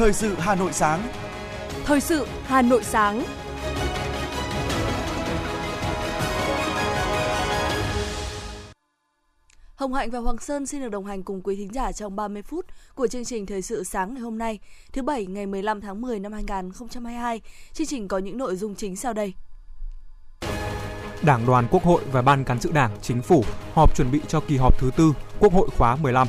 Thời 0.00 0.12
sự 0.12 0.34
Hà 0.38 0.54
Nội 0.54 0.72
sáng. 0.72 1.08
Thời 1.84 2.00
sự 2.00 2.26
Hà 2.44 2.62
Nội 2.62 2.84
sáng. 2.84 3.24
Hồng 9.74 9.94
Hạnh 9.94 10.10
và 10.10 10.18
Hoàng 10.18 10.38
Sơn 10.38 10.66
xin 10.66 10.80
được 10.80 10.88
đồng 10.88 11.06
hành 11.06 11.22
cùng 11.22 11.40
quý 11.42 11.56
thính 11.56 11.72
giả 11.72 11.92
trong 11.92 12.16
30 12.16 12.42
phút 12.42 12.66
của 12.94 13.06
chương 13.06 13.24
trình 13.24 13.46
Thời 13.46 13.62
sự 13.62 13.84
sáng 13.84 14.14
ngày 14.14 14.20
hôm 14.20 14.38
nay, 14.38 14.58
thứ 14.92 15.02
Bảy 15.02 15.26
ngày 15.26 15.46
15 15.46 15.80
tháng 15.80 16.00
10 16.00 16.18
năm 16.18 16.32
2022. 16.32 17.40
Chương 17.72 17.86
trình 17.86 18.08
có 18.08 18.18
những 18.18 18.38
nội 18.38 18.56
dung 18.56 18.74
chính 18.74 18.96
sau 18.96 19.12
đây. 19.12 19.32
Đảng 21.22 21.46
đoàn 21.46 21.66
Quốc 21.70 21.82
hội 21.82 22.02
và 22.12 22.22
Ban 22.22 22.44
cán 22.44 22.60
sự 22.60 22.70
Đảng, 22.72 22.96
Chính 23.02 23.22
phủ 23.22 23.44
họp 23.72 23.96
chuẩn 23.96 24.10
bị 24.10 24.20
cho 24.28 24.40
kỳ 24.40 24.56
họp 24.56 24.78
thứ 24.78 24.90
tư 24.96 25.12
Quốc 25.40 25.52
hội 25.52 25.68
khóa 25.78 25.96
15. 25.96 26.28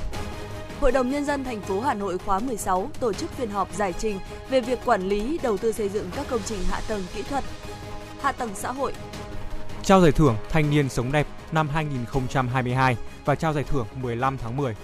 Hội 0.81 0.91
đồng 0.91 1.09
Nhân 1.09 1.25
dân 1.25 1.43
thành 1.43 1.61
phố 1.61 1.79
Hà 1.79 1.93
Nội 1.93 2.17
khóa 2.17 2.39
16 2.39 2.89
tổ 2.99 3.13
chức 3.13 3.31
phiên 3.31 3.49
họp 3.49 3.73
giải 3.73 3.93
trình 3.99 4.19
về 4.49 4.61
việc 4.61 4.79
quản 4.85 5.01
lý 5.01 5.39
đầu 5.43 5.57
tư 5.57 5.71
xây 5.71 5.89
dựng 5.89 6.09
các 6.15 6.25
công 6.29 6.39
trình 6.45 6.59
hạ 6.69 6.81
tầng 6.87 7.03
kỹ 7.13 7.21
thuật, 7.21 7.43
hạ 8.21 8.31
tầng 8.31 8.49
xã 8.55 8.71
hội. 8.71 8.93
Trao 9.83 10.01
giải 10.01 10.11
thưởng 10.11 10.35
Thanh 10.49 10.69
niên 10.69 10.89
sống 10.89 11.11
đẹp 11.11 11.27
năm 11.51 11.69
2022 11.69 12.97
và 13.25 13.35
trao 13.35 13.53
giải 13.53 13.63
thưởng 13.63 13.87
15 14.01 14.37
tháng 14.37 14.57
10. 14.57 14.75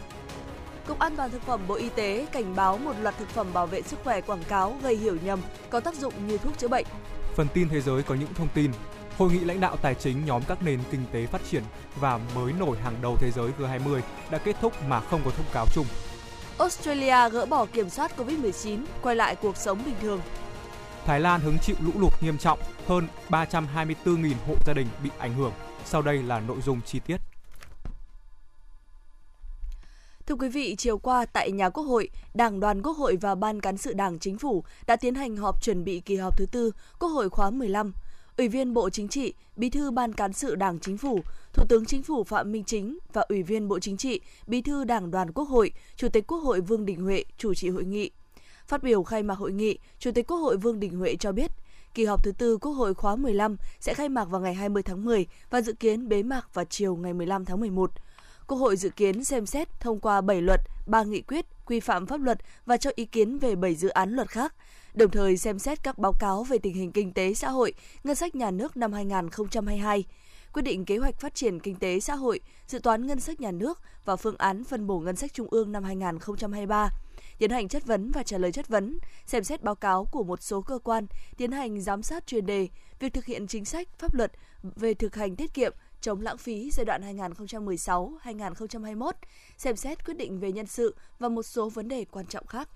Cục 0.87 0.99
An 0.99 1.15
toàn 1.15 1.31
thực 1.31 1.41
phẩm 1.41 1.61
Bộ 1.67 1.75
Y 1.75 1.89
tế 1.89 2.25
cảnh 2.31 2.55
báo 2.55 2.77
một 2.77 2.93
loạt 3.01 3.17
thực 3.17 3.29
phẩm 3.29 3.48
bảo 3.53 3.67
vệ 3.67 3.81
sức 3.81 3.99
khỏe 4.03 4.21
quảng 4.21 4.43
cáo 4.43 4.77
gây 4.81 4.95
hiểu 4.95 5.17
nhầm 5.23 5.39
có 5.70 5.79
tác 5.79 5.95
dụng 5.95 6.13
như 6.27 6.37
thuốc 6.37 6.57
chữa 6.57 6.67
bệnh. 6.67 6.85
Phần 7.35 7.48
tin 7.53 7.70
thế 7.70 7.81
giới 7.81 8.03
có 8.03 8.15
những 8.15 8.34
thông 8.34 8.48
tin 8.53 8.71
Hội 9.17 9.31
nghị 9.31 9.39
lãnh 9.39 9.59
đạo 9.59 9.77
tài 9.81 9.95
chính 9.95 10.26
nhóm 10.26 10.41
các 10.48 10.63
nền 10.63 10.80
kinh 10.91 11.05
tế 11.12 11.26
phát 11.26 11.41
triển 11.52 11.63
và 11.99 12.20
mới 12.35 12.53
nổi 12.53 12.77
hàng 12.77 12.95
đầu 13.02 13.17
thế 13.20 13.31
giới 13.31 13.52
G20 13.59 14.02
đã 14.31 14.38
kết 14.38 14.55
thúc 14.62 14.73
mà 14.88 14.99
không 14.99 15.21
có 15.26 15.31
thông 15.31 15.45
cáo 15.53 15.66
chung. 15.73 15.85
Australia 16.60 17.29
gỡ 17.29 17.45
bỏ 17.45 17.65
kiểm 17.65 17.90
soát 17.90 18.12
COVID-19, 18.18 18.84
quay 19.01 19.15
lại 19.15 19.35
cuộc 19.35 19.57
sống 19.57 19.79
bình 19.85 19.95
thường. 20.01 20.21
Thái 21.05 21.20
Lan 21.20 21.41
hứng 21.41 21.57
chịu 21.60 21.76
lũ 21.79 21.91
lụt 21.95 22.13
nghiêm 22.21 22.38
trọng, 22.38 22.60
hơn 22.88 23.07
324.000 23.29 24.34
hộ 24.48 24.55
gia 24.65 24.73
đình 24.73 24.88
bị 25.04 25.10
ảnh 25.18 25.34
hưởng. 25.34 25.54
Sau 25.85 26.01
đây 26.01 26.23
là 26.23 26.40
nội 26.40 26.62
dung 26.62 26.82
chi 26.82 26.99
tiết. 26.99 27.18
Thưa 30.26 30.35
quý 30.35 30.49
vị, 30.49 30.76
chiều 30.76 30.98
qua 30.98 31.26
tại 31.26 31.51
nhà 31.51 31.70
Quốc 31.70 31.84
hội, 31.84 32.10
Đảng 32.34 32.60
đoàn 32.60 32.82
Quốc 32.82 32.98
hội 32.98 33.18
và 33.21 33.35
Ban 33.35 33.62
cán 33.62 33.77
sự 33.77 33.93
Đảng 33.93 34.20
Chính 34.20 34.38
phủ 34.38 34.63
đã 34.88 34.95
tiến 34.95 35.15
hành 35.15 35.38
họp 35.38 35.63
chuẩn 35.63 35.84
bị 35.84 35.99
kỳ 35.99 36.15
họp 36.15 36.38
thứ 36.38 36.45
tư 36.45 36.71
Quốc 36.99 37.10
hội 37.10 37.29
khóa 37.29 37.49
15. 37.49 37.93
Ủy 38.38 38.48
viên 38.48 38.74
Bộ 38.74 38.90
Chính 38.90 39.07
trị, 39.07 39.34
Bí 39.55 39.70
thư 39.70 39.91
Ban 39.91 40.13
cán 40.13 40.34
sự 40.34 40.55
Đảng 40.55 40.80
Chính 40.80 40.98
phủ, 40.98 41.20
Thủ 41.54 41.66
tướng 41.70 41.85
Chính 41.85 42.04
phủ 42.04 42.24
Phạm 42.24 42.52
Minh 42.52 42.63
Chính 42.63 42.98
và 43.13 43.21
Ủy 43.21 43.44
viên 43.44 43.68
Bộ 43.68 43.79
Chính 43.79 43.98
trị, 43.98 44.21
Bí 44.48 44.62
thư 44.62 44.84
Đảng 44.84 45.12
đoàn 45.12 45.32
Quốc 45.32 45.49
hội, 45.49 45.71
Chủ 45.96 46.10
tịch 46.10 46.27
Quốc 46.27 46.38
hội 46.38 46.62
Vương 46.62 46.85
Đình 46.85 47.02
Huệ 47.02 47.24
chủ 47.38 47.54
trì 47.54 47.70
hội 47.70 47.85
nghị. 47.85 48.12
Phát 48.68 48.84
biểu 48.84 49.04
khai 49.04 49.24
mạc 49.24 49.38
hội 49.38 49.52
nghị, 49.52 49.77
Chủ 49.99 50.12
tịch 50.12 50.27
Quốc 50.27 50.38
hội 50.38 50.57
Vương 50.57 50.79
Đình 50.79 50.98
Huệ 50.98 51.16
cho 51.16 51.32
biết, 51.32 51.52
kỳ 51.94 52.05
họp 52.05 52.24
thứ 52.24 52.32
tư 52.32 52.57
Quốc 52.57 52.71
hội 52.71 52.94
khóa 52.94 53.16
15 53.16 53.57
sẽ 53.79 53.94
khai 53.94 54.10
mạc 54.10 54.26
vào 54.26 54.41
ngày 54.41 54.54
20 54.54 54.84
tháng 54.84 55.05
10 55.05 55.26
và 55.49 55.62
dự 55.62 55.74
kiến 55.74 56.10
bế 56.10 56.24
mạc 56.24 56.54
vào 56.54 56.66
chiều 56.66 56.96
ngày 56.96 57.13
15 57.13 57.46
tháng 57.46 57.60
11. 57.60 57.91
Quốc 58.48 58.57
hội 58.57 58.77
dự 58.77 58.90
kiến 58.90 59.23
xem 59.23 59.45
xét 59.45 59.79
thông 59.79 59.99
qua 59.99 60.21
7 60.21 60.41
luật, 60.41 60.62
3 60.85 61.03
nghị 61.03 61.21
quyết, 61.21 61.45
quy 61.65 61.79
phạm 61.79 62.05
pháp 62.05 62.21
luật 62.21 62.37
và 62.65 62.77
cho 62.77 62.91
ý 62.95 63.05
kiến 63.05 63.37
về 63.37 63.55
7 63.55 63.76
dự 63.76 63.89
án 63.89 64.12
luật 64.12 64.29
khác, 64.29 64.53
đồng 64.94 65.12
thời 65.12 65.38
xem 65.38 65.59
xét 65.59 65.84
các 65.84 65.97
báo 65.97 66.13
cáo 66.19 66.44
về 66.44 66.57
tình 66.57 66.73
hình 66.73 66.91
kinh 66.91 67.13
tế 67.13 67.34
xã 67.34 67.50
hội, 67.50 67.73
ngân 68.03 68.16
sách 68.16 68.35
nhà 68.35 68.51
nước 68.51 68.78
năm 68.78 68.94
2022, 68.94 70.03
quyết 70.53 70.62
định 70.62 70.85
kế 70.85 70.97
hoạch 70.97 71.19
phát 71.19 71.35
triển 71.35 71.59
kinh 71.59 71.75
tế 71.75 72.00
xã 72.00 72.16
hội, 72.16 72.39
dự 72.67 72.79
toán 72.79 73.07
ngân 73.07 73.19
sách 73.19 73.41
nhà 73.41 73.51
nước 73.51 73.81
và 74.06 74.16
phương 74.16 74.38
án 74.38 74.63
phân 74.63 74.88
bổ 74.88 75.00
ngân 75.00 75.16
sách 75.16 75.34
trung 75.34 75.47
ương 75.51 75.72
năm 75.72 75.84
2023 75.84 76.89
tiến 77.38 77.51
hành 77.51 77.67
chất 77.67 77.85
vấn 77.85 78.11
và 78.11 78.23
trả 78.23 78.38
lời 78.38 78.51
chất 78.51 78.67
vấn, 78.67 79.00
xem 79.25 79.44
xét 79.44 79.63
báo 79.63 79.75
cáo 79.75 80.05
của 80.05 80.23
một 80.23 80.41
số 80.41 80.61
cơ 80.61 80.79
quan, 80.83 81.07
tiến 81.38 81.51
hành 81.51 81.81
giám 81.81 82.03
sát 82.03 82.27
chuyên 82.27 82.45
đề, 82.45 82.67
việc 82.99 83.13
thực 83.13 83.25
hiện 83.25 83.47
chính 83.47 83.66
sách, 83.66 83.88
pháp 83.99 84.13
luật 84.13 84.31
về 84.63 84.93
thực 84.93 85.16
hành 85.16 85.35
tiết 85.35 85.53
kiệm, 85.53 85.73
chống 86.02 86.22
lãng 86.22 86.38
phí 86.38 86.72
giai 86.72 86.85
đoạn 86.85 87.18
2016-2021, 87.18 89.12
xem 89.58 89.75
xét 89.75 90.06
quyết 90.06 90.18
định 90.18 90.40
về 90.40 90.52
nhân 90.52 90.66
sự 90.66 90.96
và 91.19 91.30
một 91.30 91.44
số 91.44 91.69
vấn 91.69 91.88
đề 91.88 92.06
quan 92.12 92.25
trọng 92.25 92.47
khác. 92.47 92.69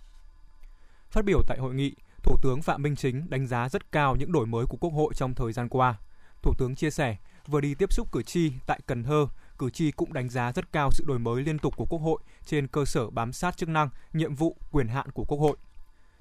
Phát 1.10 1.26
biểu 1.26 1.42
tại 1.48 1.58
hội 1.58 1.74
nghị, 1.74 1.96
Thủ 2.24 2.38
tướng 2.42 2.62
Phạm 2.62 2.82
Minh 2.82 2.96
Chính 2.96 3.30
đánh 3.30 3.48
giá 3.48 3.70
rất 3.70 3.92
cao 3.92 4.16
những 4.16 4.32
đổi 4.32 4.46
mới 4.46 4.66
của 4.66 4.78
Quốc 4.78 4.90
hội 4.90 5.14
trong 5.16 5.34
thời 5.34 5.54
gian 5.54 5.70
qua. 5.70 5.96
Thủ 6.42 6.54
tướng 6.58 6.76
chia 6.76 6.90
sẻ, 6.90 7.18
vừa 7.48 7.62
đi 7.62 7.76
tiếp 7.76 7.94
xúc 7.94 8.12
cử 8.12 8.24
tri 8.24 8.52
tại 8.66 8.80
Cần 8.86 9.04
Thơ, 9.04 9.28
cử 9.58 9.70
tri 9.70 9.92
cũng 9.92 10.14
đánh 10.14 10.30
giá 10.30 10.52
rất 10.52 10.72
cao 10.72 10.90
sự 10.92 11.04
đổi 11.08 11.20
mới 11.20 11.44
liên 11.44 11.60
tục 11.60 11.78
của 11.78 11.86
Quốc 11.86 12.00
hội 12.00 12.20
trên 12.46 12.68
cơ 12.68 12.86
sở 12.86 13.10
bám 13.10 13.34
sát 13.34 13.58
chức 13.58 13.70
năng, 13.70 13.90
nhiệm 14.14 14.36
vụ, 14.36 14.58
quyền 14.72 14.88
hạn 14.88 15.12
của 15.12 15.24
Quốc 15.24 15.38
hội. 15.38 15.58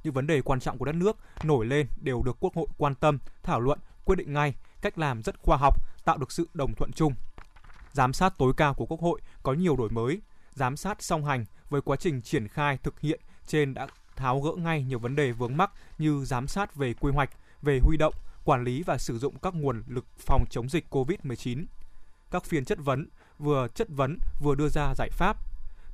Những 0.05 0.15
vấn 0.15 0.27
đề 0.27 0.43
quan 0.43 0.61
trọng 0.61 0.79
của 0.79 0.85
đất 0.85 0.95
nước 0.95 1.17
nổi 1.43 1.67
lên 1.67 1.87
đều 2.01 2.23
được 2.23 2.37
Quốc 2.41 2.55
hội 2.55 2.67
quan 2.79 2.95
tâm, 2.95 3.19
thảo 3.43 3.61
luận, 3.61 3.79
quyết 4.05 4.17
định 4.17 4.33
ngay, 4.33 4.55
cách 4.83 4.99
làm 4.99 5.23
rất 5.23 5.39
khoa 5.39 5.57
học, 5.57 5.77
tạo 6.05 6.19
được 6.19 6.33
sự 6.33 6.49
đồng 6.55 6.75
thuận 6.77 6.91
chung. 6.93 7.15
Giám 7.93 8.13
sát 8.13 8.39
tối 8.39 8.53
cao 8.57 8.75
của 8.75 8.87
Quốc 8.87 9.01
hội 9.01 9.21
có 9.43 9.53
nhiều 9.53 9.77
đổi 9.77 9.91
mới, 9.91 10.21
giám 10.55 10.77
sát 10.77 11.03
song 11.03 11.25
hành 11.25 11.45
với 11.71 11.81
quá 11.81 11.97
trình 11.97 12.23
triển 12.23 12.49
khai 12.49 12.79
thực 12.83 13.01
hiện 13.01 13.21
trên 13.47 13.75
đã 13.75 13.87
tháo 14.17 14.41
gỡ 14.41 14.53
ngay 14.57 14.85
nhiều 14.85 14.99
vấn 14.99 15.17
đề 15.17 15.33
vướng 15.33 15.57
mắc 15.57 15.71
như 15.99 16.25
giám 16.25 16.49
sát 16.49 16.75
về 16.75 16.95
quy 16.95 17.13
hoạch, 17.13 17.31
về 17.63 17.81
huy 17.83 17.97
động, 17.97 18.15
quản 18.45 18.65
lý 18.65 18.83
và 18.83 18.99
sử 18.99 19.19
dụng 19.19 19.39
các 19.39 19.55
nguồn 19.55 19.83
lực 19.89 20.05
phòng 20.19 20.45
chống 20.51 20.69
dịch 20.69 20.87
COVID-19. 20.91 21.65
Các 22.31 22.45
phiên 22.45 22.65
chất 22.65 22.79
vấn 22.83 23.07
vừa 23.39 23.69
chất 23.75 23.89
vấn 23.91 24.19
vừa 24.41 24.55
đưa 24.55 24.69
ra 24.69 24.95
giải 24.95 25.09
pháp. 25.13 25.37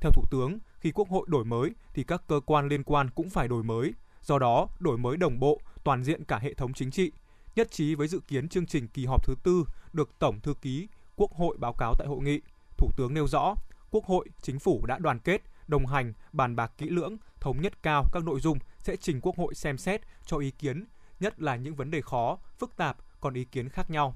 Theo 0.01 0.11
Thủ 0.11 0.23
tướng, 0.31 0.59
khi 0.79 0.91
Quốc 0.91 1.09
hội 1.09 1.25
đổi 1.29 1.45
mới 1.45 1.71
thì 1.93 2.03
các 2.03 2.21
cơ 2.27 2.39
quan 2.45 2.67
liên 2.67 2.83
quan 2.83 3.09
cũng 3.09 3.29
phải 3.29 3.47
đổi 3.47 3.63
mới. 3.63 3.93
Do 4.21 4.39
đó, 4.39 4.67
đổi 4.79 4.97
mới 4.97 5.17
đồng 5.17 5.39
bộ, 5.39 5.61
toàn 5.83 6.03
diện 6.03 6.23
cả 6.23 6.37
hệ 6.37 6.53
thống 6.53 6.73
chính 6.73 6.91
trị, 6.91 7.11
nhất 7.57 7.71
trí 7.71 7.95
với 7.95 8.07
dự 8.07 8.19
kiến 8.27 8.49
chương 8.49 8.65
trình 8.65 8.87
kỳ 8.87 9.05
họp 9.05 9.25
thứ 9.25 9.35
tư 9.43 9.65
được 9.93 10.19
Tổng 10.19 10.39
thư 10.39 10.53
ký 10.53 10.87
Quốc 11.15 11.31
hội 11.31 11.57
báo 11.59 11.73
cáo 11.73 11.93
tại 11.97 12.07
hội 12.07 12.19
nghị. 12.21 12.41
Thủ 12.77 12.89
tướng 12.97 13.13
nêu 13.13 13.27
rõ, 13.27 13.55
Quốc 13.91 14.05
hội, 14.05 14.29
Chính 14.41 14.59
phủ 14.59 14.85
đã 14.85 14.97
đoàn 14.99 15.19
kết, 15.19 15.41
đồng 15.67 15.85
hành, 15.85 16.13
bàn 16.31 16.55
bạc 16.55 16.71
kỹ 16.77 16.89
lưỡng, 16.89 17.17
thống 17.39 17.61
nhất 17.61 17.83
cao 17.83 18.03
các 18.11 18.23
nội 18.23 18.39
dung 18.39 18.57
sẽ 18.79 18.95
trình 18.95 19.21
Quốc 19.21 19.37
hội 19.37 19.55
xem 19.55 19.77
xét 19.77 20.01
cho 20.25 20.37
ý 20.37 20.51
kiến, 20.51 20.85
nhất 21.19 21.41
là 21.41 21.55
những 21.55 21.75
vấn 21.75 21.91
đề 21.91 22.01
khó, 22.01 22.37
phức 22.59 22.77
tạp 22.77 22.97
còn 23.21 23.33
ý 23.33 23.45
kiến 23.45 23.69
khác 23.69 23.89
nhau. 23.89 24.13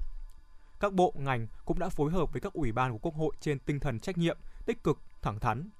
Các 0.80 0.92
bộ 0.92 1.14
ngành 1.16 1.46
cũng 1.64 1.78
đã 1.78 1.88
phối 1.88 2.10
hợp 2.10 2.32
với 2.32 2.40
các 2.40 2.52
ủy 2.52 2.72
ban 2.72 2.92
của 2.92 2.98
Quốc 2.98 3.14
hội 3.14 3.34
trên 3.40 3.58
tinh 3.58 3.80
thần 3.80 4.00
trách 4.00 4.18
nhiệm, 4.18 4.38
tích 4.66 4.84
cực, 4.84 4.98
thẳng 5.22 5.40
thắn. 5.40 5.70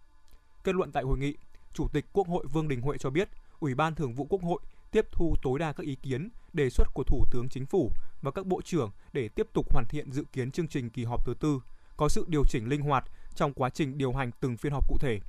Kết 0.65 0.75
luận 0.75 0.93
tại 0.93 1.03
hội 1.03 1.19
nghị, 1.19 1.37
Chủ 1.73 1.89
tịch 1.93 2.05
Quốc 2.13 2.29
hội 2.29 2.47
Vương 2.53 2.69
Đình 2.69 2.81
Huệ 2.81 2.99
cho 2.99 3.11
biết, 3.11 3.29
Ủy 3.61 3.75
ban 3.75 3.95
Thường 3.95 4.15
vụ 4.15 4.27
Quốc 4.31 4.43
hội 4.43 4.61
tiếp 4.91 5.07
thu 5.13 5.35
tối 5.43 5.59
đa 5.59 5.73
các 5.73 5.87
ý 5.87 5.95
kiến, 5.95 6.29
đề 6.53 6.71
xuất 6.71 6.95
của 6.95 7.05
Thủ 7.05 7.25
tướng 7.31 7.49
Chính 7.49 7.67
phủ 7.67 7.93
và 8.23 8.31
các 8.31 8.47
bộ 8.47 8.63
trưởng 8.63 8.91
để 9.13 9.29
tiếp 9.29 9.47
tục 9.53 9.73
hoàn 9.73 9.85
thiện 9.89 10.13
dự 10.13 10.25
kiến 10.33 10.51
chương 10.51 10.69
trình 10.69 10.91
kỳ 10.91 11.05
họp 11.05 11.27
thứ 11.27 11.35
tư, 11.41 11.61
có 11.97 12.09
sự 12.09 12.25
điều 12.29 12.45
chỉnh 12.49 12.69
linh 12.69 12.83
hoạt 12.83 13.05
trong 13.35 13.53
quá 13.53 13.71
trình 13.71 13.99
điều 13.99 14.13
hành 14.13 14.31
từng 14.41 14.57
phiên 14.57 14.73
họp 14.73 14.89
cụ 14.89 14.97
thể. 15.01 15.21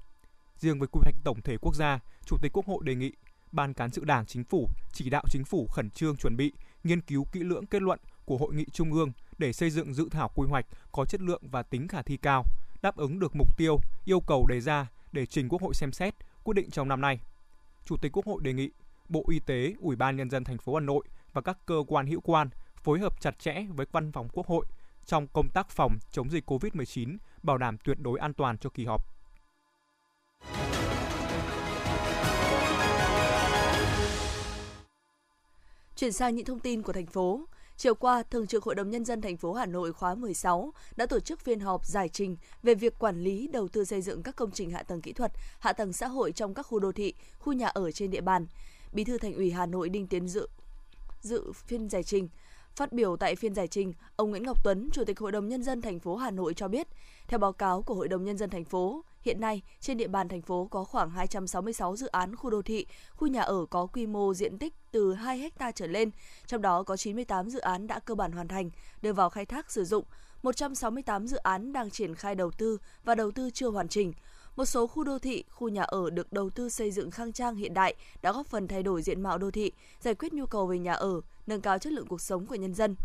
Riêng 0.57 0.79
với 0.79 0.87
quy 0.91 0.99
hoạch 1.03 1.15
tổng 1.23 1.41
thể 1.41 1.57
quốc 1.57 1.75
gia, 1.75 1.99
Chủ 2.25 2.37
tịch 2.41 2.51
Quốc 2.53 2.65
hội 2.65 2.79
đề 2.83 2.95
nghị 2.95 3.11
Ban 3.51 3.73
cán 3.73 3.91
sự 3.91 4.03
Đảng 4.05 4.25
Chính 4.25 4.43
phủ 4.43 4.69
chỉ 4.91 5.09
đạo 5.09 5.23
Chính 5.29 5.43
phủ 5.45 5.67
khẩn 5.67 5.89
trương 5.89 6.17
chuẩn 6.17 6.37
bị, 6.37 6.53
nghiên 6.83 7.01
cứu 7.01 7.25
kỹ 7.31 7.39
lưỡng 7.39 7.65
kết 7.65 7.81
luận 7.81 7.99
của 8.25 8.37
Hội 8.37 8.53
nghị 8.53 8.65
Trung 8.73 8.93
ương 8.93 9.11
để 9.37 9.53
xây 9.53 9.69
dựng 9.69 9.93
dự 9.93 10.07
thảo 10.11 10.31
quy 10.35 10.47
hoạch 10.47 10.65
có 10.91 11.05
chất 11.05 11.21
lượng 11.21 11.41
và 11.51 11.63
tính 11.63 11.87
khả 11.87 12.01
thi 12.01 12.17
cao, 12.17 12.43
đáp 12.81 12.95
ứng 12.95 13.19
được 13.19 13.35
mục 13.35 13.57
tiêu, 13.57 13.79
yêu 14.05 14.19
cầu 14.19 14.45
đề 14.47 14.61
ra 14.61 14.87
để 15.11 15.25
trình 15.25 15.49
Quốc 15.49 15.61
hội 15.61 15.73
xem 15.73 15.91
xét, 15.91 16.13
quyết 16.43 16.53
định 16.53 16.69
trong 16.69 16.87
năm 16.87 17.01
nay. 17.01 17.19
Chủ 17.85 17.97
tịch 17.97 18.11
Quốc 18.11 18.25
hội 18.25 18.41
đề 18.43 18.53
nghị 18.53 18.69
Bộ 19.13 19.23
Y 19.29 19.39
tế, 19.39 19.73
Ủy 19.79 19.95
ban 19.95 20.15
nhân 20.15 20.29
dân 20.29 20.43
thành 20.43 20.57
phố 20.57 20.73
Hà 20.73 20.79
Nội 20.79 21.03
và 21.33 21.41
các 21.41 21.57
cơ 21.65 21.75
quan 21.87 22.07
hữu 22.07 22.21
quan 22.21 22.49
phối 22.75 22.99
hợp 22.99 23.21
chặt 23.21 23.39
chẽ 23.39 23.65
với 23.75 23.85
Văn 23.91 24.11
phòng 24.11 24.27
Quốc 24.33 24.47
hội 24.47 24.65
trong 25.05 25.27
công 25.27 25.49
tác 25.49 25.69
phòng 25.69 25.97
chống 26.11 26.29
dịch 26.29 26.49
COVID-19, 26.49 27.17
bảo 27.43 27.57
đảm 27.57 27.77
tuyệt 27.83 27.97
đối 27.99 28.19
an 28.19 28.33
toàn 28.33 28.57
cho 28.57 28.69
kỳ 28.69 28.85
họp. 28.85 29.05
Chuyển 35.95 36.11
sang 36.11 36.35
những 36.35 36.45
thông 36.45 36.59
tin 36.59 36.81
của 36.81 36.93
thành 36.93 37.05
phố. 37.05 37.45
Chiều 37.77 37.95
qua, 37.95 38.23
Thường 38.23 38.47
trực 38.47 38.63
Hội 38.63 38.75
đồng 38.75 38.89
Nhân 38.89 39.05
dân 39.05 39.21
thành 39.21 39.37
phố 39.37 39.53
Hà 39.53 39.65
Nội 39.65 39.93
khóa 39.93 40.15
16 40.15 40.73
đã 40.95 41.05
tổ 41.05 41.19
chức 41.19 41.39
phiên 41.39 41.59
họp 41.59 41.85
giải 41.85 42.09
trình 42.09 42.37
về 42.63 42.75
việc 42.75 42.99
quản 42.99 43.23
lý 43.23 43.47
đầu 43.47 43.67
tư 43.67 43.85
xây 43.85 44.01
dựng 44.01 44.23
các 44.23 44.35
công 44.35 44.51
trình 44.51 44.71
hạ 44.71 44.83
tầng 44.83 45.01
kỹ 45.01 45.13
thuật, 45.13 45.31
hạ 45.59 45.73
tầng 45.73 45.93
xã 45.93 46.07
hội 46.07 46.31
trong 46.31 46.53
các 46.53 46.63
khu 46.63 46.79
đô 46.79 46.91
thị, 46.91 47.13
khu 47.39 47.53
nhà 47.53 47.67
ở 47.67 47.91
trên 47.91 48.11
địa 48.11 48.21
bàn. 48.21 48.47
Bí 48.93 49.03
thư 49.03 49.17
Thành 49.17 49.33
ủy 49.33 49.51
Hà 49.51 49.65
Nội 49.65 49.89
Đinh 49.89 50.07
Tiến 50.07 50.27
Dự 50.27 50.47
dự 51.21 51.51
phiên 51.51 51.89
giải 51.89 52.03
trình. 52.03 52.29
Phát 52.75 52.93
biểu 52.93 53.17
tại 53.17 53.35
phiên 53.35 53.53
giải 53.53 53.67
trình, 53.67 53.93
ông 54.15 54.29
Nguyễn 54.29 54.43
Ngọc 54.43 54.63
Tuấn, 54.63 54.89
Chủ 54.93 55.03
tịch 55.05 55.19
Hội 55.19 55.31
đồng 55.31 55.47
Nhân 55.47 55.63
dân 55.63 55.81
thành 55.81 55.99
phố 55.99 56.15
Hà 56.15 56.31
Nội 56.31 56.53
cho 56.53 56.67
biết, 56.67 56.87
theo 57.27 57.39
báo 57.39 57.53
cáo 57.53 57.81
của 57.81 57.93
Hội 57.93 58.07
đồng 58.07 58.23
Nhân 58.23 58.37
dân 58.37 58.49
thành 58.49 58.65
phố, 58.65 59.03
hiện 59.21 59.41
nay 59.41 59.61
trên 59.79 59.97
địa 59.97 60.07
bàn 60.07 60.29
thành 60.29 60.41
phố 60.41 60.67
có 60.71 60.83
khoảng 60.83 61.09
266 61.09 61.95
dự 61.95 62.07
án 62.07 62.35
khu 62.35 62.49
đô 62.49 62.61
thị, 62.61 62.85
khu 63.11 63.27
nhà 63.27 63.41
ở 63.41 63.65
có 63.69 63.85
quy 63.85 64.07
mô 64.07 64.33
diện 64.33 64.57
tích 64.57 64.73
từ 64.91 65.13
2 65.13 65.51
ha 65.59 65.71
trở 65.71 65.87
lên, 65.87 66.11
trong 66.45 66.61
đó 66.61 66.83
có 66.83 66.97
98 66.97 67.49
dự 67.49 67.59
án 67.59 67.87
đã 67.87 67.99
cơ 67.99 68.15
bản 68.15 68.31
hoàn 68.31 68.47
thành, 68.47 68.69
đưa 69.01 69.13
vào 69.13 69.29
khai 69.29 69.45
thác 69.45 69.71
sử 69.71 69.85
dụng, 69.85 70.05
168 70.43 71.27
dự 71.27 71.37
án 71.37 71.73
đang 71.73 71.89
triển 71.89 72.15
khai 72.15 72.35
đầu 72.35 72.51
tư 72.51 72.77
và 73.03 73.15
đầu 73.15 73.31
tư 73.31 73.49
chưa 73.53 73.69
hoàn 73.69 73.87
chỉnh, 73.87 74.13
một 74.55 74.65
số 74.65 74.87
khu 74.87 75.03
đô 75.03 75.19
thị, 75.19 75.43
khu 75.49 75.69
nhà 75.69 75.83
ở 75.83 76.09
được 76.09 76.33
đầu 76.33 76.49
tư 76.49 76.69
xây 76.69 76.91
dựng 76.91 77.11
khang 77.11 77.33
trang 77.33 77.55
hiện 77.55 77.73
đại 77.73 77.95
đã 78.21 78.31
góp 78.31 78.47
phần 78.47 78.67
thay 78.67 78.83
đổi 78.83 79.01
diện 79.01 79.21
mạo 79.21 79.37
đô 79.37 79.51
thị, 79.51 79.71
giải 79.99 80.15
quyết 80.15 80.33
nhu 80.33 80.45
cầu 80.45 80.67
về 80.67 80.79
nhà 80.79 80.93
ở, 80.93 81.21
nâng 81.47 81.61
cao 81.61 81.79
chất 81.79 81.93
lượng 81.93 82.07
cuộc 82.07 82.21
sống 82.21 82.45
của 82.45 82.55
nhân 82.55 82.73
dân. 82.73 82.95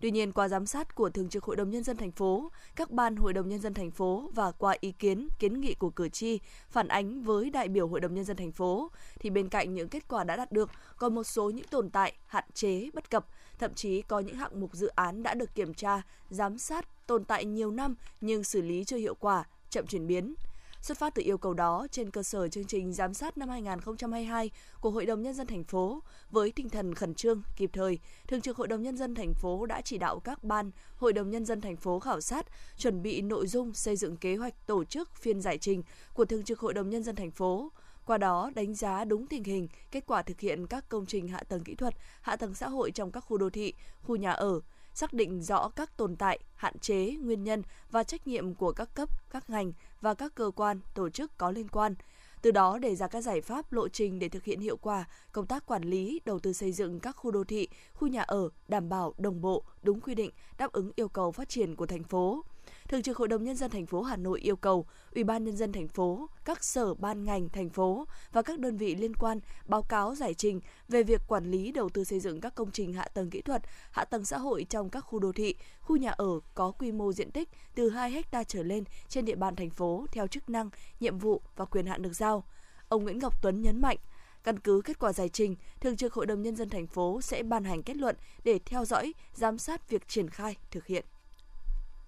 Tuy 0.00 0.10
nhiên, 0.10 0.32
qua 0.32 0.48
giám 0.48 0.66
sát 0.66 0.94
của 0.94 1.10
Thường 1.10 1.28
trực 1.28 1.44
Hội 1.44 1.56
đồng 1.56 1.70
Nhân 1.70 1.82
dân 1.84 1.96
thành 1.96 2.10
phố, 2.10 2.50
các 2.76 2.90
ban 2.90 3.16
Hội 3.16 3.32
đồng 3.32 3.48
Nhân 3.48 3.60
dân 3.60 3.74
thành 3.74 3.90
phố 3.90 4.30
và 4.34 4.50
qua 4.50 4.74
ý 4.80 4.92
kiến, 4.92 5.28
kiến 5.38 5.60
nghị 5.60 5.74
của 5.74 5.90
cử 5.90 6.08
tri 6.08 6.38
phản 6.70 6.88
ánh 6.88 7.22
với 7.22 7.50
đại 7.50 7.68
biểu 7.68 7.88
Hội 7.88 8.00
đồng 8.00 8.14
Nhân 8.14 8.24
dân 8.24 8.36
thành 8.36 8.52
phố, 8.52 8.90
thì 9.20 9.30
bên 9.30 9.48
cạnh 9.48 9.74
những 9.74 9.88
kết 9.88 10.08
quả 10.08 10.24
đã 10.24 10.36
đạt 10.36 10.52
được, 10.52 10.70
còn 10.96 11.14
một 11.14 11.24
số 11.24 11.50
những 11.50 11.66
tồn 11.66 11.90
tại, 11.90 12.12
hạn 12.26 12.44
chế, 12.54 12.90
bất 12.94 13.10
cập, 13.10 13.26
thậm 13.58 13.74
chí 13.74 14.02
có 14.02 14.20
những 14.20 14.36
hạng 14.36 14.60
mục 14.60 14.74
dự 14.74 14.86
án 14.86 15.22
đã 15.22 15.34
được 15.34 15.54
kiểm 15.54 15.74
tra, 15.74 16.02
giám 16.30 16.58
sát, 16.58 17.06
tồn 17.06 17.24
tại 17.24 17.44
nhiều 17.44 17.70
năm 17.70 17.94
nhưng 18.20 18.44
xử 18.44 18.62
lý 18.62 18.84
chưa 18.84 18.96
hiệu 18.96 19.14
quả, 19.14 19.44
chậm 19.70 19.86
chuyển 19.86 20.06
biến. 20.06 20.34
Xuất 20.80 20.98
phát 20.98 21.14
từ 21.14 21.22
yêu 21.22 21.38
cầu 21.38 21.54
đó, 21.54 21.86
trên 21.90 22.10
cơ 22.10 22.22
sở 22.22 22.48
chương 22.48 22.64
trình 22.64 22.92
giám 22.92 23.14
sát 23.14 23.38
năm 23.38 23.48
2022 23.48 24.50
của 24.80 24.90
Hội 24.90 25.06
đồng 25.06 25.22
nhân 25.22 25.34
dân 25.34 25.46
thành 25.46 25.64
phố 25.64 26.02
với 26.30 26.52
tinh 26.52 26.68
thần 26.68 26.94
khẩn 26.94 27.14
trương, 27.14 27.42
kịp 27.56 27.70
thời, 27.72 27.98
Thường 28.28 28.40
trực 28.40 28.56
Hội 28.56 28.68
đồng 28.68 28.82
nhân 28.82 28.96
dân 28.96 29.14
thành 29.14 29.34
phố 29.34 29.66
đã 29.66 29.80
chỉ 29.80 29.98
đạo 29.98 30.20
các 30.20 30.44
ban 30.44 30.70
Hội 30.96 31.12
đồng 31.12 31.30
nhân 31.30 31.44
dân 31.44 31.60
thành 31.60 31.76
phố 31.76 31.98
khảo 31.98 32.20
sát, 32.20 32.46
chuẩn 32.76 33.02
bị 33.02 33.22
nội 33.22 33.46
dung 33.46 33.74
xây 33.74 33.96
dựng 33.96 34.16
kế 34.16 34.36
hoạch 34.36 34.66
tổ 34.66 34.84
chức 34.84 35.16
phiên 35.16 35.40
giải 35.40 35.58
trình 35.58 35.82
của 36.14 36.24
Thường 36.24 36.44
trực 36.44 36.58
Hội 36.58 36.74
đồng 36.74 36.90
nhân 36.90 37.02
dân 37.02 37.16
thành 37.16 37.30
phố 37.30 37.72
qua 38.04 38.18
đó 38.18 38.50
đánh 38.54 38.74
giá 38.74 39.04
đúng 39.04 39.26
tình 39.26 39.44
hình, 39.44 39.68
kết 39.90 40.06
quả 40.06 40.22
thực 40.22 40.40
hiện 40.40 40.66
các 40.66 40.88
công 40.88 41.06
trình 41.06 41.28
hạ 41.28 41.42
tầng 41.48 41.64
kỹ 41.64 41.74
thuật, 41.74 41.94
hạ 42.20 42.36
tầng 42.36 42.54
xã 42.54 42.68
hội 42.68 42.90
trong 42.90 43.12
các 43.12 43.20
khu 43.20 43.38
đô 43.38 43.50
thị, 43.50 43.74
khu 44.02 44.16
nhà 44.16 44.32
ở, 44.32 44.60
xác 44.98 45.12
định 45.12 45.42
rõ 45.42 45.68
các 45.68 45.96
tồn 45.96 46.16
tại, 46.16 46.38
hạn 46.54 46.78
chế, 46.78 47.16
nguyên 47.20 47.44
nhân 47.44 47.62
và 47.90 48.04
trách 48.04 48.26
nhiệm 48.26 48.54
của 48.54 48.72
các 48.72 48.94
cấp, 48.94 49.08
các 49.30 49.50
ngành 49.50 49.72
và 50.00 50.14
các 50.14 50.34
cơ 50.34 50.50
quan, 50.56 50.80
tổ 50.94 51.10
chức 51.10 51.38
có 51.38 51.50
liên 51.50 51.68
quan. 51.68 51.94
Từ 52.42 52.50
đó 52.50 52.78
đề 52.78 52.96
ra 52.96 53.06
các 53.06 53.20
giải 53.20 53.40
pháp 53.40 53.72
lộ 53.72 53.88
trình 53.88 54.18
để 54.18 54.28
thực 54.28 54.44
hiện 54.44 54.60
hiệu 54.60 54.76
quả 54.76 55.04
công 55.32 55.46
tác 55.46 55.66
quản 55.66 55.82
lý, 55.82 56.20
đầu 56.24 56.38
tư 56.38 56.52
xây 56.52 56.72
dựng 56.72 57.00
các 57.00 57.12
khu 57.12 57.30
đô 57.30 57.44
thị, 57.44 57.68
khu 57.94 58.08
nhà 58.08 58.22
ở 58.22 58.48
đảm 58.68 58.88
bảo 58.88 59.14
đồng 59.18 59.40
bộ, 59.40 59.62
đúng 59.82 60.00
quy 60.00 60.14
định, 60.14 60.30
đáp 60.58 60.72
ứng 60.72 60.92
yêu 60.96 61.08
cầu 61.08 61.32
phát 61.32 61.48
triển 61.48 61.76
của 61.76 61.86
thành 61.86 62.04
phố. 62.04 62.44
Thường 62.88 63.02
trực 63.02 63.16
Hội 63.16 63.28
đồng 63.28 63.44
nhân 63.44 63.56
dân 63.56 63.70
thành 63.70 63.86
phố 63.86 64.02
Hà 64.02 64.16
Nội 64.16 64.40
yêu 64.40 64.56
cầu 64.56 64.86
Ủy 65.14 65.24
ban 65.24 65.44
nhân 65.44 65.56
dân 65.56 65.72
thành 65.72 65.88
phố, 65.88 66.28
các 66.44 66.64
sở 66.64 66.94
ban 66.94 67.24
ngành 67.24 67.48
thành 67.48 67.70
phố 67.70 68.06
và 68.32 68.42
các 68.42 68.58
đơn 68.58 68.76
vị 68.76 68.94
liên 68.94 69.14
quan 69.14 69.40
báo 69.66 69.82
cáo 69.82 70.14
giải 70.14 70.34
trình 70.34 70.60
về 70.88 71.02
việc 71.02 71.20
quản 71.28 71.50
lý 71.50 71.72
đầu 71.72 71.88
tư 71.88 72.04
xây 72.04 72.20
dựng 72.20 72.40
các 72.40 72.54
công 72.54 72.70
trình 72.70 72.92
hạ 72.92 73.08
tầng 73.14 73.30
kỹ 73.30 73.40
thuật, 73.40 73.62
hạ 73.90 74.04
tầng 74.04 74.24
xã 74.24 74.38
hội 74.38 74.66
trong 74.70 74.90
các 74.90 75.00
khu 75.00 75.18
đô 75.18 75.32
thị, 75.32 75.54
khu 75.80 75.96
nhà 75.96 76.10
ở 76.10 76.40
có 76.54 76.70
quy 76.70 76.92
mô 76.92 77.12
diện 77.12 77.30
tích 77.30 77.48
từ 77.74 77.90
2 77.90 78.22
ha 78.32 78.44
trở 78.44 78.62
lên 78.62 78.84
trên 79.08 79.24
địa 79.24 79.36
bàn 79.36 79.56
thành 79.56 79.70
phố 79.70 80.06
theo 80.12 80.26
chức 80.26 80.50
năng, 80.50 80.70
nhiệm 81.00 81.18
vụ 81.18 81.42
và 81.56 81.64
quyền 81.64 81.86
hạn 81.86 82.02
được 82.02 82.12
giao. 82.12 82.44
Ông 82.88 83.04
Nguyễn 83.04 83.18
Ngọc 83.18 83.42
Tuấn 83.42 83.62
nhấn 83.62 83.80
mạnh, 83.80 83.96
Căn 84.44 84.58
cứ 84.58 84.80
kết 84.84 84.98
quả 84.98 85.12
giải 85.12 85.28
trình, 85.28 85.56
Thường 85.80 85.96
trực 85.96 86.14
Hội 86.14 86.26
đồng 86.26 86.42
Nhân 86.42 86.56
dân 86.56 86.68
thành 86.68 86.86
phố 86.86 87.20
sẽ 87.20 87.42
ban 87.42 87.64
hành 87.64 87.82
kết 87.82 87.96
luận 87.96 88.16
để 88.44 88.58
theo 88.64 88.84
dõi, 88.84 89.14
giám 89.34 89.58
sát 89.58 89.90
việc 89.90 90.08
triển 90.08 90.30
khai, 90.30 90.56
thực 90.70 90.86
hiện. 90.86 91.04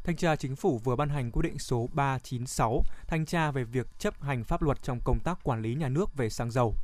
Thanh 0.04 0.16
tra 0.16 0.36
Chính 0.36 0.56
phủ 0.56 0.78
vừa 0.78 0.96
ban 0.96 1.08
hành 1.08 1.30
quyết 1.30 1.42
định 1.42 1.58
số 1.58 1.88
396 1.92 2.82
thanh 3.06 3.26
tra 3.26 3.50
về 3.50 3.64
việc 3.64 3.86
chấp 3.98 4.22
hành 4.22 4.44
pháp 4.44 4.62
luật 4.62 4.82
trong 4.82 5.00
công 5.04 5.20
tác 5.20 5.38
quản 5.42 5.62
lý 5.62 5.74
nhà 5.74 5.88
nước 5.88 6.16
về 6.16 6.30
xăng 6.30 6.50
dầu. 6.50 6.74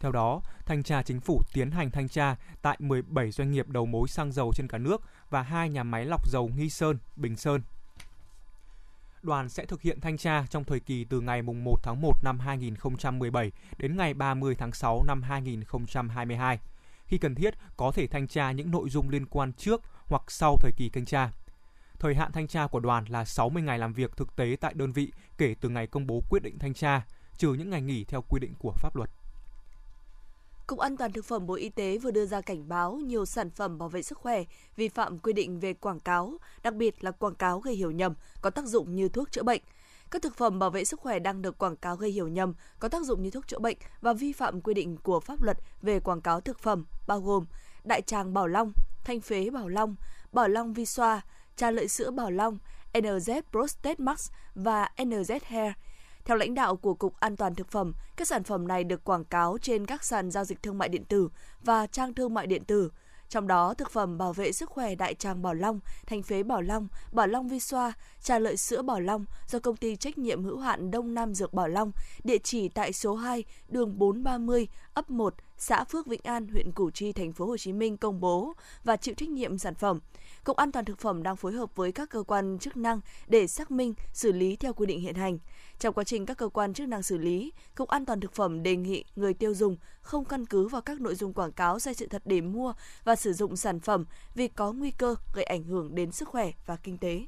Theo 0.00 0.12
đó, 0.12 0.40
Thanh 0.66 0.82
tra 0.82 1.02
Chính 1.02 1.20
phủ 1.20 1.42
tiến 1.52 1.70
hành 1.70 1.90
thanh 1.90 2.08
tra 2.08 2.36
tại 2.62 2.76
17 2.80 3.30
doanh 3.30 3.52
nghiệp 3.52 3.68
đầu 3.68 3.86
mối 3.86 4.08
xăng 4.08 4.32
dầu 4.32 4.52
trên 4.54 4.68
cả 4.68 4.78
nước 4.78 5.02
và 5.30 5.42
hai 5.42 5.68
nhà 5.68 5.82
máy 5.82 6.04
lọc 6.04 6.28
dầu 6.30 6.50
Nghi 6.56 6.70
Sơn, 6.70 6.98
Bình 7.16 7.36
Sơn. 7.36 7.62
Đoàn 9.22 9.48
sẽ 9.48 9.64
thực 9.64 9.82
hiện 9.82 10.00
thanh 10.00 10.16
tra 10.16 10.46
trong 10.50 10.64
thời 10.64 10.80
kỳ 10.80 11.04
từ 11.04 11.20
ngày 11.20 11.42
1 11.42 11.76
tháng 11.82 12.00
1 12.00 12.24
năm 12.24 12.38
2017 12.38 13.52
đến 13.78 13.96
ngày 13.96 14.14
30 14.14 14.54
tháng 14.54 14.72
6 14.72 15.02
năm 15.06 15.22
2022. 15.22 16.58
Khi 17.06 17.18
cần 17.18 17.34
thiết, 17.34 17.54
có 17.76 17.92
thể 17.92 18.06
thanh 18.06 18.28
tra 18.28 18.52
những 18.52 18.70
nội 18.70 18.90
dung 18.90 19.08
liên 19.08 19.26
quan 19.26 19.52
trước 19.52 19.82
hoặc 20.06 20.22
sau 20.28 20.56
thời 20.60 20.72
kỳ 20.76 20.88
thanh 20.88 21.04
tra. 21.04 21.30
Thời 22.00 22.14
hạn 22.14 22.32
thanh 22.32 22.48
tra 22.48 22.66
của 22.66 22.80
đoàn 22.80 23.04
là 23.08 23.24
60 23.24 23.62
ngày 23.62 23.78
làm 23.78 23.92
việc 23.92 24.16
thực 24.16 24.36
tế 24.36 24.56
tại 24.60 24.74
đơn 24.74 24.92
vị 24.92 25.12
kể 25.38 25.54
từ 25.60 25.68
ngày 25.68 25.86
công 25.86 26.06
bố 26.06 26.22
quyết 26.30 26.42
định 26.42 26.58
thanh 26.58 26.74
tra, 26.74 27.06
trừ 27.38 27.52
những 27.52 27.70
ngày 27.70 27.82
nghỉ 27.82 28.04
theo 28.04 28.22
quy 28.28 28.40
định 28.40 28.54
của 28.58 28.72
pháp 28.76 28.96
luật. 28.96 29.10
Cục 30.66 30.78
An 30.78 30.96
toàn 30.96 31.12
thực 31.12 31.24
phẩm 31.24 31.46
Bộ 31.46 31.54
Y 31.54 31.68
tế 31.68 31.98
vừa 31.98 32.10
đưa 32.10 32.26
ra 32.26 32.40
cảnh 32.40 32.68
báo 32.68 32.92
nhiều 32.92 33.26
sản 33.26 33.50
phẩm 33.50 33.78
bảo 33.78 33.88
vệ 33.88 34.02
sức 34.02 34.18
khỏe 34.18 34.44
vi 34.76 34.88
phạm 34.88 35.18
quy 35.18 35.32
định 35.32 35.60
về 35.60 35.74
quảng 35.74 36.00
cáo, 36.00 36.34
đặc 36.62 36.74
biệt 36.74 37.04
là 37.04 37.10
quảng 37.10 37.34
cáo 37.34 37.60
gây 37.60 37.74
hiểu 37.74 37.90
nhầm, 37.90 38.14
có 38.40 38.50
tác 38.50 38.66
dụng 38.66 38.96
như 38.96 39.08
thuốc 39.08 39.32
chữa 39.32 39.42
bệnh. 39.42 39.62
Các 40.10 40.22
thực 40.22 40.36
phẩm 40.36 40.58
bảo 40.58 40.70
vệ 40.70 40.84
sức 40.84 41.00
khỏe 41.00 41.18
đang 41.18 41.42
được 41.42 41.58
quảng 41.58 41.76
cáo 41.76 41.96
gây 41.96 42.10
hiểu 42.10 42.28
nhầm, 42.28 42.54
có 42.78 42.88
tác 42.88 43.02
dụng 43.02 43.22
như 43.22 43.30
thuốc 43.30 43.46
chữa 43.46 43.58
bệnh 43.58 43.76
và 44.00 44.12
vi 44.12 44.32
phạm 44.32 44.60
quy 44.60 44.74
định 44.74 44.96
của 44.96 45.20
pháp 45.20 45.42
luật 45.42 45.58
về 45.82 46.00
quảng 46.00 46.20
cáo 46.20 46.40
thực 46.40 46.58
phẩm 46.58 46.86
bao 47.06 47.20
gồm 47.20 47.46
đại 47.84 48.02
tràng 48.02 48.34
bảo 48.34 48.46
long, 48.46 48.72
thanh 49.04 49.20
phế 49.20 49.50
bảo 49.50 49.68
long, 49.68 49.96
bảo 50.32 50.48
long 50.48 50.72
vi 50.72 50.86
xoa, 50.86 51.22
trà 51.56 51.70
lợi 51.70 51.88
sữa 51.88 52.10
Bảo 52.10 52.30
Long, 52.30 52.58
NZ 52.92 53.42
Prostate 53.50 53.94
Max 53.98 54.30
và 54.54 54.88
NZ 54.96 55.38
Hair. 55.44 55.72
Theo 56.24 56.36
lãnh 56.36 56.54
đạo 56.54 56.76
của 56.76 56.94
Cục 56.94 57.20
An 57.20 57.36
toàn 57.36 57.54
Thực 57.54 57.70
phẩm, 57.70 57.92
các 58.16 58.28
sản 58.28 58.44
phẩm 58.44 58.68
này 58.68 58.84
được 58.84 59.04
quảng 59.04 59.24
cáo 59.24 59.58
trên 59.62 59.86
các 59.86 60.04
sàn 60.04 60.30
giao 60.30 60.44
dịch 60.44 60.62
thương 60.62 60.78
mại 60.78 60.88
điện 60.88 61.04
tử 61.04 61.28
và 61.62 61.86
trang 61.86 62.14
thương 62.14 62.34
mại 62.34 62.46
điện 62.46 62.64
tử. 62.64 62.90
Trong 63.30 63.46
đó, 63.46 63.74
thực 63.74 63.90
phẩm 63.90 64.18
bảo 64.18 64.32
vệ 64.32 64.52
sức 64.52 64.70
khỏe 64.70 64.94
đại 64.94 65.14
tràng 65.14 65.42
Bảo 65.42 65.54
Long, 65.54 65.80
thành 66.06 66.22
phế 66.22 66.42
Bảo 66.42 66.62
Long, 66.62 66.88
Bảo 67.12 67.26
Long 67.26 67.48
Vi 67.48 67.60
Xoa, 67.60 67.92
trà 68.22 68.38
lợi 68.38 68.56
sữa 68.56 68.82
Bảo 68.82 69.00
Long 69.00 69.24
do 69.46 69.58
công 69.58 69.76
ty 69.76 69.96
trách 69.96 70.18
nhiệm 70.18 70.44
hữu 70.44 70.58
hạn 70.58 70.90
Đông 70.90 71.14
Nam 71.14 71.34
Dược 71.34 71.52
Bảo 71.52 71.68
Long, 71.68 71.92
địa 72.24 72.38
chỉ 72.38 72.68
tại 72.68 72.92
số 72.92 73.14
2, 73.14 73.44
đường 73.68 73.98
430, 73.98 74.68
ấp 74.94 75.10
1, 75.10 75.34
xã 75.58 75.84
Phước 75.84 76.06
Vĩnh 76.06 76.20
An, 76.24 76.48
huyện 76.48 76.72
Củ 76.72 76.90
Chi, 76.90 77.12
thành 77.12 77.32
phố 77.32 77.46
Hồ 77.46 77.56
Chí 77.56 77.72
Minh 77.72 77.96
công 77.96 78.20
bố 78.20 78.52
và 78.84 78.96
chịu 78.96 79.14
trách 79.14 79.28
nhiệm 79.28 79.58
sản 79.58 79.74
phẩm. 79.74 80.00
Cục 80.44 80.56
An 80.56 80.72
toàn 80.72 80.84
thực 80.84 80.98
phẩm 80.98 81.22
đang 81.22 81.36
phối 81.36 81.52
hợp 81.52 81.76
với 81.76 81.92
các 81.92 82.10
cơ 82.10 82.22
quan 82.22 82.58
chức 82.58 82.76
năng 82.76 83.00
để 83.26 83.46
xác 83.46 83.70
minh, 83.70 83.94
xử 84.12 84.32
lý 84.32 84.56
theo 84.56 84.72
quy 84.72 84.86
định 84.86 85.00
hiện 85.00 85.14
hành. 85.14 85.38
Trong 85.78 85.94
quá 85.94 86.04
trình 86.04 86.26
các 86.26 86.36
cơ 86.36 86.48
quan 86.48 86.74
chức 86.74 86.88
năng 86.88 87.02
xử 87.02 87.18
lý, 87.18 87.52
Cục 87.74 87.88
An 87.88 88.04
toàn 88.04 88.20
thực 88.20 88.32
phẩm 88.32 88.62
đề 88.62 88.76
nghị 88.76 89.04
người 89.16 89.34
tiêu 89.34 89.54
dùng 89.54 89.76
không 90.00 90.24
căn 90.24 90.46
cứ 90.46 90.68
vào 90.68 90.80
các 90.80 91.00
nội 91.00 91.14
dung 91.14 91.32
quảng 91.32 91.52
cáo 91.52 91.78
sai 91.78 91.94
sự 91.94 92.06
thật 92.06 92.22
để 92.24 92.40
mua 92.40 92.72
và 93.04 93.16
sử 93.16 93.32
dụng 93.32 93.56
sản 93.56 93.80
phẩm 93.80 94.04
vì 94.34 94.48
có 94.48 94.72
nguy 94.72 94.90
cơ 94.90 95.14
gây 95.34 95.44
ảnh 95.44 95.64
hưởng 95.64 95.94
đến 95.94 96.12
sức 96.12 96.28
khỏe 96.28 96.52
và 96.66 96.76
kinh 96.76 96.98
tế. 96.98 97.26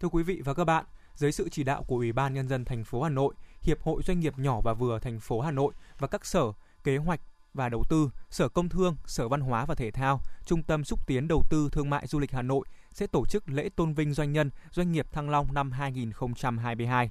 Thưa 0.00 0.08
quý 0.08 0.22
vị 0.22 0.40
và 0.44 0.54
các 0.54 0.64
bạn, 0.64 0.84
dưới 1.14 1.32
sự 1.32 1.48
chỉ 1.48 1.64
đạo 1.64 1.84
của 1.86 1.96
Ủy 1.96 2.12
ban 2.12 2.34
nhân 2.34 2.48
dân 2.48 2.64
thành 2.64 2.84
phố 2.84 3.02
Hà 3.02 3.10
Nội, 3.10 3.34
Hiệp 3.62 3.82
hội 3.82 4.02
Doanh 4.06 4.20
nghiệp 4.20 4.38
nhỏ 4.38 4.60
và 4.60 4.74
vừa 4.74 4.98
thành 4.98 5.20
phố 5.20 5.40
Hà 5.40 5.50
Nội 5.50 5.72
và 5.98 6.06
các 6.08 6.26
sở 6.26 6.52
kế 6.84 6.96
hoạch 6.96 7.20
và 7.58 7.68
Đầu 7.68 7.84
tư, 7.88 8.10
Sở 8.30 8.48
Công 8.48 8.68
Thương, 8.68 8.96
Sở 9.04 9.28
Văn 9.28 9.40
hóa 9.40 9.64
và 9.66 9.74
Thể 9.74 9.90
thao, 9.90 10.20
Trung 10.44 10.62
tâm 10.62 10.84
xúc 10.84 11.06
tiến 11.06 11.28
đầu 11.28 11.42
tư 11.50 11.68
thương 11.72 11.90
mại 11.90 12.06
du 12.06 12.18
lịch 12.18 12.32
Hà 12.32 12.42
Nội 12.42 12.66
sẽ 12.92 13.06
tổ 13.06 13.26
chức 13.26 13.48
lễ 13.48 13.68
tôn 13.76 13.94
vinh 13.94 14.12
doanh 14.12 14.32
nhân, 14.32 14.50
doanh 14.70 14.92
nghiệp 14.92 15.06
Thăng 15.12 15.30
Long 15.30 15.54
năm 15.54 15.72
2022. 15.72 17.10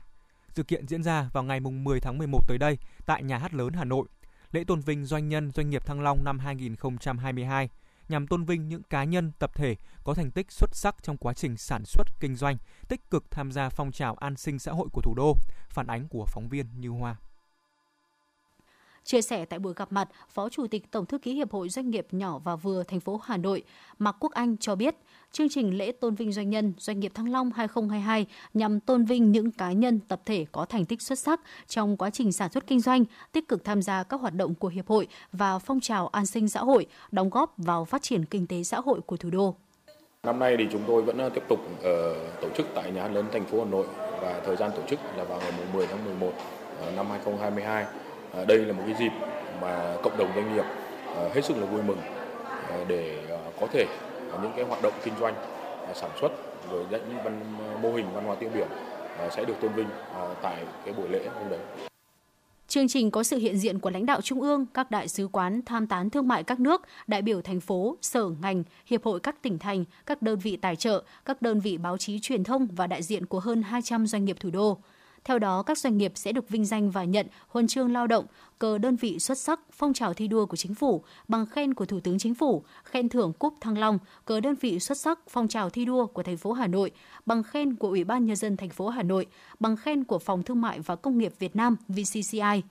Sự 0.55 0.63
kiện 0.63 0.87
diễn 0.87 1.03
ra 1.03 1.29
vào 1.33 1.43
ngày 1.43 1.59
10 1.59 1.99
tháng 1.99 2.17
11 2.17 2.47
tới 2.47 2.57
đây 2.57 2.77
tại 3.05 3.23
Nhà 3.23 3.37
hát 3.37 3.53
lớn 3.53 3.73
Hà 3.73 3.83
Nội. 3.83 4.07
Lễ 4.51 4.63
tôn 4.63 4.81
vinh 4.81 5.05
doanh 5.05 5.29
nhân, 5.29 5.51
doanh 5.51 5.69
nghiệp 5.69 5.85
Thăng 5.85 6.01
Long 6.01 6.23
năm 6.23 6.39
2022 6.39 7.69
nhằm 8.09 8.27
tôn 8.27 8.43
vinh 8.43 8.67
những 8.67 8.83
cá 8.83 9.03
nhân, 9.03 9.31
tập 9.39 9.51
thể 9.55 9.75
có 10.03 10.13
thành 10.13 10.31
tích 10.31 10.51
xuất 10.51 10.75
sắc 10.75 10.95
trong 11.03 11.17
quá 11.17 11.33
trình 11.33 11.57
sản 11.57 11.85
xuất, 11.85 12.07
kinh 12.19 12.35
doanh, 12.35 12.57
tích 12.87 13.09
cực 13.09 13.31
tham 13.31 13.51
gia 13.51 13.69
phong 13.69 13.91
trào 13.91 14.15
an 14.15 14.35
sinh 14.35 14.59
xã 14.59 14.71
hội 14.71 14.87
của 14.93 15.01
thủ 15.01 15.13
đô. 15.15 15.35
Phản 15.69 15.87
ánh 15.87 16.07
của 16.07 16.25
phóng 16.27 16.49
viên 16.49 16.65
Như 16.79 16.89
Hoa. 16.89 17.15
Chia 19.07 19.21
sẻ 19.21 19.45
tại 19.45 19.59
buổi 19.59 19.73
gặp 19.75 19.91
mặt, 19.91 20.09
Phó 20.29 20.49
Chủ 20.49 20.67
tịch 20.67 20.91
Tổng 20.91 21.05
thư 21.05 21.17
ký 21.17 21.33
Hiệp 21.33 21.51
hội 21.51 21.69
Doanh 21.69 21.89
nghiệp 21.89 22.07
nhỏ 22.11 22.39
và 22.43 22.55
vừa 22.55 22.83
thành 22.83 22.99
phố 22.99 23.21
Hà 23.23 23.37
Nội, 23.37 23.63
Mạc 23.99 24.15
Quốc 24.19 24.31
Anh 24.31 24.57
cho 24.57 24.75
biết, 24.75 24.95
chương 25.31 25.49
trình 25.49 25.77
lễ 25.77 25.91
tôn 25.91 26.15
vinh 26.15 26.31
doanh 26.31 26.49
nhân 26.49 26.73
Doanh 26.77 26.99
nghiệp 26.99 27.11
Thăng 27.15 27.31
Long 27.31 27.51
2022 27.51 28.25
nhằm 28.53 28.79
tôn 28.79 29.05
vinh 29.05 29.31
những 29.31 29.51
cá 29.51 29.71
nhân 29.71 29.99
tập 29.99 30.21
thể 30.25 30.45
có 30.51 30.65
thành 30.65 30.85
tích 30.85 31.01
xuất 31.01 31.19
sắc 31.19 31.41
trong 31.67 31.97
quá 31.97 32.09
trình 32.09 32.31
sản 32.31 32.51
xuất 32.51 32.67
kinh 32.67 32.79
doanh, 32.79 33.05
tích 33.31 33.47
cực 33.47 33.63
tham 33.63 33.81
gia 33.81 34.03
các 34.03 34.21
hoạt 34.21 34.33
động 34.33 34.55
của 34.55 34.67
hiệp 34.67 34.87
hội 34.87 35.07
và 35.31 35.59
phong 35.59 35.79
trào 35.79 36.07
an 36.07 36.25
sinh 36.25 36.49
xã 36.49 36.59
hội, 36.59 36.85
đóng 37.11 37.29
góp 37.29 37.53
vào 37.57 37.85
phát 37.85 38.01
triển 38.01 38.25
kinh 38.25 38.47
tế 38.47 38.63
xã 38.63 38.79
hội 38.79 39.01
của 39.05 39.17
thủ 39.17 39.29
đô. 39.29 39.55
Năm 40.23 40.39
nay 40.39 40.55
thì 40.57 40.67
chúng 40.71 40.83
tôi 40.87 41.01
vẫn 41.01 41.17
ờ, 41.17 41.29
tiếp 41.29 41.43
tục 41.49 41.59
ờ, 41.83 42.15
tổ 42.41 42.49
chức 42.57 42.67
tại 42.75 42.91
nhà 42.91 43.01
hát 43.01 43.11
lớn 43.11 43.25
thành 43.31 43.45
phố 43.45 43.63
Hà 43.63 43.69
Nội 43.69 43.87
và 44.21 44.41
thời 44.45 44.55
gian 44.55 44.71
tổ 44.75 44.81
chức 44.89 44.99
là 45.17 45.23
vào 45.23 45.39
ngày 45.39 45.51
10 45.73 45.87
tháng 45.87 46.05
11 46.05 46.31
ờ, 46.81 46.91
năm 46.91 47.05
2022 47.09 47.85
À, 48.33 48.45
đây 48.47 48.57
là 48.57 48.73
một 48.73 48.83
cái 48.85 48.95
dịp 48.99 49.11
mà 49.61 49.95
cộng 50.03 50.17
đồng 50.17 50.31
doanh 50.35 50.55
nghiệp 50.55 50.65
à, 51.15 51.29
hết 51.33 51.45
sức 51.45 51.57
là 51.57 51.65
vui 51.65 51.83
mừng 51.83 51.99
à, 52.69 52.77
để 52.87 53.23
có 53.61 53.67
thể 53.71 53.85
những 54.41 54.51
cái 54.55 54.65
hoạt 54.65 54.81
động 54.83 54.93
kinh 55.03 55.13
doanh 55.19 55.33
sản 55.93 56.09
xuất 56.21 56.31
rồi 56.71 56.85
những 56.91 57.23
văn, 57.23 57.41
mô 57.81 57.93
hình 57.93 58.05
văn 58.13 58.23
hóa 58.23 58.35
tiêu 58.35 58.49
biểu 58.53 58.67
sẽ 59.31 59.45
được 59.45 59.53
tôn 59.61 59.73
vinh 59.73 59.87
tại 60.41 60.63
cái 60.85 60.93
buổi 60.93 61.09
lễ 61.09 61.27
hôm 61.39 61.49
đấy. 61.49 61.59
Chương 62.67 62.87
trình 62.87 63.11
có 63.11 63.23
sự 63.23 63.37
hiện 63.37 63.57
diện 63.57 63.79
của 63.79 63.89
lãnh 63.89 64.05
đạo 64.05 64.21
trung 64.21 64.41
ương, 64.41 64.65
các 64.73 64.91
đại 64.91 65.07
sứ 65.07 65.27
quán 65.31 65.61
tham 65.65 65.87
tán 65.87 66.09
thương 66.09 66.27
mại 66.27 66.43
các 66.43 66.59
nước, 66.59 66.81
đại 67.07 67.21
biểu 67.21 67.41
thành 67.41 67.59
phố, 67.59 67.97
sở 68.01 68.29
ngành, 68.41 68.63
hiệp 68.85 69.03
hội 69.03 69.19
các 69.19 69.41
tỉnh 69.41 69.59
thành, 69.59 69.85
các 70.05 70.21
đơn 70.21 70.39
vị 70.39 70.57
tài 70.57 70.75
trợ, 70.75 71.03
các 71.25 71.41
đơn 71.41 71.59
vị 71.59 71.77
báo 71.77 71.97
chí 71.97 72.19
truyền 72.19 72.43
thông 72.43 72.67
và 72.75 72.87
đại 72.87 73.03
diện 73.03 73.25
của 73.25 73.39
hơn 73.39 73.61
200 73.61 74.07
doanh 74.07 74.25
nghiệp 74.25 74.37
thủ 74.39 74.49
đô. 74.49 74.77
Theo 75.27 75.39
đó, 75.39 75.63
các 75.63 75.77
doanh 75.77 75.97
nghiệp 75.97 76.11
sẽ 76.15 76.31
được 76.31 76.49
vinh 76.49 76.65
danh 76.65 76.91
và 76.91 77.03
nhận 77.03 77.27
huân 77.47 77.67
chương 77.67 77.93
lao 77.93 78.07
động, 78.07 78.25
cờ 78.59 78.77
đơn 78.77 78.95
vị 78.95 79.19
xuất 79.19 79.37
sắc, 79.37 79.59
phong 79.71 79.93
trào 79.93 80.13
thi 80.13 80.27
đua 80.27 80.45
của 80.45 80.55
chính 80.55 80.75
phủ, 80.75 81.03
bằng 81.27 81.45
khen 81.45 81.73
của 81.73 81.85
Thủ 81.85 81.99
tướng 81.99 82.19
Chính 82.19 82.35
phủ, 82.35 82.63
khen 82.83 83.09
thưởng 83.09 83.33
cúp 83.33 83.53
Thăng 83.61 83.77
Long, 83.77 83.99
cờ 84.25 84.39
đơn 84.39 84.55
vị 84.61 84.79
xuất 84.79 84.97
sắc, 84.97 85.19
phong 85.29 85.47
trào 85.47 85.69
thi 85.69 85.85
đua 85.85 86.05
của 86.05 86.23
thành 86.23 86.37
phố 86.37 86.51
Hà 86.51 86.67
Nội, 86.67 86.91
bằng 87.25 87.43
khen 87.43 87.75
của 87.75 87.87
Ủy 87.87 88.03
ban 88.03 88.25
nhân 88.25 88.35
dân 88.35 88.57
thành 88.57 88.69
phố 88.69 88.89
Hà 88.89 89.03
Nội, 89.03 89.25
bằng 89.59 89.77
khen 89.77 90.03
của 90.03 90.19
Phòng 90.19 90.43
Thương 90.43 90.61
mại 90.61 90.79
và 90.79 90.95
Công 90.95 91.17
nghiệp 91.17 91.33
Việt 91.39 91.55
Nam 91.55 91.75
VCCI. 91.87 92.61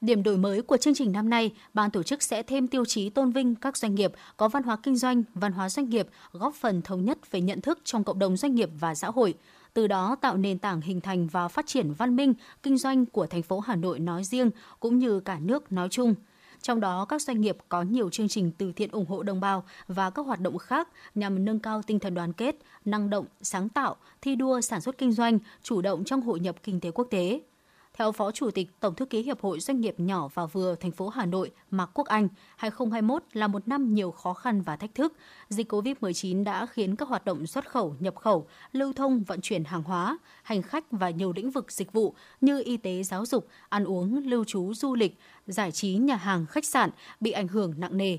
Điểm 0.00 0.22
đổi 0.22 0.36
mới 0.36 0.62
của 0.62 0.76
chương 0.76 0.94
trình 0.94 1.12
năm 1.12 1.30
nay, 1.30 1.52
ban 1.74 1.90
tổ 1.90 2.02
chức 2.02 2.22
sẽ 2.22 2.42
thêm 2.42 2.68
tiêu 2.68 2.84
chí 2.84 3.10
tôn 3.10 3.30
vinh 3.30 3.54
các 3.54 3.76
doanh 3.76 3.94
nghiệp 3.94 4.12
có 4.36 4.48
văn 4.48 4.62
hóa 4.62 4.76
kinh 4.82 4.96
doanh, 4.96 5.22
văn 5.34 5.52
hóa 5.52 5.68
doanh 5.68 5.88
nghiệp, 5.88 6.08
góp 6.32 6.54
phần 6.54 6.82
thống 6.82 7.04
nhất 7.04 7.30
về 7.30 7.40
nhận 7.40 7.60
thức 7.60 7.78
trong 7.84 8.04
cộng 8.04 8.18
đồng 8.18 8.36
doanh 8.36 8.54
nghiệp 8.54 8.70
và 8.80 8.94
xã 8.94 9.10
hội 9.10 9.34
từ 9.74 9.86
đó 9.86 10.16
tạo 10.20 10.36
nền 10.36 10.58
tảng 10.58 10.80
hình 10.80 11.00
thành 11.00 11.26
và 11.26 11.48
phát 11.48 11.66
triển 11.66 11.92
văn 11.92 12.16
minh 12.16 12.34
kinh 12.62 12.78
doanh 12.78 13.06
của 13.06 13.26
thành 13.26 13.42
phố 13.42 13.60
Hà 13.60 13.76
Nội 13.76 13.98
nói 13.98 14.24
riêng 14.24 14.50
cũng 14.80 14.98
như 14.98 15.20
cả 15.20 15.38
nước 15.38 15.72
nói 15.72 15.88
chung. 15.90 16.14
Trong 16.62 16.80
đó, 16.80 17.04
các 17.04 17.22
doanh 17.22 17.40
nghiệp 17.40 17.56
có 17.68 17.82
nhiều 17.82 18.10
chương 18.10 18.28
trình 18.28 18.50
từ 18.58 18.72
thiện 18.72 18.90
ủng 18.90 19.06
hộ 19.06 19.22
đồng 19.22 19.40
bào 19.40 19.64
và 19.88 20.10
các 20.10 20.26
hoạt 20.26 20.40
động 20.40 20.58
khác 20.58 20.88
nhằm 21.14 21.44
nâng 21.44 21.58
cao 21.58 21.82
tinh 21.82 21.98
thần 21.98 22.14
đoàn 22.14 22.32
kết, 22.32 22.56
năng 22.84 23.10
động, 23.10 23.26
sáng 23.42 23.68
tạo, 23.68 23.96
thi 24.20 24.36
đua 24.36 24.60
sản 24.60 24.80
xuất 24.80 24.98
kinh 24.98 25.12
doanh, 25.12 25.38
chủ 25.62 25.82
động 25.82 26.04
trong 26.04 26.20
hội 26.20 26.40
nhập 26.40 26.56
kinh 26.62 26.80
tế 26.80 26.90
quốc 26.90 27.06
tế. 27.10 27.40
Theo 27.98 28.12
Phó 28.12 28.30
Chủ 28.30 28.50
tịch 28.50 28.68
Tổng 28.80 28.94
thư 28.94 29.04
ký 29.04 29.22
Hiệp 29.22 29.40
hội 29.40 29.60
Doanh 29.60 29.80
nghiệp 29.80 29.94
nhỏ 30.00 30.28
và 30.34 30.46
vừa 30.46 30.74
thành 30.74 30.90
phố 30.90 31.08
Hà 31.08 31.26
Nội 31.26 31.50
Mạc 31.70 31.90
Quốc 31.94 32.06
Anh, 32.06 32.28
2021 32.56 33.22
là 33.32 33.46
một 33.46 33.68
năm 33.68 33.94
nhiều 33.94 34.10
khó 34.10 34.34
khăn 34.34 34.62
và 34.62 34.76
thách 34.76 34.94
thức. 34.94 35.12
Dịch 35.48 35.72
COVID-19 35.72 36.44
đã 36.44 36.66
khiến 36.66 36.96
các 36.96 37.08
hoạt 37.08 37.24
động 37.24 37.46
xuất 37.46 37.70
khẩu, 37.70 37.96
nhập 38.00 38.16
khẩu, 38.16 38.46
lưu 38.72 38.92
thông, 38.92 39.22
vận 39.22 39.40
chuyển 39.40 39.64
hàng 39.64 39.82
hóa, 39.82 40.18
hành 40.42 40.62
khách 40.62 40.84
và 40.90 41.10
nhiều 41.10 41.32
lĩnh 41.36 41.50
vực 41.50 41.72
dịch 41.72 41.92
vụ 41.92 42.14
như 42.40 42.62
y 42.64 42.76
tế, 42.76 43.02
giáo 43.02 43.26
dục, 43.26 43.48
ăn 43.68 43.84
uống, 43.84 44.26
lưu 44.26 44.44
trú, 44.44 44.74
du 44.74 44.94
lịch, 44.94 45.18
giải 45.46 45.72
trí, 45.72 45.94
nhà 45.94 46.16
hàng, 46.16 46.46
khách 46.46 46.64
sạn 46.64 46.90
bị 47.20 47.30
ảnh 47.30 47.48
hưởng 47.48 47.74
nặng 47.76 47.96
nề. 47.96 48.18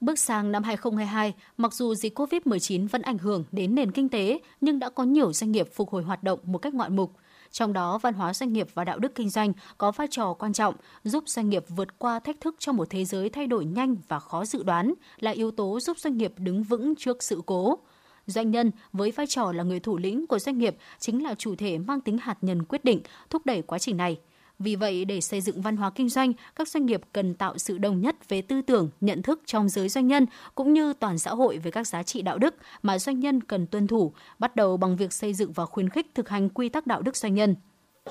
Bước 0.00 0.18
sang 0.18 0.52
năm 0.52 0.62
2022, 0.62 1.34
mặc 1.56 1.74
dù 1.74 1.94
dịch 1.94 2.18
COVID-19 2.18 2.88
vẫn 2.88 3.02
ảnh 3.02 3.18
hưởng 3.18 3.44
đến 3.52 3.74
nền 3.74 3.92
kinh 3.92 4.08
tế, 4.08 4.40
nhưng 4.60 4.78
đã 4.78 4.90
có 4.90 5.04
nhiều 5.04 5.32
doanh 5.32 5.52
nghiệp 5.52 5.68
phục 5.74 5.90
hồi 5.90 6.02
hoạt 6.02 6.22
động 6.22 6.40
một 6.44 6.58
cách 6.58 6.74
ngoạn 6.74 6.96
mục– 6.96 7.12
trong 7.50 7.72
đó, 7.72 7.98
văn 7.98 8.14
hóa 8.14 8.34
doanh 8.34 8.52
nghiệp 8.52 8.68
và 8.74 8.84
đạo 8.84 8.98
đức 8.98 9.14
kinh 9.14 9.30
doanh 9.30 9.52
có 9.78 9.92
vai 9.92 10.06
trò 10.10 10.34
quan 10.38 10.52
trọng, 10.52 10.74
giúp 11.04 11.24
doanh 11.26 11.48
nghiệp 11.48 11.64
vượt 11.68 11.98
qua 11.98 12.18
thách 12.18 12.40
thức 12.40 12.54
trong 12.58 12.76
một 12.76 12.90
thế 12.90 13.04
giới 13.04 13.30
thay 13.30 13.46
đổi 13.46 13.64
nhanh 13.64 13.96
và 14.08 14.18
khó 14.18 14.44
dự 14.44 14.62
đoán, 14.62 14.94
là 15.18 15.30
yếu 15.30 15.50
tố 15.50 15.80
giúp 15.80 15.98
doanh 15.98 16.16
nghiệp 16.16 16.32
đứng 16.36 16.62
vững 16.62 16.94
trước 16.96 17.22
sự 17.22 17.42
cố. 17.46 17.78
Doanh 18.26 18.50
nhân 18.50 18.70
với 18.92 19.10
vai 19.10 19.26
trò 19.26 19.52
là 19.52 19.62
người 19.62 19.80
thủ 19.80 19.98
lĩnh 19.98 20.26
của 20.26 20.38
doanh 20.38 20.58
nghiệp 20.58 20.76
chính 20.98 21.22
là 21.22 21.34
chủ 21.34 21.54
thể 21.56 21.78
mang 21.78 22.00
tính 22.00 22.18
hạt 22.18 22.36
nhân 22.40 22.64
quyết 22.64 22.84
định, 22.84 23.00
thúc 23.30 23.46
đẩy 23.46 23.62
quá 23.62 23.78
trình 23.78 23.96
này. 23.96 24.18
Vì 24.60 24.76
vậy, 24.76 25.04
để 25.04 25.20
xây 25.20 25.40
dựng 25.40 25.62
văn 25.62 25.76
hóa 25.76 25.90
kinh 25.90 26.08
doanh, 26.08 26.32
các 26.56 26.68
doanh 26.68 26.86
nghiệp 26.86 27.00
cần 27.12 27.34
tạo 27.34 27.58
sự 27.58 27.78
đồng 27.78 28.00
nhất 28.00 28.28
về 28.28 28.42
tư 28.42 28.62
tưởng, 28.62 28.90
nhận 29.00 29.22
thức 29.22 29.40
trong 29.46 29.68
giới 29.68 29.88
doanh 29.88 30.06
nhân 30.06 30.26
cũng 30.54 30.72
như 30.72 30.92
toàn 30.92 31.18
xã 31.18 31.30
hội 31.30 31.58
về 31.58 31.70
các 31.70 31.86
giá 31.86 32.02
trị 32.02 32.22
đạo 32.22 32.38
đức 32.38 32.54
mà 32.82 32.98
doanh 32.98 33.20
nhân 33.20 33.40
cần 33.40 33.66
tuân 33.66 33.86
thủ, 33.86 34.12
bắt 34.38 34.56
đầu 34.56 34.76
bằng 34.76 34.96
việc 34.96 35.12
xây 35.12 35.34
dựng 35.34 35.52
và 35.52 35.66
khuyến 35.66 35.88
khích 35.88 36.06
thực 36.14 36.28
hành 36.28 36.48
quy 36.48 36.68
tắc 36.68 36.86
đạo 36.86 37.02
đức 37.02 37.16
doanh 37.16 37.34
nhân. 37.34 37.54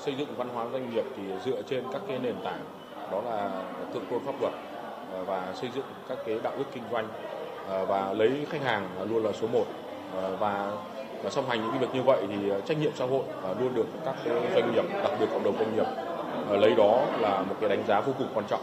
Xây 0.04 0.14
dựng 0.18 0.36
văn 0.36 0.48
hóa 0.48 0.68
doanh 0.72 0.90
nghiệp 0.90 1.04
thì 1.16 1.22
dựa 1.46 1.62
trên 1.62 1.84
các 1.92 2.02
cái 2.08 2.18
nền 2.18 2.34
tảng 2.44 2.64
đó 3.12 3.22
là 3.22 3.62
thượng 3.94 4.04
tôn 4.10 4.20
pháp 4.24 4.40
luật 4.40 4.52
ờ, 5.12 5.24
và 5.24 5.54
xây 5.60 5.70
dựng 5.74 5.84
các 6.08 6.18
cái 6.26 6.38
đạo 6.42 6.52
đức 6.58 6.64
kinh 6.74 6.84
doanh 6.92 7.08
ờ, 7.66 7.86
và 7.86 8.12
lấy 8.12 8.46
khách 8.50 8.62
hàng 8.62 8.88
luôn 9.10 9.24
là 9.24 9.32
số 9.32 9.46
1 9.46 9.64
ờ, 10.14 10.36
và 10.36 10.72
và 11.22 11.30
song 11.30 11.48
hành 11.48 11.62
những 11.62 11.78
việc 11.80 11.94
như 11.94 12.02
vậy 12.02 12.22
thì 12.28 12.50
trách 12.66 12.78
nhiệm 12.78 12.92
xã 12.96 13.06
hội 13.06 13.22
luôn 13.60 13.74
được 13.74 13.86
các 14.04 14.14
doanh 14.54 14.72
nghiệp 14.72 14.84
đặc 15.02 15.12
biệt 15.20 15.26
cộng 15.32 15.44
đồng 15.44 15.56
doanh 15.58 15.76
nghiệp 15.76 16.09
lấy 16.50 16.74
đó 16.74 17.04
là 17.20 17.42
một 17.48 17.54
cái 17.60 17.68
đánh 17.68 17.82
giá 17.88 18.00
vô 18.00 18.12
cùng 18.18 18.28
quan 18.34 18.46
trọng. 18.48 18.60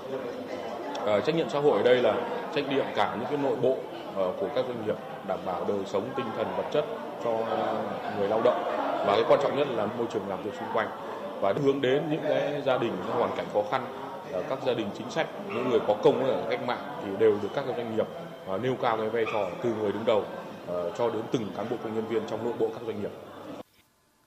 À, 1.05 1.19
trách 1.19 1.35
nhiệm 1.35 1.49
xã 1.49 1.59
hội 1.59 1.77
ở 1.77 1.83
đây 1.83 1.95
là 2.01 2.13
trách 2.55 2.69
nhiệm 2.69 2.85
cả 2.95 3.15
những 3.19 3.29
cái 3.29 3.37
nội 3.43 3.55
bộ 3.61 3.71
uh, 3.71 4.35
của 4.39 4.47
các 4.55 4.65
doanh 4.67 4.85
nghiệp 4.85 4.95
đảm 5.27 5.39
bảo 5.45 5.65
đời 5.67 5.77
sống 5.85 6.03
tinh 6.15 6.25
thần 6.37 6.47
vật 6.57 6.65
chất 6.71 6.85
cho 7.23 7.31
người 8.19 8.27
lao 8.27 8.41
động. 8.43 8.63
Và 9.05 9.13
cái 9.15 9.23
quan 9.27 9.39
trọng 9.43 9.57
nhất 9.57 9.67
là 9.75 9.85
môi 9.97 10.07
trường 10.13 10.29
làm 10.29 10.43
việc 10.43 10.51
xung 10.59 10.69
quanh. 10.73 10.87
Và 11.41 11.53
hướng 11.63 11.81
đến 11.81 12.03
những 12.11 12.21
cái 12.27 12.61
gia 12.65 12.77
đình 12.77 12.91
có 13.07 13.19
hoàn 13.19 13.31
cảnh 13.37 13.45
khó 13.53 13.61
khăn 13.71 13.81
ờ, 14.31 14.43
các 14.49 14.59
gia 14.65 14.73
đình 14.73 14.87
chính 14.97 15.09
sách 15.09 15.27
những 15.47 15.69
người 15.69 15.79
có 15.87 15.95
công 16.03 16.29
ở 16.29 16.41
cách 16.49 16.59
mạng 16.67 16.81
thì 17.03 17.09
đều 17.19 17.37
được 17.41 17.49
các 17.55 17.65
doanh 17.77 17.95
nghiệp 17.95 18.07
nêu 18.61 18.75
cao 18.81 18.97
cái 18.97 19.09
vai 19.09 19.25
trò 19.33 19.47
từ 19.63 19.69
người 19.81 19.91
đứng 19.91 20.05
đầu 20.05 20.23
cho 20.67 21.09
đến 21.09 21.21
từng 21.31 21.47
cán 21.57 21.65
bộ 21.69 21.75
công 21.83 21.95
nhân 21.95 22.05
viên 22.09 22.21
trong 22.29 22.43
nội 22.43 22.53
bộ 22.59 22.67
các 22.67 22.81
doanh 22.85 23.01
nghiệp. 23.01 23.11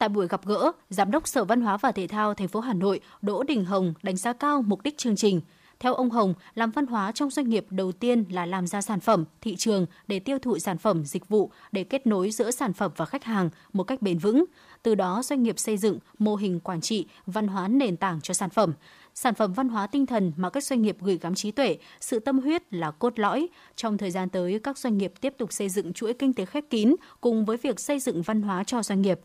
Tại 0.01 0.09
buổi 0.09 0.29
gặp 0.29 0.47
gỡ, 0.47 0.73
Giám 0.89 1.11
đốc 1.11 1.29
Sở 1.29 1.45
Văn 1.45 1.61
hóa 1.61 1.77
và 1.77 1.93
Thể 1.93 2.07
thao 2.07 2.35
thành 2.35 2.49
phố 2.49 2.61
Hà 2.61 2.73
Nội 2.73 3.01
Đỗ 3.23 3.43
Đình 3.43 3.65
Hồng 3.65 3.95
đánh 4.03 4.17
giá 4.17 4.33
cao 4.33 4.63
mục 4.63 4.83
đích 4.83 4.99
chương 4.99 5.17
trình. 5.17 5.41
Theo 5.81 5.95
ông 5.95 6.11
Hồng, 6.11 6.35
làm 6.55 6.71
văn 6.71 6.87
hóa 6.87 7.13
trong 7.13 7.31
doanh 7.31 7.49
nghiệp 7.49 7.67
đầu 7.71 7.93
tiên 7.93 8.25
là 8.31 8.47
làm 8.47 8.67
ra 8.67 8.83
sản 8.83 9.01
phẩm, 9.01 9.25
thị 9.41 9.57
trường 9.57 9.87
để 10.07 10.19
tiêu 10.19 10.39
thụ 10.39 10.59
sản 10.59 10.79
phẩm, 10.79 11.05
dịch 11.05 11.29
vụ 11.29 11.51
để 11.73 11.85
kết 11.85 12.07
nối 12.07 12.31
giữa 12.31 12.51
sản 12.51 12.73
phẩm 12.73 12.93
và 12.97 13.05
khách 13.05 13.25
hàng 13.25 13.51
một 13.73 13.85
cách 13.85 14.03
bền 14.03 14.19
vững. 14.19 14.45
Từ 14.83 14.95
đó 14.95 15.23
doanh 15.25 15.43
nghiệp 15.43 15.59
xây 15.59 15.77
dựng 15.77 15.99
mô 16.19 16.37
hình 16.37 16.61
quản 16.61 16.81
trị, 16.81 17.07
văn 17.27 17.49
hóa 17.49 17.69
nền 17.69 17.97
tảng 17.97 18.21
cho 18.21 18.35
sản 18.35 18.51
phẩm. 18.51 18.73
Sản 19.15 19.35
phẩm 19.35 19.53
văn 19.53 19.69
hóa 19.69 19.87
tinh 19.87 20.07
thần 20.07 20.33
mà 20.37 20.51
các 20.51 20.65
doanh 20.65 20.83
nghiệp 20.83 20.97
gửi 21.01 21.19
gắm 21.19 21.35
trí 21.35 21.51
tuệ, 21.51 21.79
sự 22.01 22.19
tâm 22.19 22.39
huyết 22.39 22.75
là 22.75 22.91
cốt 22.91 23.19
lõi. 23.19 23.49
Trong 23.77 23.99
thời 23.99 24.11
gian 24.11 24.29
tới, 24.29 24.61
các 24.63 24.79
doanh 24.79 24.99
nghiệp 24.99 25.13
tiếp 25.21 25.35
tục 25.39 25.53
xây 25.53 25.69
dựng 25.69 25.93
chuỗi 25.93 26.15
kinh 26.15 26.33
tế 26.33 26.45
khép 26.45 26.65
kín 26.71 26.95
cùng 27.21 27.45
với 27.45 27.57
việc 27.57 27.81
xây 27.81 28.01
dựng 28.01 28.23
văn 28.23 28.43
hóa 28.43 28.65
cho 28.65 28.83
doanh 28.83 29.03
nghiệp. 29.03 29.21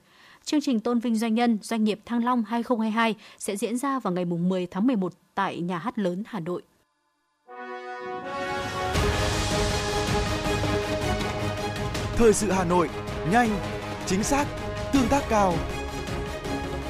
Chương 0.45 0.61
trình 0.61 0.79
tôn 0.79 0.99
vinh 0.99 1.15
doanh 1.15 1.35
nhân 1.35 1.57
doanh 1.61 1.83
nghiệp 1.83 1.99
Thăng 2.05 2.25
Long 2.25 2.43
2022 2.43 3.15
sẽ 3.37 3.55
diễn 3.55 3.77
ra 3.77 3.99
vào 3.99 4.13
ngày 4.13 4.25
10 4.25 4.67
tháng 4.67 4.87
11 4.87 5.13
tại 5.35 5.61
Nhà 5.61 5.77
hát 5.77 5.99
lớn 5.99 6.23
Hà 6.25 6.39
Nội. 6.39 6.61
Thời 12.15 12.33
sự 12.33 12.51
Hà 12.51 12.63
Nội, 12.63 12.89
nhanh, 13.31 13.49
chính 14.05 14.23
xác, 14.23 14.45
tương 14.93 15.07
tác 15.09 15.23
cao. 15.29 15.53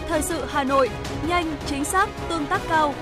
Thời 0.08 0.22
sự 0.22 0.46
Hà 0.48 0.64
Nội, 0.64 0.90
nhanh, 1.28 1.56
chính 1.66 1.84
xác, 1.84 2.10
tương 2.30 2.46
tác 2.46 2.62
cao. 2.70 2.94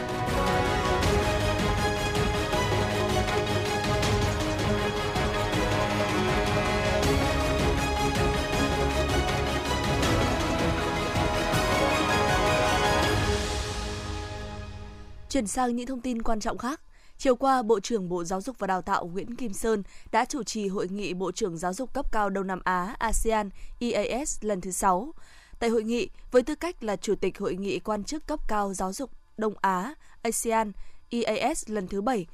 Chuyển 15.34 15.48
sang 15.48 15.76
những 15.76 15.88
thông 15.88 16.02
tin 16.02 16.22
quan 16.22 16.40
trọng 16.40 16.58
khác. 16.58 16.82
Chiều 17.18 17.36
qua, 17.36 17.62
Bộ 17.62 17.80
trưởng 17.80 18.10
Bộ 18.10 18.24
Giáo 18.24 18.42
dục 18.42 18.60
và 18.60 18.68
Đào 18.68 18.82
tạo 18.82 19.06
Nguyễn 19.06 19.36
Kim 19.36 19.54
Sơn 19.54 19.84
đã 20.12 20.26
chủ 20.26 20.44
trì 20.44 20.68
hội 20.68 20.88
nghị 20.88 21.14
Bộ 21.14 21.32
trưởng 21.32 21.58
Giáo 21.58 21.74
dục 21.74 21.94
cấp 21.94 22.12
cao 22.12 22.30
Đông 22.30 22.48
Nam 22.48 22.62
Á 22.64 22.96
ASEAN 23.00 23.50
EAS 23.80 24.38
lần 24.42 24.62
thứ 24.62 24.72
6. 24.72 25.14
Tại 25.60 25.70
hội 25.70 25.84
nghị, 25.84 26.10
với 26.32 26.44
tư 26.44 26.56
cách 26.56 26.84
là 26.84 26.96
Chủ 26.96 27.16
tịch 27.16 27.40
Hội 27.40 27.56
nghị 27.56 27.80
quan 27.80 28.04
chức 28.04 28.28
cấp 28.28 28.40
cao 28.48 28.74
giáo 28.74 28.94
dục 28.94 29.10
Đông 29.38 29.54
Á 29.62 29.94
ASEAN 30.22 30.72
EAS 31.10 31.70
lần 31.70 31.88
thứ 31.88 32.02
7, 32.02 32.26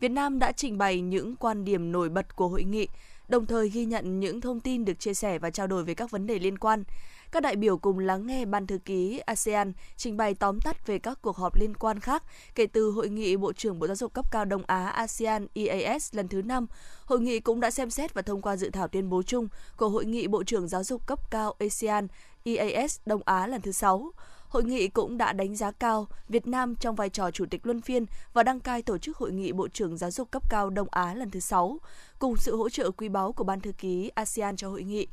Việt 0.00 0.10
Nam 0.10 0.38
đã 0.38 0.52
trình 0.52 0.78
bày 0.78 1.00
những 1.00 1.36
quan 1.36 1.64
điểm 1.64 1.92
nổi 1.92 2.08
bật 2.08 2.36
của 2.36 2.48
hội 2.48 2.64
nghị, 2.64 2.88
đồng 3.28 3.46
thời 3.46 3.68
ghi 3.68 3.84
nhận 3.84 4.20
những 4.20 4.40
thông 4.40 4.60
tin 4.60 4.84
được 4.84 5.00
chia 5.00 5.14
sẻ 5.14 5.38
và 5.38 5.50
trao 5.50 5.66
đổi 5.66 5.84
về 5.84 5.94
các 5.94 6.10
vấn 6.10 6.26
đề 6.26 6.38
liên 6.38 6.58
quan. 6.58 6.84
Các 7.32 7.42
đại 7.42 7.56
biểu 7.56 7.78
cùng 7.78 7.98
lắng 7.98 8.26
nghe 8.26 8.44
Ban 8.44 8.66
thư 8.66 8.78
ký 8.78 9.18
ASEAN 9.18 9.72
trình 9.96 10.16
bày 10.16 10.34
tóm 10.34 10.60
tắt 10.60 10.86
về 10.86 10.98
các 10.98 11.18
cuộc 11.22 11.36
họp 11.36 11.56
liên 11.60 11.74
quan 11.74 12.00
khác 12.00 12.22
kể 12.54 12.66
từ 12.66 12.90
Hội 12.90 13.08
nghị 13.08 13.36
Bộ 13.36 13.52
trưởng 13.52 13.78
Bộ 13.78 13.86
Giáo 13.86 13.96
dục 13.96 14.12
cấp 14.12 14.32
cao 14.32 14.44
Đông 14.44 14.62
Á 14.66 14.86
ASEAN 14.86 15.46
EAS 15.54 16.14
lần 16.14 16.28
thứ 16.28 16.42
5. 16.42 16.66
Hội 17.04 17.20
nghị 17.20 17.40
cũng 17.40 17.60
đã 17.60 17.70
xem 17.70 17.90
xét 17.90 18.14
và 18.14 18.22
thông 18.22 18.42
qua 18.42 18.56
dự 18.56 18.70
thảo 18.70 18.88
tuyên 18.88 19.10
bố 19.10 19.22
chung 19.22 19.48
của 19.76 19.88
Hội 19.88 20.04
nghị 20.04 20.26
Bộ 20.26 20.44
trưởng 20.44 20.68
Giáo 20.68 20.84
dục 20.84 21.06
cấp 21.06 21.30
cao 21.30 21.54
ASEAN 21.58 22.08
EAS 22.44 23.00
Đông 23.06 23.20
Á 23.24 23.46
lần 23.46 23.60
thứ 23.60 23.72
6. 23.72 24.12
Hội 24.48 24.64
nghị 24.64 24.88
cũng 24.88 25.18
đã 25.18 25.32
đánh 25.32 25.56
giá 25.56 25.70
cao 25.70 26.06
Việt 26.28 26.46
Nam 26.46 26.74
trong 26.74 26.94
vai 26.94 27.10
trò 27.10 27.30
chủ 27.30 27.46
tịch 27.50 27.66
luân 27.66 27.80
phiên 27.80 28.06
và 28.32 28.42
đăng 28.42 28.60
cai 28.60 28.82
tổ 28.82 28.98
chức 28.98 29.16
Hội 29.16 29.32
nghị 29.32 29.52
Bộ 29.52 29.68
trưởng 29.68 29.96
Giáo 29.96 30.10
dục 30.10 30.30
cấp 30.30 30.50
cao 30.50 30.70
Đông 30.70 30.88
Á 30.90 31.14
lần 31.14 31.30
thứ 31.30 31.40
6, 31.40 31.78
cùng 32.18 32.36
sự 32.36 32.56
hỗ 32.56 32.68
trợ 32.68 32.90
quý 32.90 33.08
báu 33.08 33.32
của 33.32 33.44
Ban 33.44 33.60
thư 33.60 33.72
ký 33.72 34.10
ASEAN 34.14 34.56
cho 34.56 34.68
hội 34.68 34.82
nghị. 34.82 35.06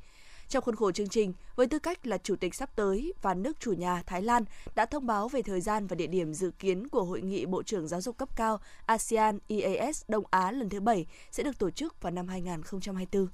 Trong 0.50 0.64
khuôn 0.64 0.76
khổ 0.76 0.92
chương 0.92 1.08
trình, 1.08 1.34
với 1.56 1.68
tư 1.68 1.80
cách 1.80 2.08
là 2.08 2.18
chủ 2.18 2.36
tịch 2.36 2.56
sắp 2.56 2.70
tới 2.76 3.14
và 3.22 3.34
nước 3.34 3.60
chủ 3.60 3.74
nhà 3.74 4.04
Thái 4.06 4.22
Lan 4.22 4.46
đã 4.76 4.86
thông 4.86 5.08
báo 5.08 5.28
về 5.28 5.42
thời 5.42 5.62
gian 5.62 5.88
và 5.88 5.96
địa 5.96 6.08
điểm 6.08 6.34
dự 6.34 6.52
kiến 6.60 6.88
của 6.88 7.04
hội 7.04 7.22
nghị 7.22 7.46
Bộ 7.46 7.64
trưởng 7.64 7.88
Giáo 7.88 8.02
dục 8.02 8.18
cấp 8.18 8.30
cao 8.36 8.60
ASEAN 8.86 9.40
EAS 9.48 10.04
Đông 10.08 10.24
Á 10.30 10.52
lần 10.52 10.70
thứ 10.70 10.80
7 10.80 11.06
sẽ 11.32 11.44
được 11.44 11.60
tổ 11.60 11.70
chức 11.70 12.02
vào 12.02 12.12
năm 12.12 12.28
2024. 12.28 13.28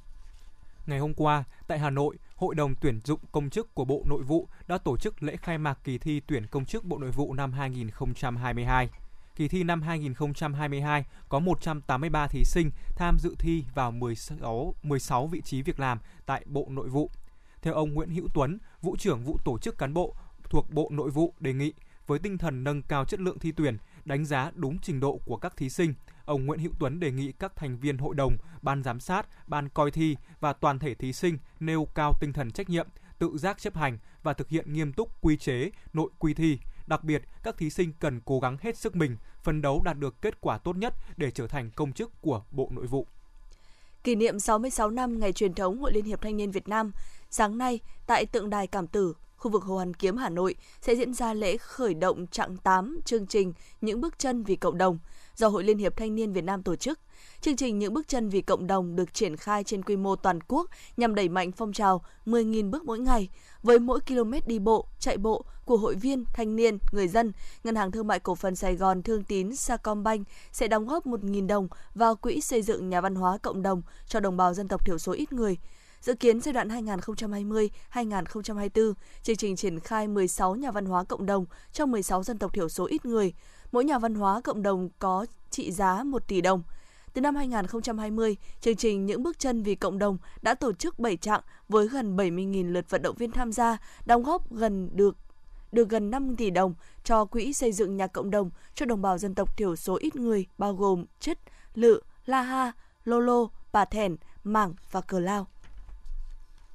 Ngày 0.85 1.00
hôm 1.00 1.13
qua, 1.13 1.43
tại 1.67 1.79
Hà 1.79 1.89
Nội, 1.89 2.17
Hội 2.35 2.55
đồng 2.55 2.75
tuyển 2.81 3.00
dụng 3.03 3.19
công 3.31 3.50
chức 3.50 3.75
của 3.75 3.85
Bộ 3.85 4.03
Nội 4.05 4.23
vụ 4.23 4.47
đã 4.67 4.77
tổ 4.77 4.97
chức 4.97 5.23
lễ 5.23 5.35
khai 5.35 5.57
mạc 5.57 5.79
kỳ 5.83 5.97
thi 5.97 6.21
tuyển 6.27 6.47
công 6.47 6.65
chức 6.65 6.85
Bộ 6.85 6.97
Nội 6.97 7.11
vụ 7.11 7.33
năm 7.33 7.51
2022. 7.53 8.89
Kỳ 9.35 9.47
thi 9.47 9.63
năm 9.63 9.81
2022 9.81 11.05
có 11.29 11.39
183 11.39 12.27
thí 12.27 12.43
sinh 12.45 12.71
tham 12.95 13.17
dự 13.19 13.35
thi 13.39 13.63
vào 13.75 13.91
16, 13.91 14.75
16 14.83 15.27
vị 15.27 15.41
trí 15.41 15.61
việc 15.61 15.79
làm 15.79 16.00
tại 16.25 16.43
Bộ 16.45 16.67
Nội 16.69 16.89
vụ. 16.89 17.09
Theo 17.61 17.73
ông 17.73 17.93
Nguyễn 17.93 18.09
Hữu 18.09 18.27
Tuấn, 18.33 18.57
vụ 18.81 18.95
trưởng 18.97 19.23
vụ 19.23 19.38
tổ 19.45 19.57
chức 19.57 19.77
cán 19.77 19.93
bộ 19.93 20.15
thuộc 20.43 20.71
Bộ 20.71 20.89
Nội 20.91 21.09
vụ 21.09 21.33
đề 21.39 21.53
nghị 21.53 21.73
với 22.07 22.19
tinh 22.19 22.38
thần 22.38 22.63
nâng 22.63 22.81
cao 22.81 23.05
chất 23.05 23.19
lượng 23.19 23.39
thi 23.39 23.51
tuyển, 23.51 23.77
đánh 24.05 24.25
giá 24.25 24.51
đúng 24.55 24.77
trình 24.79 25.00
độ 25.00 25.19
của 25.25 25.38
các 25.38 25.57
thí 25.57 25.69
sinh, 25.69 25.93
ông 26.25 26.46
Nguyễn 26.46 26.60
Hữu 26.60 26.72
Tuấn 26.80 27.00
đề 27.00 27.12
nghị 27.12 27.32
các 27.32 27.56
thành 27.56 27.78
viên 27.78 27.98
hội 27.98 28.16
đồng, 28.16 28.38
ban 28.62 28.84
giám 28.84 29.00
sát, 29.00 29.28
ban 29.48 29.70
coi 29.70 29.92
thi 29.92 30.16
và 30.40 30.54
toàn 30.54 30.80
thể 30.80 30.96
thí 30.96 31.13
sinh 31.13 31.38
nêu 31.60 31.88
cao 31.96 32.13
tinh 32.20 32.34
thần 32.34 32.51
trách 32.51 32.70
nhiệm, 32.70 32.88
tự 33.20 33.38
giác 33.38 33.62
chấp 33.62 33.75
hành 33.75 33.98
và 34.24 34.34
thực 34.34 34.50
hiện 34.50 34.74
nghiêm 34.74 34.94
túc 34.94 35.22
quy 35.22 35.38
chế, 35.38 35.70
nội 35.94 36.10
quy 36.20 36.34
thi. 36.34 36.58
Đặc 36.88 37.04
biệt, 37.04 37.24
các 37.44 37.58
thí 37.58 37.70
sinh 37.70 37.94
cần 38.00 38.22
cố 38.25 38.40
gắng 38.40 38.58
hết 38.62 38.78
sức 38.78 38.96
mình, 38.96 39.18
phấn 39.44 39.62
đấu 39.62 39.82
đạt 39.86 39.98
được 39.98 40.22
kết 40.22 40.42
quả 40.42 40.58
tốt 40.58 40.78
nhất 40.78 40.94
để 41.18 41.32
trở 41.32 41.48
thành 41.48 41.72
công 41.75 41.94
chức 41.94 42.22
của 42.22 42.44
Bộ 42.51 42.70
Nội 42.72 42.88
vụ. 42.88 43.08
Kỷ 44.04 44.16
niệm 44.16 44.40
66 44.40 44.90
năm 44.90 45.20
ngày 45.20 45.34
truyền 45.34 45.54
thống 45.54 45.82
Hội 45.82 45.92
Liên 45.94 46.06
hiệp 46.06 46.22
Thanh 46.22 46.38
niên 46.38 46.51
Việt 46.51 46.68
Nam, 46.68 46.92
sáng 47.30 47.58
nay 47.58 47.80
tại 48.08 48.25
tượng 48.25 48.50
đài 48.50 48.68
Cảm 48.68 48.88
Tử, 48.88 49.13
khu 49.38 49.51
vực 49.51 49.63
Hồ 49.63 49.75
Hoàn 49.75 49.94
Kiếm, 49.94 50.18
Hà 50.18 50.30
Nội 50.30 50.56
sẽ 50.82 50.96
diễn 50.96 51.13
ra 51.13 51.34
lễ 51.34 51.58
khởi 51.58 51.94
động 51.94 52.28
chặng 52.28 52.58
8 52.58 53.00
chương 53.06 53.28
trình 53.28 53.54
Những 53.82 54.01
bước 54.01 54.20
chân 54.20 54.44
vì 54.44 54.56
cộng 54.56 54.78
đồng 54.78 55.00
do 55.41 55.48
Hội 55.48 55.63
Liên 55.63 55.77
hiệp 55.77 55.98
Thanh 55.98 56.15
niên 56.15 56.33
Việt 56.33 56.43
Nam 56.43 56.63
tổ 56.63 56.75
chức. 56.75 57.00
Chương 57.41 57.55
trình 57.55 57.79
Những 57.79 57.93
bước 57.93 58.07
chân 58.07 58.29
vì 58.29 58.41
cộng 58.41 58.67
đồng 58.67 58.95
được 58.95 59.13
triển 59.13 59.38
khai 59.38 59.63
trên 59.63 59.83
quy 59.83 59.95
mô 59.95 60.15
toàn 60.15 60.39
quốc 60.48 60.69
nhằm 60.98 61.15
đẩy 61.15 61.29
mạnh 61.29 61.51
phong 61.51 61.74
trào 61.74 62.01
10.000 62.25 62.69
bước 62.69 62.83
mỗi 62.83 63.00
ngày. 63.00 63.29
Với 63.63 63.79
mỗi 63.79 64.00
km 64.07 64.33
đi 64.45 64.60
bộ, 64.60 64.86
chạy 65.00 65.17
bộ 65.17 65.45
của 65.65 65.77
hội 65.77 65.95
viên, 65.95 66.24
thanh 66.33 66.55
niên, 66.55 66.77
người 66.91 67.07
dân, 67.07 67.31
Ngân 67.63 67.75
hàng 67.75 67.91
Thương 67.91 68.07
mại 68.07 68.19
Cổ 68.19 68.36
phần 68.36 68.55
Sài 68.55 68.75
Gòn 68.75 69.03
Thương 69.03 69.24
tín 69.24 69.55
Sacombank 69.55 70.27
sẽ 70.51 70.67
đóng 70.67 70.88
góp 70.88 71.05
1.000 71.05 71.48
đồng 71.48 71.67
vào 71.95 72.15
quỹ 72.15 72.41
xây 72.41 72.62
dựng 72.62 72.89
nhà 72.89 73.01
văn 73.01 73.15
hóa 73.15 73.38
cộng 73.38 73.62
đồng 73.62 73.81
cho 74.07 74.19
đồng 74.19 74.38
bào 74.38 74.53
dân 74.53 74.67
tộc 74.67 74.86
thiểu 74.86 74.98
số 74.98 75.12
ít 75.12 75.33
người. 75.33 75.57
Dự 76.01 76.13
kiến 76.13 76.41
giai 76.41 76.53
đoạn 76.53 76.67
2020-2024, 76.67 78.93
chương 79.24 79.36
trình 79.36 79.55
triển 79.55 79.79
khai 79.79 80.07
16 80.07 80.55
nhà 80.55 80.71
văn 80.71 80.86
hóa 80.86 81.03
cộng 81.03 81.25
đồng 81.25 81.45
cho 81.74 81.86
16 81.86 82.24
dân 82.24 82.38
tộc 82.38 82.53
thiểu 82.53 82.69
số 82.69 82.86
ít 82.86 83.05
người. 83.05 83.33
Mỗi 83.72 83.86
nhà 83.86 84.00
văn 84.00 84.16
hóa 84.16 84.42
cộng 84.42 84.63
đồng 84.63 84.90
có 85.00 85.25
trị 85.50 85.72
giá 85.72 86.04
1 86.04 86.28
tỷ 86.28 86.42
đồng. 86.42 86.63
Từ 87.13 87.22
năm 87.22 87.36
2020, 87.36 88.38
chương 88.62 88.75
trình 88.75 89.06
Những 89.06 89.24
bước 89.24 89.40
chân 89.40 89.63
vì 89.63 89.75
cộng 89.75 90.00
đồng 90.00 90.18
đã 90.42 90.54
tổ 90.54 90.74
chức 90.74 91.00
7 91.00 91.18
trạng 91.18 91.42
với 91.70 91.88
gần 91.88 92.18
70.000 92.18 92.72
lượt 92.72 92.90
vận 92.90 93.01
động 93.01 93.16
viên 93.16 93.32
tham 93.32 93.51
gia, 93.51 93.78
đóng 94.06 94.24
góp 94.24 94.54
gần 94.54 94.90
được 94.94 95.18
được 95.72 95.90
gần 95.90 96.12
5 96.12 96.36
tỷ 96.36 96.50
đồng 96.50 96.74
cho 97.04 97.25
quỹ 97.25 97.54
xây 97.54 97.72
dựng 97.72 97.98
nhà 97.98 98.08
cộng 98.08 98.32
đồng 98.32 98.50
cho 98.75 98.86
đồng 98.86 99.01
bào 99.01 99.18
dân 99.18 99.36
tộc 99.36 99.58
thiểu 99.58 99.75
số 99.75 99.98
ít 100.01 100.16
người 100.16 100.46
bao 100.58 100.74
gồm 100.74 101.06
Chất, 101.20 101.40
Lự, 101.75 102.01
La 102.25 102.42
Ha, 102.42 102.72
Lô 103.06 103.20
Lô, 103.20 103.50
Bà 103.72 103.86
Thèn, 103.86 104.16
Mảng 104.44 104.74
và 104.92 105.01
Cờ 105.01 105.20
Lao. 105.20 105.48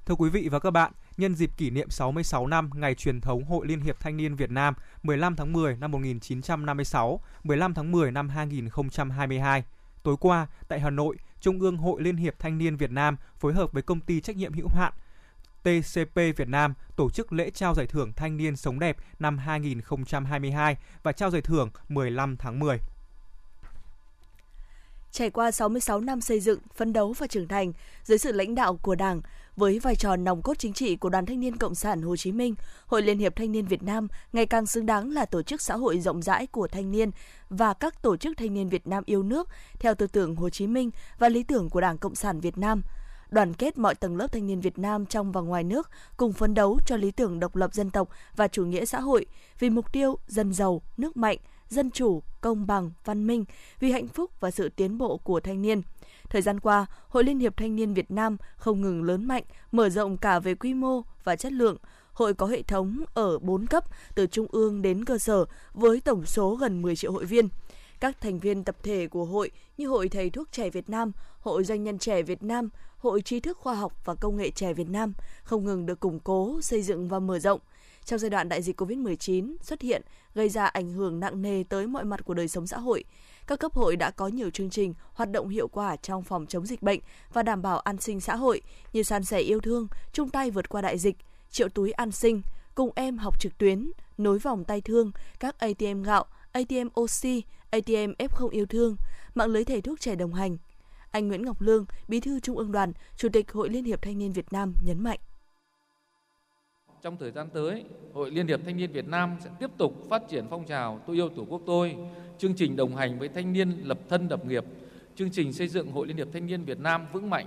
Thưa 0.06 0.14
quý 0.14 0.30
vị 0.30 0.48
và 0.48 0.58
các 0.58 0.70
bạn, 0.70 0.92
nhân 1.16 1.34
dịp 1.34 1.50
kỷ 1.56 1.70
niệm 1.70 1.90
66 1.90 2.46
năm 2.46 2.70
ngày 2.74 2.94
truyền 2.94 3.20
thống 3.20 3.44
Hội 3.44 3.66
Liên 3.66 3.80
hiệp 3.80 4.00
Thanh 4.00 4.16
niên 4.16 4.36
Việt 4.36 4.50
Nam 4.50 4.74
15 5.02 5.36
tháng 5.36 5.52
10 5.52 5.76
năm 5.76 5.90
1956, 5.90 7.20
15 7.44 7.74
tháng 7.74 7.92
10 7.92 8.12
năm 8.12 8.28
2022. 8.28 9.64
Tối 10.02 10.16
qua, 10.20 10.46
tại 10.68 10.80
Hà 10.80 10.90
Nội, 10.90 11.16
Trung 11.40 11.60
ương 11.60 11.76
Hội 11.76 12.02
Liên 12.02 12.16
hiệp 12.16 12.38
Thanh 12.38 12.58
niên 12.58 12.76
Việt 12.76 12.90
Nam 12.90 13.16
phối 13.38 13.52
hợp 13.52 13.72
với 13.72 13.82
công 13.82 14.00
ty 14.00 14.20
trách 14.20 14.36
nhiệm 14.36 14.52
hữu 14.52 14.68
hạn 14.68 14.92
TCP 15.66 16.14
Việt 16.14 16.48
Nam 16.48 16.74
tổ 16.96 17.10
chức 17.10 17.32
lễ 17.32 17.50
trao 17.50 17.74
giải 17.74 17.86
thưởng 17.86 18.12
Thanh 18.12 18.36
niên 18.36 18.56
sống 18.56 18.78
đẹp 18.78 18.96
năm 19.18 19.38
2022 19.38 20.76
và 21.02 21.12
trao 21.12 21.30
giải 21.30 21.42
thưởng 21.42 21.70
15 21.88 22.36
tháng 22.36 22.58
10. 22.58 22.80
Trải 25.16 25.30
qua 25.30 25.50
66 25.50 26.00
năm 26.00 26.20
xây 26.20 26.40
dựng, 26.40 26.58
phấn 26.74 26.92
đấu 26.92 27.12
và 27.18 27.26
trưởng 27.26 27.48
thành 27.48 27.72
dưới 28.04 28.18
sự 28.18 28.32
lãnh 28.32 28.54
đạo 28.54 28.76
của 28.82 28.94
Đảng, 28.94 29.20
với 29.56 29.78
vai 29.78 29.96
trò 29.96 30.16
nòng 30.16 30.42
cốt 30.42 30.58
chính 30.58 30.72
trị 30.72 30.96
của 30.96 31.08
Đoàn 31.08 31.26
Thanh 31.26 31.40
niên 31.40 31.56
Cộng 31.56 31.74
sản 31.74 32.02
Hồ 32.02 32.16
Chí 32.16 32.32
Minh, 32.32 32.54
Hội 32.86 33.02
Liên 33.02 33.18
hiệp 33.18 33.36
Thanh 33.36 33.52
niên 33.52 33.66
Việt 33.66 33.82
Nam 33.82 34.08
ngày 34.32 34.46
càng 34.46 34.66
xứng 34.66 34.86
đáng 34.86 35.10
là 35.10 35.24
tổ 35.24 35.42
chức 35.42 35.60
xã 35.60 35.76
hội 35.76 36.00
rộng 36.00 36.22
rãi 36.22 36.46
của 36.46 36.68
thanh 36.68 36.90
niên 36.90 37.10
và 37.50 37.74
các 37.74 38.02
tổ 38.02 38.16
chức 38.16 38.36
thanh 38.36 38.54
niên 38.54 38.68
Việt 38.68 38.86
Nam 38.86 39.02
yêu 39.06 39.22
nước 39.22 39.48
theo 39.78 39.94
tư 39.94 40.06
tưởng 40.06 40.36
Hồ 40.36 40.50
Chí 40.50 40.66
Minh 40.66 40.90
và 41.18 41.28
lý 41.28 41.42
tưởng 41.42 41.70
của 41.70 41.80
Đảng 41.80 41.98
Cộng 41.98 42.14
sản 42.14 42.40
Việt 42.40 42.58
Nam. 42.58 42.82
Đoàn 43.30 43.54
kết 43.54 43.78
mọi 43.78 43.94
tầng 43.94 44.16
lớp 44.16 44.32
thanh 44.32 44.46
niên 44.46 44.60
Việt 44.60 44.78
Nam 44.78 45.06
trong 45.06 45.32
và 45.32 45.40
ngoài 45.40 45.64
nước 45.64 45.90
cùng 46.16 46.32
phấn 46.32 46.54
đấu 46.54 46.78
cho 46.86 46.96
lý 46.96 47.10
tưởng 47.10 47.40
độc 47.40 47.56
lập 47.56 47.74
dân 47.74 47.90
tộc 47.90 48.08
và 48.36 48.48
chủ 48.48 48.64
nghĩa 48.64 48.84
xã 48.84 49.00
hội 49.00 49.26
vì 49.58 49.70
mục 49.70 49.92
tiêu 49.92 50.18
dân 50.26 50.52
giàu, 50.52 50.82
nước 50.96 51.16
mạnh, 51.16 51.38
dân 51.68 51.90
chủ, 51.90 52.22
công 52.40 52.66
bằng, 52.66 52.90
văn 53.04 53.26
minh, 53.26 53.44
vì 53.80 53.92
hạnh 53.92 54.08
phúc 54.08 54.30
và 54.40 54.50
sự 54.50 54.68
tiến 54.68 54.98
bộ 54.98 55.16
của 55.16 55.40
thanh 55.40 55.62
niên. 55.62 55.82
Thời 56.30 56.42
gian 56.42 56.60
qua, 56.60 56.86
Hội 57.08 57.24
Liên 57.24 57.38
hiệp 57.38 57.56
Thanh 57.56 57.76
niên 57.76 57.94
Việt 57.94 58.10
Nam 58.10 58.36
không 58.56 58.82
ngừng 58.82 59.02
lớn 59.02 59.24
mạnh, 59.24 59.42
mở 59.72 59.88
rộng 59.88 60.16
cả 60.16 60.38
về 60.38 60.54
quy 60.54 60.74
mô 60.74 61.02
và 61.24 61.36
chất 61.36 61.52
lượng. 61.52 61.76
Hội 62.12 62.34
có 62.34 62.46
hệ 62.46 62.62
thống 62.62 63.04
ở 63.14 63.38
4 63.38 63.66
cấp, 63.66 63.84
từ 64.14 64.26
trung 64.26 64.46
ương 64.52 64.82
đến 64.82 65.04
cơ 65.04 65.18
sở, 65.18 65.44
với 65.74 66.00
tổng 66.00 66.26
số 66.26 66.56
gần 66.56 66.82
10 66.82 66.96
triệu 66.96 67.12
hội 67.12 67.24
viên. 67.24 67.48
Các 68.00 68.20
thành 68.20 68.38
viên 68.38 68.64
tập 68.64 68.76
thể 68.82 69.06
của 69.06 69.24
hội 69.24 69.50
như 69.76 69.88
Hội 69.88 70.08
Thầy 70.08 70.30
Thuốc 70.30 70.48
Trẻ 70.52 70.70
Việt 70.70 70.90
Nam, 70.90 71.12
Hội 71.40 71.64
Doanh 71.64 71.84
nhân 71.84 71.98
Trẻ 71.98 72.22
Việt 72.22 72.42
Nam, 72.42 72.68
Hội 72.98 73.22
Trí 73.22 73.40
thức 73.40 73.58
Khoa 73.58 73.74
học 73.74 73.92
và 74.04 74.14
Công 74.14 74.36
nghệ 74.36 74.50
Trẻ 74.50 74.72
Việt 74.72 74.88
Nam 74.88 75.12
không 75.42 75.64
ngừng 75.64 75.86
được 75.86 76.00
củng 76.00 76.20
cố, 76.20 76.60
xây 76.62 76.82
dựng 76.82 77.08
và 77.08 77.18
mở 77.18 77.38
rộng. 77.38 77.60
Trong 78.06 78.18
giai 78.18 78.30
đoạn 78.30 78.48
đại 78.48 78.62
dịch 78.62 78.80
COVID-19 78.80 79.56
xuất 79.62 79.82
hiện, 79.82 80.02
gây 80.34 80.48
ra 80.48 80.66
ảnh 80.66 80.92
hưởng 80.92 81.20
nặng 81.20 81.42
nề 81.42 81.64
tới 81.68 81.86
mọi 81.86 82.04
mặt 82.04 82.24
của 82.24 82.34
đời 82.34 82.48
sống 82.48 82.66
xã 82.66 82.78
hội, 82.78 83.04
các 83.46 83.58
cấp 83.58 83.72
hội 83.74 83.96
đã 83.96 84.10
có 84.10 84.28
nhiều 84.28 84.50
chương 84.50 84.70
trình, 84.70 84.94
hoạt 85.12 85.30
động 85.30 85.48
hiệu 85.48 85.68
quả 85.68 85.96
trong 85.96 86.22
phòng 86.22 86.46
chống 86.46 86.66
dịch 86.66 86.82
bệnh 86.82 87.00
và 87.32 87.42
đảm 87.42 87.62
bảo 87.62 87.78
an 87.78 87.98
sinh 87.98 88.20
xã 88.20 88.36
hội 88.36 88.60
như 88.92 89.02
san 89.02 89.24
sẻ 89.24 89.38
yêu 89.40 89.60
thương, 89.60 89.88
chung 90.12 90.30
tay 90.30 90.50
vượt 90.50 90.68
qua 90.68 90.82
đại 90.82 90.98
dịch, 90.98 91.16
triệu 91.50 91.68
túi 91.68 91.92
an 91.92 92.12
sinh, 92.12 92.42
cùng 92.74 92.90
em 92.94 93.18
học 93.18 93.40
trực 93.40 93.58
tuyến, 93.58 93.90
nối 94.18 94.38
vòng 94.38 94.64
tay 94.64 94.80
thương, 94.80 95.10
các 95.40 95.58
ATM 95.58 96.02
gạo, 96.02 96.24
ATM 96.52 96.88
oxy, 97.00 97.42
ATM 97.70 98.12
F0 98.18 98.48
yêu 98.48 98.66
thương, 98.66 98.96
mạng 99.34 99.50
lưới 99.50 99.64
thầy 99.64 99.80
thuốc 99.80 100.00
trẻ 100.00 100.14
đồng 100.14 100.34
hành. 100.34 100.56
Anh 101.10 101.28
Nguyễn 101.28 101.44
Ngọc 101.44 101.60
Lương, 101.60 101.84
Bí 102.08 102.20
thư 102.20 102.40
Trung 102.40 102.58
ương 102.58 102.72
Đoàn, 102.72 102.92
Chủ 103.16 103.28
tịch 103.32 103.52
Hội 103.52 103.68
Liên 103.68 103.84
hiệp 103.84 104.02
Thanh 104.02 104.18
niên 104.18 104.32
Việt 104.32 104.52
Nam 104.52 104.74
nhấn 104.84 105.02
mạnh. 105.02 105.18
Trong 107.06 107.16
thời 107.16 107.30
gian 107.30 107.48
tới, 107.52 107.84
Hội 108.12 108.30
Liên 108.30 108.46
hiệp 108.46 108.60
Thanh 108.64 108.76
niên 108.76 108.92
Việt 108.92 109.08
Nam 109.08 109.36
sẽ 109.40 109.50
tiếp 109.58 109.70
tục 109.78 109.92
phát 110.08 110.22
triển 110.28 110.44
phong 110.50 110.64
trào 110.64 111.00
Tôi 111.06 111.16
yêu 111.16 111.28
Tổ 111.28 111.44
quốc 111.48 111.62
tôi, 111.66 111.96
chương 112.38 112.54
trình 112.54 112.76
đồng 112.76 112.96
hành 112.96 113.18
với 113.18 113.28
thanh 113.28 113.52
niên 113.52 113.70
lập 113.84 113.98
thân 114.08 114.26
lập 114.30 114.44
nghiệp, 114.44 114.64
chương 115.14 115.30
trình 115.30 115.52
xây 115.52 115.68
dựng 115.68 115.90
Hội 115.90 116.06
Liên 116.06 116.16
hiệp 116.16 116.28
Thanh 116.32 116.46
niên 116.46 116.64
Việt 116.64 116.80
Nam 116.80 117.06
vững 117.12 117.30
mạnh, 117.30 117.46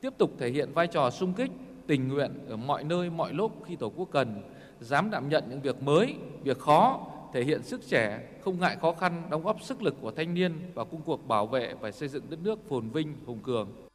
tiếp 0.00 0.12
tục 0.18 0.30
thể 0.38 0.50
hiện 0.50 0.72
vai 0.74 0.86
trò 0.86 1.10
sung 1.10 1.32
kích, 1.32 1.50
tình 1.86 2.08
nguyện 2.08 2.30
ở 2.48 2.56
mọi 2.56 2.84
nơi 2.84 3.10
mọi 3.10 3.32
lúc 3.32 3.52
khi 3.66 3.76
Tổ 3.76 3.92
quốc 3.96 4.08
cần, 4.12 4.42
dám 4.80 5.10
đảm 5.10 5.28
nhận 5.28 5.44
những 5.50 5.60
việc 5.60 5.82
mới, 5.82 6.14
việc 6.42 6.58
khó, 6.58 7.06
thể 7.32 7.44
hiện 7.44 7.62
sức 7.62 7.80
trẻ, 7.88 8.20
không 8.44 8.60
ngại 8.60 8.76
khó 8.80 8.92
khăn, 8.92 9.22
đóng 9.30 9.42
góp 9.42 9.62
sức 9.62 9.82
lực 9.82 9.94
của 10.00 10.10
thanh 10.10 10.34
niên 10.34 10.52
vào 10.74 10.84
công 10.84 11.02
cuộc 11.02 11.28
bảo 11.28 11.46
vệ 11.46 11.74
và 11.80 11.90
xây 11.90 12.08
dựng 12.08 12.24
đất 12.30 12.38
nước 12.42 12.68
phồn 12.68 12.88
vinh, 12.88 13.14
hùng 13.26 13.40
cường. 13.42 13.87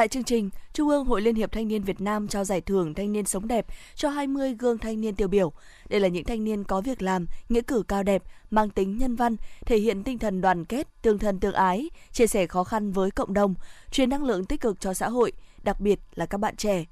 Tại 0.00 0.08
chương 0.08 0.24
trình, 0.24 0.50
Trung 0.72 0.88
ương 0.88 1.04
Hội 1.04 1.20
Liên 1.20 1.34
hiệp 1.34 1.52
Thanh 1.52 1.68
niên 1.68 1.82
Việt 1.82 2.00
Nam 2.00 2.28
trao 2.28 2.44
giải 2.44 2.60
thưởng 2.60 2.94
Thanh 2.94 3.12
niên 3.12 3.24
sống 3.24 3.48
đẹp 3.48 3.66
cho 3.94 4.08
20 4.08 4.54
gương 4.58 4.78
thanh 4.78 5.00
niên 5.00 5.14
tiêu 5.14 5.28
biểu. 5.28 5.52
Đây 5.88 6.00
là 6.00 6.08
những 6.08 6.24
thanh 6.24 6.44
niên 6.44 6.64
có 6.64 6.80
việc 6.80 7.02
làm, 7.02 7.26
nghĩa 7.48 7.60
cử 7.60 7.82
cao 7.88 8.02
đẹp, 8.02 8.22
mang 8.50 8.70
tính 8.70 8.98
nhân 8.98 9.16
văn, 9.16 9.36
thể 9.66 9.78
hiện 9.78 10.02
tinh 10.02 10.18
thần 10.18 10.40
đoàn 10.40 10.64
kết, 10.64 10.88
tương 11.02 11.18
thân 11.18 11.40
tương 11.40 11.54
ái, 11.54 11.90
chia 12.12 12.26
sẻ 12.26 12.46
khó 12.46 12.64
khăn 12.64 12.92
với 12.92 13.10
cộng 13.10 13.34
đồng, 13.34 13.54
truyền 13.90 14.10
năng 14.10 14.24
lượng 14.24 14.44
tích 14.44 14.60
cực 14.60 14.80
cho 14.80 14.94
xã 14.94 15.08
hội, 15.08 15.32
đặc 15.62 15.80
biệt 15.80 16.00
là 16.14 16.26
các 16.26 16.38
bạn 16.38 16.56
trẻ. 16.56 16.84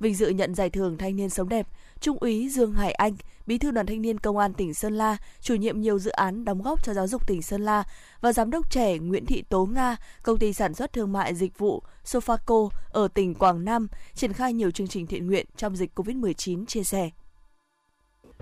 Vinh 0.00 0.14
dự 0.14 0.28
nhận 0.28 0.54
giải 0.54 0.70
thưởng 0.70 0.98
Thanh 0.98 1.16
niên 1.16 1.30
sống 1.30 1.48
đẹp, 1.48 1.66
Trung 2.00 2.16
úy 2.20 2.48
Dương 2.48 2.72
Hải 2.72 2.92
Anh, 2.92 3.16
Bí 3.46 3.58
thư 3.58 3.70
Đoàn 3.70 3.86
Thanh 3.86 4.02
niên 4.02 4.18
Công 4.18 4.38
an 4.38 4.52
tỉnh 4.52 4.74
Sơn 4.74 4.92
La, 4.92 5.16
chủ 5.40 5.54
nhiệm 5.54 5.80
nhiều 5.80 5.98
dự 5.98 6.10
án 6.10 6.44
đóng 6.44 6.62
góp 6.62 6.84
cho 6.84 6.94
giáo 6.94 7.06
dục 7.06 7.26
tỉnh 7.26 7.42
Sơn 7.42 7.60
La 7.60 7.82
và 8.20 8.32
giám 8.32 8.50
đốc 8.50 8.70
trẻ 8.70 8.98
Nguyễn 8.98 9.26
Thị 9.26 9.42
Tố 9.48 9.66
Nga, 9.66 9.96
công 10.22 10.38
ty 10.38 10.52
sản 10.52 10.74
xuất 10.74 10.92
thương 10.92 11.12
mại 11.12 11.34
dịch 11.34 11.58
vụ 11.58 11.82
Sofaco 12.04 12.68
ở 12.90 13.08
tỉnh 13.08 13.34
Quảng 13.34 13.64
Nam, 13.64 13.88
triển 14.14 14.32
khai 14.32 14.52
nhiều 14.52 14.70
chương 14.70 14.88
trình 14.88 15.06
thiện 15.06 15.26
nguyện 15.26 15.46
trong 15.56 15.76
dịch 15.76 15.90
COVID-19 15.98 16.66
chia 16.66 16.84
sẻ. 16.84 17.10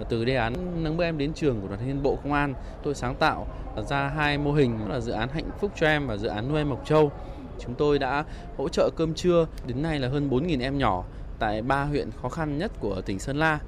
Từ 0.08 0.24
đề 0.24 0.36
án 0.36 0.84
nâng 0.84 0.96
bước 0.96 1.04
em 1.04 1.18
đến 1.18 1.34
trường 1.34 1.60
của 1.60 1.68
đoàn 1.68 1.78
thanh 1.80 1.88
niên 1.88 2.02
Bộ 2.02 2.18
Công 2.22 2.32
an, 2.32 2.54
tôi 2.82 2.94
sáng 2.94 3.14
tạo 3.14 3.46
ra 3.88 4.08
hai 4.08 4.38
mô 4.38 4.52
hình 4.52 4.88
là 4.88 5.00
dự 5.00 5.12
án 5.12 5.28
Hạnh 5.28 5.50
phúc 5.60 5.72
cho 5.76 5.86
em 5.86 6.06
và 6.06 6.16
dự 6.16 6.28
án 6.28 6.48
nuôi 6.48 6.58
em 6.58 6.70
Mộc 6.70 6.86
Châu. 6.86 7.12
Chúng 7.58 7.74
tôi 7.74 7.98
đã 7.98 8.24
hỗ 8.56 8.68
trợ 8.68 8.90
cơm 8.96 9.14
trưa 9.14 9.46
đến 9.66 9.82
nay 9.82 9.98
là 9.98 10.08
hơn 10.08 10.30
4.000 10.30 10.62
em 10.62 10.78
nhỏ 10.78 11.04
tại 11.38 11.62
ba 11.62 11.84
huyện 11.84 12.10
khó 12.22 12.28
khăn 12.28 12.58
nhất 12.58 12.72
của 12.80 13.00
tỉnh 13.00 13.18
Sơn 13.18 13.36
La 13.36 13.58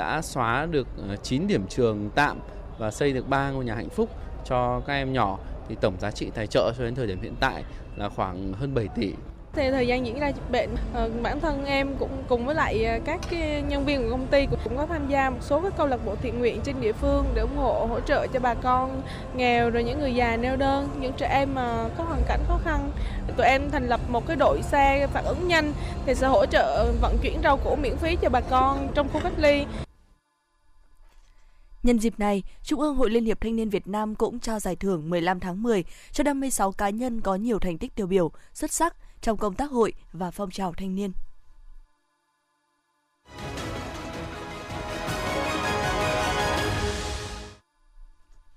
đã 0.00 0.22
xóa 0.22 0.66
được 0.70 0.86
ờ, 1.08 1.16
9 1.16 1.46
điểm 1.46 1.66
trường 1.68 2.10
tạm 2.14 2.40
và 2.78 2.90
xây 2.90 3.12
được 3.12 3.28
3 3.28 3.50
ngôi 3.50 3.64
nhà 3.64 3.74
hạnh 3.74 3.88
phúc 3.88 4.08
cho 4.44 4.80
các 4.86 4.94
em 4.94 5.12
nhỏ 5.12 5.38
thì 5.68 5.76
tổng 5.80 5.94
giá 6.00 6.10
trị 6.10 6.30
tài 6.34 6.46
trợ 6.46 6.72
cho 6.78 6.84
đến 6.84 6.94
thời 6.94 7.06
điểm 7.06 7.22
hiện 7.22 7.34
tại 7.40 7.64
là 7.96 8.08
khoảng 8.08 8.52
hơn 8.52 8.74
7 8.74 8.88
tỷ. 8.96 9.12
Thì 9.52 9.70
thời 9.70 9.86
gian 9.86 10.06
diễn 10.06 10.18
ra 10.20 10.28
dịch 10.28 10.50
bệnh, 10.52 10.70
ờ, 10.94 11.10
bản 11.22 11.40
thân 11.40 11.64
em 11.64 11.88
cũng 11.98 12.10
cùng 12.28 12.46
với 12.46 12.54
lại 12.54 12.84
ờ, 12.84 12.98
các 13.04 13.20
nhân 13.68 13.84
viên 13.84 14.02
của 14.02 14.10
công 14.10 14.26
ty 14.26 14.46
cũng 14.64 14.76
có 14.76 14.86
tham 14.86 15.08
gia 15.08 15.30
một 15.30 15.38
số 15.40 15.60
các 15.60 15.72
câu 15.76 15.86
lạc 15.86 16.06
bộ 16.06 16.14
thiện 16.22 16.38
nguyện 16.38 16.60
trên 16.64 16.80
địa 16.80 16.92
phương 16.92 17.24
để 17.34 17.42
ủng 17.42 17.56
hộ 17.56 17.86
hỗ 17.90 18.00
trợ 18.00 18.26
cho 18.26 18.40
bà 18.40 18.54
con 18.54 19.02
nghèo 19.36 19.70
rồi 19.70 19.84
những 19.84 20.00
người 20.00 20.14
già 20.14 20.36
neo 20.36 20.56
đơn, 20.56 20.88
những 21.00 21.12
trẻ 21.12 21.28
em 21.32 21.54
mà 21.54 21.88
có 21.98 22.04
hoàn 22.04 22.22
cảnh 22.28 22.40
khó 22.48 22.58
khăn. 22.64 22.90
Tụi 23.36 23.46
em 23.46 23.70
thành 23.70 23.88
lập 23.88 24.00
một 24.08 24.26
cái 24.26 24.36
đội 24.36 24.62
xe 24.62 25.06
phản 25.12 25.24
ứng 25.24 25.48
nhanh 25.48 25.72
thì 26.06 26.14
sẽ 26.14 26.26
hỗ 26.26 26.46
trợ 26.46 26.92
vận 27.00 27.18
chuyển 27.22 27.40
rau 27.42 27.56
củ 27.56 27.76
miễn 27.76 27.96
phí 27.96 28.16
cho 28.16 28.28
bà 28.28 28.40
con 28.40 28.88
trong 28.94 29.08
khu 29.12 29.20
cách 29.20 29.32
ly. 29.36 29.64
Nhân 31.82 31.98
dịp 31.98 32.18
này, 32.18 32.42
Trung 32.62 32.80
ương 32.80 32.96
Hội 32.96 33.10
Liên 33.10 33.24
hiệp 33.24 33.40
Thanh 33.40 33.56
niên 33.56 33.70
Việt 33.70 33.88
Nam 33.88 34.14
cũng 34.14 34.40
trao 34.40 34.60
giải 34.60 34.76
thưởng 34.76 35.10
15 35.10 35.40
tháng 35.40 35.62
10 35.62 35.84
cho 36.12 36.24
56 36.24 36.72
cá 36.72 36.90
nhân 36.90 37.20
có 37.20 37.34
nhiều 37.34 37.58
thành 37.58 37.78
tích 37.78 37.94
tiêu 37.94 38.06
biểu, 38.06 38.30
xuất 38.52 38.72
sắc 38.72 38.96
trong 39.20 39.36
công 39.36 39.54
tác 39.54 39.70
hội 39.70 39.92
và 40.12 40.30
phong 40.30 40.50
trào 40.50 40.72
thanh 40.72 40.94
niên. 40.94 41.12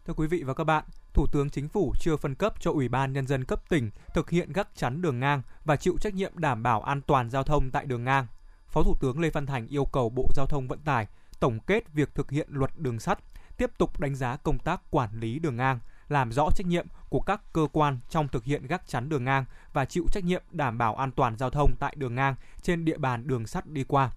Thưa 0.05 0.13
quý 0.13 0.27
vị 0.27 0.43
và 0.43 0.53
các 0.53 0.63
bạn, 0.63 0.83
Thủ 1.13 1.25
tướng 1.31 1.49
Chính 1.49 1.67
phủ 1.67 1.93
chưa 1.99 2.17
phân 2.17 2.35
cấp 2.35 2.53
cho 2.59 2.71
Ủy 2.71 2.87
ban 2.87 3.13
Nhân 3.13 3.27
dân 3.27 3.45
cấp 3.45 3.69
tỉnh 3.69 3.89
thực 4.13 4.29
hiện 4.29 4.53
gác 4.53 4.67
chắn 4.75 5.01
đường 5.01 5.19
ngang 5.19 5.41
và 5.65 5.75
chịu 5.75 5.97
trách 6.01 6.13
nhiệm 6.13 6.37
đảm 6.37 6.63
bảo 6.63 6.81
an 6.81 7.01
toàn 7.01 7.29
giao 7.29 7.43
thông 7.43 7.71
tại 7.71 7.85
đường 7.85 8.03
ngang. 8.03 8.27
Phó 8.67 8.83
Thủ 8.83 8.95
tướng 8.99 9.19
Lê 9.19 9.29
Văn 9.29 9.45
Thành 9.45 9.67
yêu 9.67 9.85
cầu 9.85 10.09
Bộ 10.09 10.29
Giao 10.35 10.45
thông 10.45 10.67
Vận 10.67 10.79
tải 10.79 11.07
tổng 11.43 11.59
kết 11.59 11.93
việc 11.93 12.15
thực 12.15 12.31
hiện 12.31 12.47
luật 12.51 12.71
đường 12.77 12.99
sắt, 12.99 13.19
tiếp 13.57 13.71
tục 13.77 13.99
đánh 13.99 14.15
giá 14.15 14.35
công 14.35 14.59
tác 14.59 14.81
quản 14.91 15.19
lý 15.19 15.39
đường 15.39 15.55
ngang, 15.55 15.79
làm 16.07 16.31
rõ 16.31 16.49
trách 16.55 16.67
nhiệm 16.67 16.87
của 17.09 17.19
các 17.19 17.41
cơ 17.53 17.67
quan 17.71 17.99
trong 18.09 18.27
thực 18.27 18.43
hiện 18.43 18.67
gác 18.67 18.87
chắn 18.87 19.09
đường 19.09 19.23
ngang 19.23 19.45
và 19.73 19.85
chịu 19.85 20.05
trách 20.11 20.23
nhiệm 20.23 20.43
đảm 20.51 20.77
bảo 20.77 20.95
an 20.95 21.11
toàn 21.11 21.37
giao 21.37 21.49
thông 21.49 21.75
tại 21.79 21.95
đường 21.97 22.15
ngang 22.15 22.35
trên 22.61 22.85
địa 22.85 22.97
bàn 22.97 23.27
đường 23.27 23.47
sắt 23.47 23.67
đi 23.67 23.83
qua. 23.83 24.11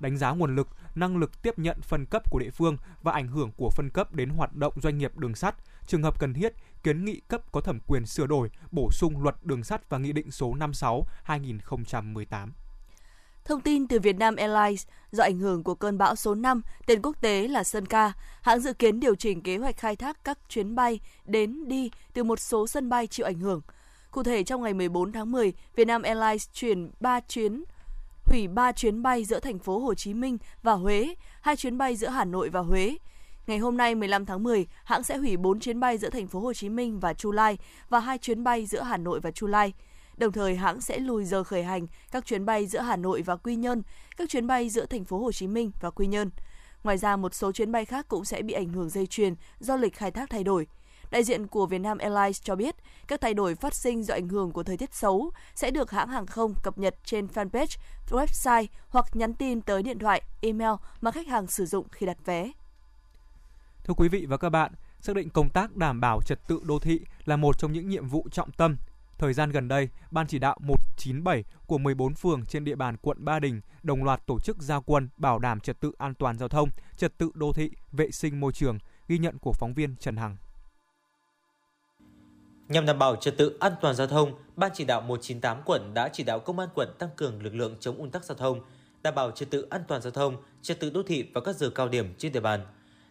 Đánh 0.00 0.16
giá 0.16 0.30
nguồn 0.30 0.56
lực, 0.56 0.68
năng 0.94 1.16
lực 1.16 1.42
tiếp 1.42 1.58
nhận 1.58 1.80
phân 1.80 2.06
cấp 2.06 2.22
của 2.30 2.38
địa 2.38 2.50
phương 2.50 2.76
và 3.02 3.12
ảnh 3.12 3.28
hưởng 3.28 3.52
của 3.56 3.70
phân 3.70 3.90
cấp 3.90 4.14
đến 4.14 4.30
hoạt 4.30 4.54
động 4.54 4.72
doanh 4.82 4.98
nghiệp 4.98 5.16
đường 5.16 5.34
sắt, 5.34 5.54
trường 5.86 6.02
hợp 6.02 6.20
cần 6.20 6.34
thiết 6.34 6.52
kiến 6.82 7.04
nghị 7.04 7.20
cấp 7.28 7.52
có 7.52 7.60
thẩm 7.60 7.80
quyền 7.86 8.06
sửa 8.06 8.26
đổi, 8.26 8.50
bổ 8.70 8.90
sung 8.92 9.22
luật 9.22 9.36
đường 9.42 9.64
sắt 9.64 9.90
và 9.90 9.98
nghị 9.98 10.12
định 10.12 10.30
số 10.30 10.54
56/2018. 10.54 12.48
Thông 13.48 13.60
tin 13.60 13.86
từ 13.86 14.00
Vietnam 14.00 14.36
Airlines, 14.36 14.86
do 15.12 15.24
ảnh 15.24 15.38
hưởng 15.38 15.62
của 15.62 15.74
cơn 15.74 15.98
bão 15.98 16.16
số 16.16 16.34
5, 16.34 16.62
tên 16.86 17.02
quốc 17.02 17.20
tế 17.20 17.48
là 17.48 17.64
Sơn 17.64 17.86
Ca, 17.86 18.12
hãng 18.42 18.60
dự 18.60 18.72
kiến 18.72 19.00
điều 19.00 19.14
chỉnh 19.14 19.42
kế 19.42 19.56
hoạch 19.56 19.76
khai 19.76 19.96
thác 19.96 20.24
các 20.24 20.38
chuyến 20.48 20.74
bay 20.74 21.00
đến 21.24 21.68
đi 21.68 21.90
từ 22.12 22.24
một 22.24 22.40
số 22.40 22.66
sân 22.66 22.88
bay 22.88 23.06
chịu 23.06 23.26
ảnh 23.26 23.38
hưởng. 23.38 23.60
Cụ 24.10 24.22
thể 24.22 24.44
trong 24.44 24.62
ngày 24.62 24.74
14 24.74 25.12
tháng 25.12 25.32
10, 25.32 25.52
Vietnam 25.76 26.02
Airlines 26.02 26.48
chuyển 26.52 26.90
3 27.00 27.20
chuyến 27.20 27.64
hủy 28.24 28.48
3 28.48 28.72
chuyến 28.72 29.02
bay 29.02 29.24
giữa 29.24 29.40
thành 29.40 29.58
phố 29.58 29.78
Hồ 29.78 29.94
Chí 29.94 30.14
Minh 30.14 30.38
và 30.62 30.72
Huế, 30.72 31.14
hai 31.40 31.56
chuyến 31.56 31.78
bay 31.78 31.96
giữa 31.96 32.08
Hà 32.08 32.24
Nội 32.24 32.48
và 32.48 32.60
Huế. 32.60 32.96
Ngày 33.46 33.58
hôm 33.58 33.76
nay 33.76 33.94
15 33.94 34.26
tháng 34.26 34.42
10, 34.42 34.66
hãng 34.84 35.02
sẽ 35.02 35.16
hủy 35.16 35.36
4 35.36 35.60
chuyến 35.60 35.80
bay 35.80 35.98
giữa 35.98 36.10
thành 36.10 36.26
phố 36.26 36.40
Hồ 36.40 36.52
Chí 36.52 36.68
Minh 36.68 37.00
và 37.00 37.14
Chu 37.14 37.32
Lai 37.32 37.58
và 37.88 38.00
hai 38.00 38.18
chuyến 38.18 38.44
bay 38.44 38.66
giữa 38.66 38.82
Hà 38.82 38.96
Nội 38.96 39.20
và 39.20 39.30
Chu 39.30 39.46
Lai. 39.46 39.72
Đồng 40.18 40.32
thời 40.32 40.56
hãng 40.56 40.80
sẽ 40.80 40.98
lùi 40.98 41.24
giờ 41.24 41.44
khởi 41.44 41.62
hành 41.62 41.86
các 42.10 42.26
chuyến 42.26 42.46
bay 42.46 42.66
giữa 42.66 42.80
Hà 42.80 42.96
Nội 42.96 43.22
và 43.22 43.36
Quy 43.36 43.56
Nhơn, 43.56 43.82
các 44.16 44.28
chuyến 44.28 44.46
bay 44.46 44.68
giữa 44.68 44.86
thành 44.86 45.04
phố 45.04 45.18
Hồ 45.18 45.32
Chí 45.32 45.46
Minh 45.46 45.70
và 45.80 45.90
Quy 45.90 46.06
Nhơn. 46.06 46.30
Ngoài 46.84 46.98
ra 46.98 47.16
một 47.16 47.34
số 47.34 47.52
chuyến 47.52 47.72
bay 47.72 47.84
khác 47.84 48.08
cũng 48.08 48.24
sẽ 48.24 48.42
bị 48.42 48.54
ảnh 48.54 48.68
hưởng 48.68 48.90
dây 48.90 49.06
chuyền 49.06 49.34
do 49.58 49.76
lịch 49.76 49.96
khai 49.96 50.10
thác 50.10 50.30
thay 50.30 50.44
đổi. 50.44 50.66
Đại 51.10 51.24
diện 51.24 51.46
của 51.46 51.66
Vietnam 51.66 51.98
Airlines 51.98 52.42
cho 52.42 52.56
biết, 52.56 52.76
các 53.08 53.20
thay 53.20 53.34
đổi 53.34 53.54
phát 53.54 53.74
sinh 53.74 54.02
do 54.04 54.14
ảnh 54.14 54.28
hưởng 54.28 54.52
của 54.52 54.62
thời 54.62 54.76
tiết 54.76 54.94
xấu 54.94 55.30
sẽ 55.54 55.70
được 55.70 55.90
hãng 55.90 56.08
hàng 56.08 56.26
không 56.26 56.54
cập 56.62 56.78
nhật 56.78 56.94
trên 57.04 57.26
fanpage, 57.26 57.78
website 58.10 58.66
hoặc 58.88 59.16
nhắn 59.16 59.34
tin 59.34 59.60
tới 59.60 59.82
điện 59.82 59.98
thoại, 59.98 60.22
email 60.40 60.72
mà 61.00 61.10
khách 61.10 61.26
hàng 61.26 61.46
sử 61.46 61.66
dụng 61.66 61.86
khi 61.88 62.06
đặt 62.06 62.18
vé. 62.24 62.50
Thưa 63.84 63.94
quý 63.96 64.08
vị 64.08 64.26
và 64.28 64.36
các 64.36 64.48
bạn, 64.48 64.72
xác 65.00 65.16
định 65.16 65.30
công 65.30 65.50
tác 65.50 65.76
đảm 65.76 66.00
bảo 66.00 66.20
trật 66.26 66.38
tự 66.48 66.60
đô 66.64 66.78
thị 66.78 67.00
là 67.24 67.36
một 67.36 67.58
trong 67.58 67.72
những 67.72 67.88
nhiệm 67.88 68.08
vụ 68.08 68.26
trọng 68.32 68.50
tâm 68.50 68.76
Thời 69.18 69.32
gian 69.32 69.50
gần 69.50 69.68
đây, 69.68 69.88
Ban 70.10 70.26
chỉ 70.26 70.38
đạo 70.38 70.56
197 70.60 71.44
của 71.66 71.78
14 71.78 72.14
phường 72.14 72.46
trên 72.46 72.64
địa 72.64 72.74
bàn 72.74 72.96
quận 72.96 73.24
Ba 73.24 73.40
Đình 73.40 73.60
đồng 73.82 74.04
loạt 74.04 74.26
tổ 74.26 74.38
chức 74.38 74.62
gia 74.62 74.80
quân 74.80 75.08
bảo 75.16 75.38
đảm 75.38 75.60
trật 75.60 75.80
tự 75.80 75.92
an 75.98 76.14
toàn 76.14 76.38
giao 76.38 76.48
thông, 76.48 76.68
trật 76.96 77.18
tự 77.18 77.30
đô 77.34 77.52
thị, 77.52 77.70
vệ 77.92 78.10
sinh 78.10 78.40
môi 78.40 78.52
trường, 78.52 78.78
ghi 79.08 79.18
nhận 79.18 79.38
của 79.38 79.52
phóng 79.52 79.74
viên 79.74 79.96
Trần 79.96 80.16
Hằng. 80.16 80.36
Nhằm 82.68 82.86
đảm 82.86 82.98
bảo 82.98 83.16
trật 83.16 83.36
tự 83.38 83.56
an 83.60 83.72
toàn 83.80 83.94
giao 83.94 84.06
thông, 84.06 84.32
Ban 84.56 84.70
chỉ 84.74 84.84
đạo 84.84 85.00
198 85.00 85.62
quận 85.64 85.94
đã 85.94 86.08
chỉ 86.08 86.24
đạo 86.24 86.40
công 86.40 86.58
an 86.58 86.68
quận 86.74 86.88
tăng 86.98 87.10
cường 87.16 87.42
lực 87.42 87.54
lượng 87.54 87.76
chống 87.80 87.96
ùn 87.96 88.10
tắc 88.10 88.24
giao 88.24 88.36
thông, 88.36 88.60
đảm 89.02 89.14
bảo 89.14 89.30
trật 89.30 89.50
tự 89.50 89.66
an 89.70 89.82
toàn 89.88 90.02
giao 90.02 90.10
thông, 90.10 90.36
trật 90.62 90.80
tự 90.80 90.90
đô 90.90 91.02
thị 91.02 91.30
vào 91.34 91.44
các 91.44 91.56
giờ 91.56 91.70
cao 91.70 91.88
điểm 91.88 92.14
trên 92.18 92.32
địa 92.32 92.40
bàn. 92.40 92.60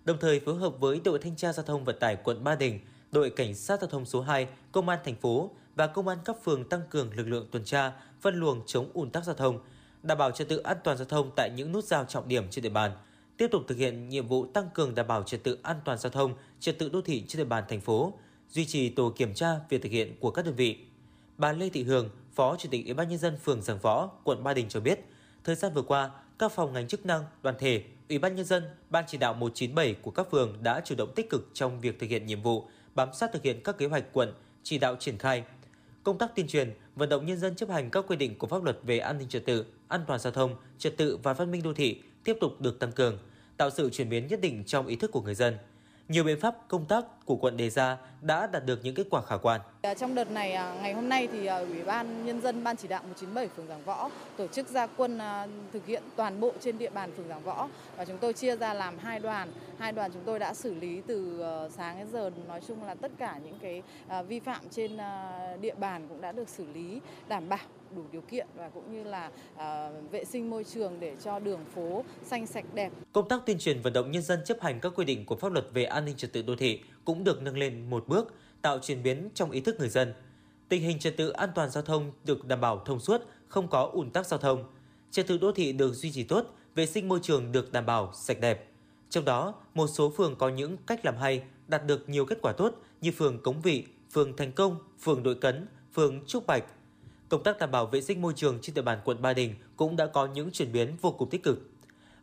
Đồng 0.06 0.18
thời 0.20 0.40
phối 0.40 0.56
hợp 0.56 0.80
với 0.80 1.02
đội 1.04 1.20
thanh 1.20 1.36
tra 1.36 1.54
giao 1.54 1.66
thông 1.66 1.84
vận 1.84 2.00
tải 2.00 2.16
quận 2.16 2.44
Ba 2.44 2.56
Đình, 2.56 2.80
đội 3.12 3.30
cảnh 3.30 3.56
sát 3.56 3.82
giao 3.82 3.90
thông 3.90 4.06
số 4.06 4.22
2, 4.22 4.48
công 4.72 4.90
an 4.90 5.00
thành 5.06 5.16
phố 5.16 5.52
và 5.78 5.88
công 5.88 6.08
an 6.08 6.18
các 6.26 6.44
phường 6.44 6.70
tăng 6.70 6.82
cường 6.90 7.14
lực 7.14 7.28
lượng 7.28 7.48
tuần 7.52 7.64
tra, 7.64 7.92
phân 8.22 8.36
luồng 8.36 8.62
chống 8.66 8.90
ùn 8.94 9.10
tắc 9.10 9.24
giao 9.26 9.36
thông, 9.36 9.60
đảm 10.04 10.18
bảo 10.18 10.32
trật 10.32 10.50
tự 10.50 10.58
an 10.58 10.78
toàn 10.84 10.98
giao 10.98 11.06
thông 11.06 11.32
tại 11.36 11.50
những 11.56 11.72
nút 11.72 11.84
giao 11.84 12.06
trọng 12.06 12.28
điểm 12.28 12.50
trên 12.50 12.64
địa 12.64 12.70
bàn. 12.70 12.92
Tiếp 13.38 13.48
tục 13.52 13.64
thực 13.68 13.78
hiện 13.78 14.10
nhiệm 14.10 14.28
vụ 14.28 14.46
tăng 14.46 14.70
cường 14.74 14.96
đảm 14.96 15.08
bảo 15.08 15.24
trật 15.24 15.44
tự 15.44 15.58
an 15.64 15.78
toàn 15.86 15.98
giao 15.98 16.10
thông, 16.10 16.34
trật 16.60 16.80
tự 16.80 16.90
đô 16.90 17.02
thị 17.02 17.24
trên 17.28 17.38
địa 17.38 17.46
bàn 17.46 17.64
thành 17.70 17.82
phố, 17.82 18.14
duy 18.50 18.66
trì 18.66 18.90
tổ 18.90 19.14
kiểm 19.18 19.34
tra 19.34 19.56
việc 19.70 19.82
thực 19.82 19.92
hiện 19.92 20.16
của 20.20 20.32
các 20.32 20.46
đơn 20.46 20.56
vị. 20.56 20.78
Bà 21.38 21.52
Lê 21.52 21.70
Thị 21.70 21.84
Hường, 21.84 22.10
Phó 22.36 22.56
Chủ 22.56 22.70
tịch 22.72 22.86
Ủy 22.86 22.94
ban 22.94 23.10
nhân 23.10 23.20
dân 23.20 23.38
phường 23.38 23.62
Giảng 23.62 23.80
Võ, 23.80 24.10
quận 24.24 24.44
Ba 24.44 24.54
Đình 24.54 24.70
cho 24.70 24.80
biết, 24.80 25.00
thời 25.44 25.56
gian 25.56 25.74
vừa 25.74 25.82
qua, 25.82 26.10
các 26.40 26.52
phòng 26.52 26.74
ngành 26.74 26.88
chức 26.88 27.06
năng, 27.06 27.24
đoàn 27.42 27.56
thể, 27.60 27.84
Ủy 28.10 28.20
ban 28.20 28.36
nhân 28.36 28.46
dân, 28.46 28.64
ban 28.90 29.04
chỉ 29.08 29.18
đạo 29.18 29.34
197 29.34 29.94
của 30.02 30.12
các 30.12 30.28
phường 30.32 30.58
đã 30.64 30.82
chủ 30.86 30.96
động 30.96 31.14
tích 31.16 31.30
cực 31.30 31.50
trong 31.54 31.82
việc 31.82 32.00
thực 32.00 32.10
hiện 32.10 32.26
nhiệm 32.26 32.42
vụ, 32.42 32.68
bám 32.96 33.14
sát 33.14 33.30
thực 33.34 33.44
hiện 33.44 33.62
các 33.64 33.78
kế 33.78 33.86
hoạch 33.86 34.04
quận, 34.14 34.34
chỉ 34.64 34.78
đạo 34.78 34.96
triển 35.00 35.18
khai, 35.18 35.44
công 36.08 36.18
tác 36.18 36.36
tuyên 36.36 36.48
truyền, 36.48 36.74
vận 36.96 37.10
động 37.10 37.26
nhân 37.26 37.38
dân 37.38 37.56
chấp 37.56 37.70
hành 37.70 37.90
các 37.90 38.06
quy 38.08 38.16
định 38.16 38.38
của 38.38 38.48
pháp 38.48 38.64
luật 38.64 38.80
về 38.84 39.00
an 39.00 39.18
ninh 39.18 39.30
trật 39.30 39.46
tự, 39.46 39.66
an 39.88 40.02
toàn 40.08 40.20
giao 40.20 40.34
thông, 40.34 40.56
trật 40.78 40.98
tự 40.98 41.18
và 41.24 41.34
văn 41.34 41.52
minh 41.52 41.64
đô 41.64 41.74
thị 41.74 42.02
tiếp 42.24 42.38
tục 42.42 42.62
được 42.62 42.80
tăng 42.80 42.92
cường, 42.92 43.18
tạo 43.58 43.70
sự 43.70 43.90
chuyển 43.90 44.10
biến 44.10 44.28
nhất 44.28 44.42
định 44.42 44.64
trong 44.64 44.88
ý 44.88 44.96
thức 44.96 45.12
của 45.12 45.22
người 45.22 45.36
dân. 45.36 45.58
Nhiều 46.08 46.24
biện 46.24 46.40
pháp 46.40 46.56
công 46.68 46.86
tác 46.86 47.06
của 47.28 47.36
quận 47.36 47.58
đề 47.58 47.70
ra 47.70 47.98
đã 48.22 48.48
đạt 48.48 48.66
được 48.66 48.80
những 48.84 48.96
kết 48.96 49.08
quả 49.10 49.22
khả 49.22 49.38
quan. 49.38 49.62
Trong 49.98 50.16
đợt 50.16 50.32
này, 50.32 50.54
à, 50.54 50.76
ngày 50.82 50.94
hôm 50.94 51.10
nay 51.10 51.28
thì 51.32 51.46
à, 51.46 51.58
Ủy 51.58 51.84
ban 51.84 52.26
Nhân 52.26 52.42
dân 52.42 52.64
Ban 52.64 52.78
chỉ 52.78 52.88
đạo 52.88 53.04
197 53.04 53.48
phường 53.48 53.68
Giảng 53.68 53.84
Võ 53.84 54.10
tổ 54.38 54.48
chức 54.48 54.68
gia 54.68 54.88
quân 54.88 55.18
à, 55.18 55.48
thực 55.74 55.86
hiện 55.86 56.04
toàn 56.16 56.40
bộ 56.40 56.54
trên 56.60 56.78
địa 56.78 56.90
bàn 56.90 57.12
phường 57.18 57.28
Giảng 57.28 57.44
Võ 57.44 57.70
và 57.98 58.06
chúng 58.06 58.18
tôi 58.18 58.34
chia 58.34 58.56
ra 58.56 58.74
làm 58.74 58.98
hai 58.98 59.20
đoàn. 59.20 59.52
Hai 59.78 59.92
đoàn 59.92 60.12
chúng 60.14 60.24
tôi 60.26 60.40
đã 60.40 60.54
xử 60.54 60.74
lý 60.74 61.02
từ 61.08 61.40
ờ, 61.42 61.70
sáng 61.78 61.98
đến 61.98 62.08
giờ 62.12 62.32
nói 62.48 62.62
chung 62.68 62.84
là 62.84 62.96
tất 62.96 63.12
cả 63.18 63.40
những 63.44 63.60
cái 63.62 63.82
vi 64.28 64.40
phạm 64.40 64.62
trên 64.72 64.98
địa 65.62 65.76
bàn 65.76 66.06
cũng 66.10 66.22
đã 66.22 66.32
được 66.32 66.50
xử 66.50 66.66
lý 66.74 67.02
đảm 67.28 67.50
bảo 67.50 67.60
đủ 67.96 68.04
điều 68.12 68.22
kiện 68.22 68.48
và 68.56 68.70
cũng 68.70 68.92
như 68.92 69.04
là 69.04 69.32
uh, 69.56 70.12
vệ 70.12 70.26
sinh 70.26 70.50
môi 70.50 70.64
trường 70.64 71.00
để 71.00 71.16
cho 71.24 71.40
đường 71.40 71.60
phố 71.76 72.04
xanh 72.26 72.48
sạch 72.48 72.66
đẹp. 72.74 72.92
Công 73.14 73.28
tác 73.28 73.46
tuyên 73.46 73.58
truyền 73.60 73.82
vận 73.82 73.94
động 73.94 74.12
nhân 74.12 74.24
dân 74.24 74.40
chấp 74.46 74.62
hành 74.62 74.80
các 74.80 74.92
quy 74.96 75.06
định 75.06 75.26
của 75.26 75.36
pháp 75.36 75.52
luật 75.52 75.66
về 75.74 75.84
an 75.84 76.06
ninh 76.06 76.16
trật 76.16 76.34
tự 76.34 76.42
đô 76.42 76.56
thị 76.56 76.82
cũng 77.08 77.24
được 77.24 77.42
nâng 77.42 77.58
lên 77.58 77.90
một 77.90 78.08
bước, 78.08 78.34
tạo 78.62 78.80
chuyển 78.80 79.04
biến 79.04 79.30
trong 79.34 79.52
ý 79.52 79.62
thức 79.62 79.80
người 79.80 79.90
dân. 79.90 80.14
Tình 80.70 80.82
hình 80.82 81.00
trật 81.00 81.18
tự 81.18 81.30
an 81.30 81.50
toàn 81.56 81.70
giao 81.70 81.84
thông 81.84 82.12
được 82.26 82.46
đảm 82.46 82.62
bảo 82.62 82.82
thông 82.86 83.00
suốt, 83.00 83.22
không 83.48 83.68
có 83.68 83.90
ùn 83.94 84.10
tắc 84.10 84.28
giao 84.28 84.40
thông. 84.40 84.64
Trật 85.12 85.28
tự 85.28 85.38
đô 85.38 85.52
thị 85.52 85.72
được 85.72 85.94
duy 85.94 86.12
trì 86.12 86.24
tốt, 86.24 86.46
vệ 86.76 86.86
sinh 86.86 87.08
môi 87.08 87.20
trường 87.24 87.52
được 87.52 87.72
đảm 87.72 87.86
bảo 87.86 88.12
sạch 88.14 88.40
đẹp. 88.42 88.72
Trong 89.10 89.26
đó, 89.26 89.54
một 89.74 89.88
số 89.88 90.14
phường 90.18 90.36
có 90.36 90.50
những 90.50 90.78
cách 90.88 91.06
làm 91.06 91.18
hay, 91.18 91.44
đạt 91.68 91.86
được 91.86 92.10
nhiều 92.10 92.26
kết 92.26 92.38
quả 92.42 92.52
tốt 92.52 92.76
như 93.02 93.12
phường 93.12 93.44
Cống 93.44 93.62
Vị, 93.62 93.86
phường 94.12 94.36
Thành 94.36 94.52
Công, 94.52 94.78
phường 95.02 95.24
Đội 95.24 95.36
Cấn, 95.36 95.68
phường 95.94 96.26
Trúc 96.26 96.48
Bạch, 96.48 96.64
công 97.30 97.44
tác 97.44 97.60
đảm 97.60 97.72
bảo 97.72 97.86
vệ 97.86 98.02
sinh 98.02 98.22
môi 98.22 98.34
trường 98.36 98.60
trên 98.62 98.74
địa 98.74 98.82
bàn 98.82 99.00
quận 99.04 99.22
Ba 99.22 99.34
Đình 99.34 99.56
cũng 99.76 99.96
đã 99.96 100.06
có 100.06 100.26
những 100.26 100.52
chuyển 100.52 100.72
biến 100.72 100.98
vô 101.02 101.12
cùng 101.12 101.30
tích 101.30 101.44
cực. 101.44 101.70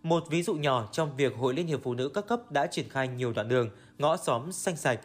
Một 0.03 0.25
ví 0.31 0.43
dụ 0.43 0.55
nhỏ 0.55 0.89
trong 0.93 1.17
việc 1.17 1.37
Hội 1.37 1.55
Liên 1.55 1.67
hiệp 1.67 1.81
Phụ 1.83 1.95
nữ 1.95 2.09
các 2.09 2.27
cấp 2.27 2.53
đã 2.53 2.67
triển 2.67 2.89
khai 2.89 3.09
nhiều 3.09 3.33
đoạn 3.33 3.49
đường, 3.49 3.71
ngõ 3.99 4.17
xóm 4.17 4.53
xanh 4.53 4.77
sạch, 4.77 5.01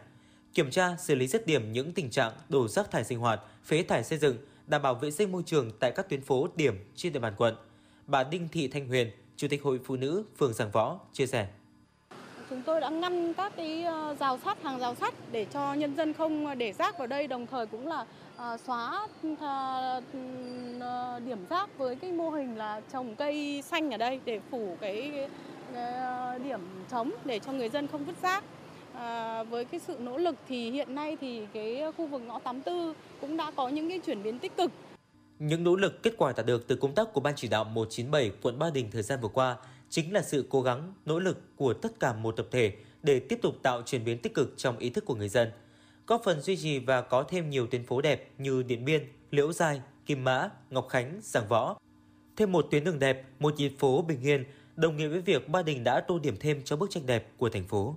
kiểm 0.54 0.72
tra 0.72 0.96
xử 1.00 1.16
lý 1.16 1.28
dứt 1.28 1.48
điểm 1.48 1.72
những 1.72 1.92
tình 1.92 2.10
trạng 2.10 2.34
đổ 2.50 2.68
rác 2.68 2.92
thải 2.92 3.04
sinh 3.04 3.20
hoạt, 3.20 3.40
phế 3.66 3.84
thải 3.84 4.04
xây 4.04 4.18
dựng, 4.18 4.38
đảm 4.68 4.82
bảo 4.82 4.96
vệ 4.96 5.12
sinh 5.12 5.32
môi 5.32 5.44
trường 5.46 5.72
tại 5.80 5.92
các 5.92 6.10
tuyến 6.10 6.22
phố 6.22 6.48
điểm 6.56 6.92
trên 6.96 7.14
địa 7.14 7.20
bàn 7.20 7.34
quận. 7.38 7.56
Bà 8.08 8.24
Đinh 8.24 8.48
Thị 8.48 8.68
Thanh 8.68 8.88
Huyền, 8.88 9.12
Chủ 9.38 9.48
tịch 9.48 9.64
Hội 9.64 9.80
Phụ 9.86 9.96
nữ 9.96 10.24
phường 10.38 10.54
Giảng 10.54 10.72
Võ 10.72 11.00
chia 11.14 11.28
sẻ. 11.28 11.48
Chúng 12.50 12.62
tôi 12.62 12.82
đã 12.82 12.90
ngăn 12.90 13.34
các 13.34 13.54
cái 13.56 13.84
ờ, 13.84 14.16
rào 14.20 14.40
sắt, 14.46 14.64
hàng 14.64 14.80
rào 14.80 14.96
sắt 14.96 15.14
để 15.32 15.46
cho 15.54 15.74
nhân 15.74 15.96
dân 15.96 16.14
không 16.14 16.58
để 16.58 16.74
rác 16.74 16.98
vào 16.98 17.08
đây, 17.08 17.28
đồng 17.28 17.48
thời 17.48 17.66
cũng 17.66 17.88
là 17.88 18.06
ờ, 18.36 18.58
xóa 18.66 19.08
ờ, 19.40 20.02
điểm 21.26 21.46
rác 21.50 21.78
với 21.78 21.96
cái 21.96 22.12
mô 22.12 22.30
hình 22.30 22.58
là 22.58 22.82
trồng 22.94 23.16
cây 23.16 23.64
xanh 23.66 23.92
ở 23.92 23.98
đây 23.98 24.20
để 24.26 24.40
phủ 24.52 24.78
cái, 24.82 25.28
điểm 26.44 26.60
trống 26.92 27.12
để 27.26 27.40
cho 27.40 27.52
người 27.52 27.70
dân 27.70 27.88
không 27.88 28.06
vứt 28.06 28.16
rác. 28.22 28.44
À, 28.94 29.44
với 29.44 29.66
cái 29.66 29.80
sự 29.80 29.98
nỗ 30.00 30.18
lực 30.18 30.36
thì 30.48 30.72
hiện 30.72 30.96
nay 30.96 31.18
thì 31.22 31.42
cái 31.54 31.82
khu 31.98 32.08
vực 32.08 32.22
ngõ 32.22 32.40
84 32.40 32.94
cũng 33.22 33.38
đã 33.38 33.52
có 33.56 33.68
những 33.68 33.90
cái 33.90 34.00
chuyển 34.00 34.24
biến 34.24 34.40
tích 34.40 34.58
cực. 34.58 34.72
Những 35.40 35.64
nỗ 35.64 35.76
lực 35.76 36.04
kết 36.04 36.14
quả 36.18 36.34
đạt 36.38 36.46
được 36.46 36.68
từ 36.68 36.76
công 36.76 36.96
tác 36.96 37.14
của 37.14 37.22
Ban 37.22 37.34
chỉ 37.36 37.48
đạo 37.48 37.64
197 37.64 38.32
quận 38.42 38.60
Ba 38.60 38.70
Đình 38.70 38.92
thời 38.92 39.04
gian 39.04 39.20
vừa 39.22 39.30
qua 39.30 39.58
chính 39.90 40.14
là 40.14 40.22
sự 40.22 40.46
cố 40.50 40.62
gắng, 40.62 40.94
nỗ 41.06 41.20
lực 41.20 41.56
của 41.56 41.74
tất 41.74 42.00
cả 42.00 42.14
một 42.14 42.32
tập 42.32 42.48
thể 42.52 42.74
để 43.04 43.20
tiếp 43.20 43.40
tục 43.42 43.56
tạo 43.64 43.82
chuyển 43.82 44.04
biến 44.06 44.18
tích 44.18 44.34
cực 44.34 44.54
trong 44.58 44.78
ý 44.78 44.90
thức 44.90 45.06
của 45.06 45.16
người 45.16 45.30
dân, 45.30 45.52
góp 46.08 46.22
phần 46.24 46.42
duy 46.42 46.58
trì 46.58 46.80
và 46.80 47.02
có 47.02 47.24
thêm 47.24 47.50
nhiều 47.50 47.68
tuyến 47.68 47.86
phố 47.86 48.02
đẹp 48.02 48.32
như 48.38 48.64
Điện 48.64 48.86
Biên, 48.86 49.08
Liễu 49.32 49.54
Giai, 49.54 49.82
Kim 50.06 50.24
Mã, 50.24 50.50
Ngọc 50.70 50.88
Khánh, 50.90 51.20
Giảng 51.22 51.48
Võ. 51.48 51.78
Thêm 52.38 52.52
một 52.52 52.68
tuyến 52.72 52.84
đường 52.84 53.00
đẹp, 53.00 53.24
một 53.40 53.56
nhịp 53.58 53.72
phố 53.80 54.02
bình 54.02 54.22
yên, 54.22 54.44
đồng 54.76 54.98
nghĩa 54.98 55.08
với 55.08 55.22
việc 55.22 55.50
Ba 55.50 55.62
Đình 55.62 55.84
đã 55.84 56.00
tô 56.00 56.20
điểm 56.20 56.36
thêm 56.40 56.62
cho 56.64 56.76
bức 56.76 56.90
tranh 56.90 57.06
đẹp 57.06 57.32
của 57.38 57.50
thành 57.50 57.68
phố. 57.68 57.96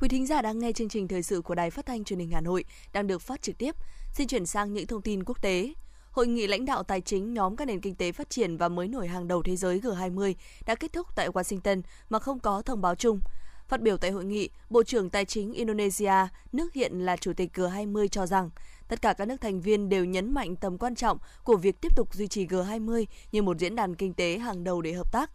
Quý 0.00 0.08
thính 0.08 0.26
giả 0.26 0.42
đang 0.42 0.58
nghe 0.58 0.72
chương 0.72 0.88
trình 0.88 1.08
thời 1.08 1.22
sự 1.22 1.40
của 1.40 1.54
Đài 1.54 1.70
Phát 1.70 1.86
thanh 1.86 2.04
Truyền 2.04 2.18
hình 2.18 2.30
Hà 2.30 2.40
Nội 2.40 2.64
đang 2.92 3.06
được 3.06 3.22
phát 3.22 3.42
trực 3.42 3.58
tiếp. 3.58 3.76
Xin 4.12 4.28
chuyển 4.28 4.46
sang 4.46 4.72
những 4.72 4.86
thông 4.86 5.02
tin 5.02 5.24
quốc 5.24 5.42
tế. 5.42 5.72
Hội 6.10 6.26
nghị 6.26 6.46
lãnh 6.46 6.64
đạo 6.64 6.82
tài 6.82 7.00
chính 7.00 7.34
nhóm 7.34 7.56
các 7.56 7.64
nền 7.64 7.80
kinh 7.80 7.94
tế 7.94 8.12
phát 8.12 8.30
triển 8.30 8.56
và 8.56 8.68
mới 8.68 8.88
nổi 8.88 9.08
hàng 9.08 9.28
đầu 9.28 9.42
thế 9.42 9.56
giới 9.56 9.80
G20 9.80 10.34
đã 10.66 10.74
kết 10.74 10.92
thúc 10.92 11.06
tại 11.16 11.28
Washington 11.28 11.82
mà 12.10 12.18
không 12.18 12.38
có 12.38 12.62
thông 12.62 12.80
báo 12.80 12.94
chung. 12.94 13.20
Phát 13.68 13.80
biểu 13.80 13.96
tại 13.96 14.10
hội 14.10 14.24
nghị, 14.24 14.48
Bộ 14.70 14.82
trưởng 14.82 15.10
Tài 15.10 15.24
chính 15.24 15.52
Indonesia, 15.52 16.28
nước 16.52 16.72
hiện 16.72 17.00
là 17.00 17.16
chủ 17.16 17.32
tịch 17.32 17.50
G20 17.54 18.08
cho 18.08 18.26
rằng 18.26 18.50
tất 18.88 19.02
cả 19.02 19.12
các 19.12 19.28
nước 19.28 19.40
thành 19.40 19.60
viên 19.60 19.88
đều 19.88 20.04
nhấn 20.04 20.34
mạnh 20.34 20.56
tầm 20.56 20.78
quan 20.78 20.94
trọng 20.94 21.18
của 21.44 21.56
việc 21.56 21.80
tiếp 21.80 21.96
tục 21.96 22.14
duy 22.14 22.28
trì 22.28 22.46
G20 22.46 23.04
như 23.32 23.42
một 23.42 23.58
diễn 23.58 23.76
đàn 23.76 23.94
kinh 23.94 24.14
tế 24.14 24.38
hàng 24.38 24.64
đầu 24.64 24.82
để 24.82 24.92
hợp 24.92 25.12
tác. 25.12 25.30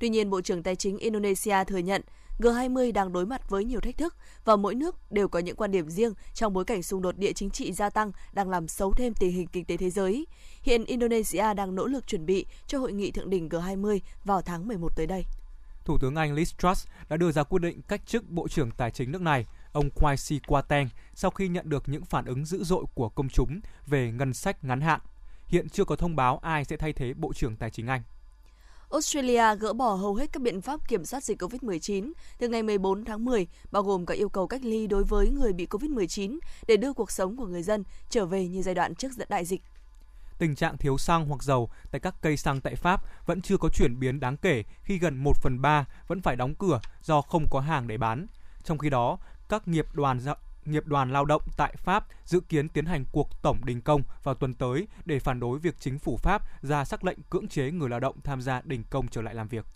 Tuy 0.00 0.08
nhiên, 0.08 0.30
Bộ 0.30 0.40
trưởng 0.40 0.62
Tài 0.62 0.76
chính 0.76 0.98
Indonesia 0.98 1.64
thừa 1.64 1.78
nhận 1.78 2.02
G20 2.40 2.92
đang 2.92 3.12
đối 3.12 3.26
mặt 3.26 3.50
với 3.50 3.64
nhiều 3.64 3.80
thách 3.80 3.98
thức 3.98 4.16
và 4.44 4.56
mỗi 4.56 4.74
nước 4.74 5.12
đều 5.12 5.28
có 5.28 5.38
những 5.38 5.56
quan 5.56 5.70
điểm 5.70 5.90
riêng 5.90 6.14
trong 6.34 6.52
bối 6.52 6.64
cảnh 6.64 6.82
xung 6.82 7.02
đột 7.02 7.18
địa 7.18 7.32
chính 7.32 7.50
trị 7.50 7.72
gia 7.72 7.90
tăng 7.90 8.12
đang 8.32 8.50
làm 8.50 8.68
xấu 8.68 8.92
thêm 8.92 9.14
tình 9.14 9.32
hình 9.32 9.46
kinh 9.46 9.64
tế 9.64 9.76
thế 9.76 9.90
giới. 9.90 10.26
Hiện 10.62 10.84
Indonesia 10.84 11.54
đang 11.54 11.74
nỗ 11.74 11.86
lực 11.86 12.06
chuẩn 12.06 12.26
bị 12.26 12.46
cho 12.66 12.78
hội 12.78 12.92
nghị 12.92 13.10
thượng 13.10 13.30
đỉnh 13.30 13.48
G20 13.48 13.98
vào 14.24 14.42
tháng 14.42 14.68
11 14.68 14.96
tới 14.96 15.06
đây. 15.06 15.24
Thủ 15.84 15.98
tướng 15.98 16.16
Anh 16.16 16.34
Liz 16.34 16.44
Truss 16.58 16.86
đã 17.08 17.16
đưa 17.16 17.32
ra 17.32 17.42
quyết 17.42 17.62
định 17.62 17.82
cách 17.88 18.06
chức 18.06 18.30
Bộ 18.30 18.48
trưởng 18.48 18.70
Tài 18.70 18.90
chính 18.90 19.12
nước 19.12 19.22
này, 19.22 19.46
ông 19.72 19.88
Kwasi 19.94 20.40
Kwarteng, 20.46 20.88
sau 21.14 21.30
khi 21.30 21.48
nhận 21.48 21.68
được 21.68 21.88
những 21.88 22.04
phản 22.04 22.24
ứng 22.24 22.44
dữ 22.44 22.64
dội 22.64 22.84
của 22.94 23.08
công 23.08 23.28
chúng 23.28 23.60
về 23.86 24.12
ngân 24.12 24.34
sách 24.34 24.64
ngắn 24.64 24.80
hạn. 24.80 25.00
Hiện 25.46 25.68
chưa 25.68 25.84
có 25.84 25.96
thông 25.96 26.16
báo 26.16 26.38
ai 26.38 26.64
sẽ 26.64 26.76
thay 26.76 26.92
thế 26.92 27.14
Bộ 27.14 27.32
trưởng 27.32 27.56
Tài 27.56 27.70
chính 27.70 27.86
Anh. 27.86 28.02
Australia 28.90 29.56
gỡ 29.60 29.72
bỏ 29.72 29.94
hầu 29.94 30.14
hết 30.14 30.32
các 30.32 30.42
biện 30.42 30.60
pháp 30.60 30.88
kiểm 30.88 31.04
soát 31.04 31.24
dịch 31.24 31.42
COVID-19 31.42 32.12
từ 32.38 32.48
ngày 32.48 32.62
14 32.62 33.04
tháng 33.04 33.24
10, 33.24 33.46
bao 33.70 33.82
gồm 33.82 34.06
cả 34.06 34.14
yêu 34.14 34.28
cầu 34.28 34.46
cách 34.46 34.60
ly 34.64 34.86
đối 34.86 35.04
với 35.04 35.28
người 35.28 35.52
bị 35.52 35.66
COVID-19 35.66 36.38
để 36.66 36.76
đưa 36.76 36.92
cuộc 36.92 37.10
sống 37.10 37.36
của 37.36 37.46
người 37.46 37.62
dân 37.62 37.84
trở 38.08 38.26
về 38.26 38.48
như 38.48 38.62
giai 38.62 38.74
đoạn 38.74 38.94
trước 38.94 39.08
đại 39.28 39.44
dịch. 39.44 39.62
Tình 40.38 40.54
trạng 40.54 40.76
thiếu 40.76 40.98
xăng 40.98 41.26
hoặc 41.26 41.42
dầu 41.42 41.70
tại 41.90 42.00
các 42.00 42.14
cây 42.22 42.36
xăng 42.36 42.60
tại 42.60 42.76
Pháp 42.76 43.26
vẫn 43.26 43.42
chưa 43.42 43.56
có 43.56 43.68
chuyển 43.74 44.00
biến 44.00 44.20
đáng 44.20 44.36
kể 44.36 44.62
khi 44.82 44.98
gần 44.98 45.16
1 45.16 45.36
phần 45.42 45.60
3 45.62 45.86
vẫn 46.06 46.20
phải 46.20 46.36
đóng 46.36 46.54
cửa 46.54 46.80
do 47.02 47.20
không 47.20 47.46
có 47.50 47.60
hàng 47.60 47.88
để 47.88 47.98
bán. 47.98 48.26
Trong 48.64 48.78
khi 48.78 48.90
đó, 48.90 49.18
các 49.48 49.68
nghiệp 49.68 49.86
đoàn 49.92 50.20
nghiệp 50.64 50.86
đoàn 50.86 51.12
lao 51.12 51.24
động 51.24 51.42
tại 51.56 51.74
Pháp 51.76 52.06
dự 52.24 52.40
kiến 52.40 52.68
tiến 52.68 52.86
hành 52.86 53.04
cuộc 53.12 53.42
tổng 53.42 53.64
đình 53.64 53.80
công 53.80 54.02
vào 54.22 54.34
tuần 54.34 54.54
tới 54.54 54.86
để 55.04 55.18
phản 55.18 55.40
đối 55.40 55.58
việc 55.58 55.74
chính 55.80 55.98
phủ 55.98 56.16
Pháp 56.16 56.42
ra 56.62 56.84
sắc 56.84 57.04
lệnh 57.04 57.18
cưỡng 57.30 57.48
chế 57.48 57.70
người 57.70 57.88
lao 57.88 58.00
động 58.00 58.16
tham 58.24 58.42
gia 58.42 58.60
đình 58.64 58.82
công 58.90 59.08
trở 59.08 59.22
lại 59.22 59.34
làm 59.34 59.48
việc. 59.48 59.66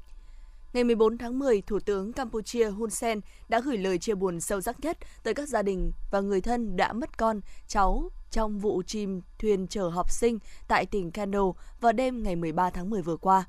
Ngày 0.72 0.84
14 0.84 1.18
tháng 1.18 1.38
10, 1.38 1.62
Thủ 1.62 1.78
tướng 1.80 2.12
Campuchia 2.12 2.70
Hun 2.70 2.90
Sen 2.90 3.20
đã 3.48 3.60
gửi 3.60 3.78
lời 3.78 3.98
chia 3.98 4.14
buồn 4.14 4.40
sâu 4.40 4.60
sắc 4.60 4.80
nhất 4.80 4.98
tới 5.22 5.34
các 5.34 5.48
gia 5.48 5.62
đình 5.62 5.92
và 6.10 6.20
người 6.20 6.40
thân 6.40 6.76
đã 6.76 6.92
mất 6.92 7.18
con, 7.18 7.40
cháu 7.68 8.10
trong 8.30 8.58
vụ 8.58 8.82
chìm 8.86 9.20
thuyền 9.38 9.66
chở 9.66 9.88
học 9.88 10.10
sinh 10.10 10.38
tại 10.68 10.86
tỉnh 10.86 11.10
Kano 11.10 11.52
vào 11.80 11.92
đêm 11.92 12.22
ngày 12.22 12.36
13 12.36 12.70
tháng 12.70 12.90
10 12.90 13.02
vừa 13.02 13.16
qua. 13.16 13.44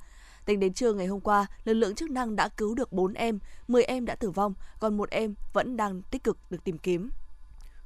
Tính 0.45 0.59
đến 0.59 0.73
trưa 0.73 0.93
ngày 0.93 1.07
hôm 1.07 1.19
qua, 1.19 1.45
lực 1.63 1.73
lượng 1.73 1.95
chức 1.95 2.11
năng 2.11 2.35
đã 2.35 2.49
cứu 2.49 2.75
được 2.75 2.93
4 2.93 3.13
em, 3.13 3.39
10 3.67 3.83
em 3.83 4.05
đã 4.05 4.15
tử 4.15 4.29
vong, 4.29 4.53
còn 4.79 4.97
một 4.97 5.09
em 5.09 5.35
vẫn 5.53 5.77
đang 5.77 6.01
tích 6.01 6.23
cực 6.23 6.37
được 6.49 6.63
tìm 6.63 6.77
kiếm 6.77 7.09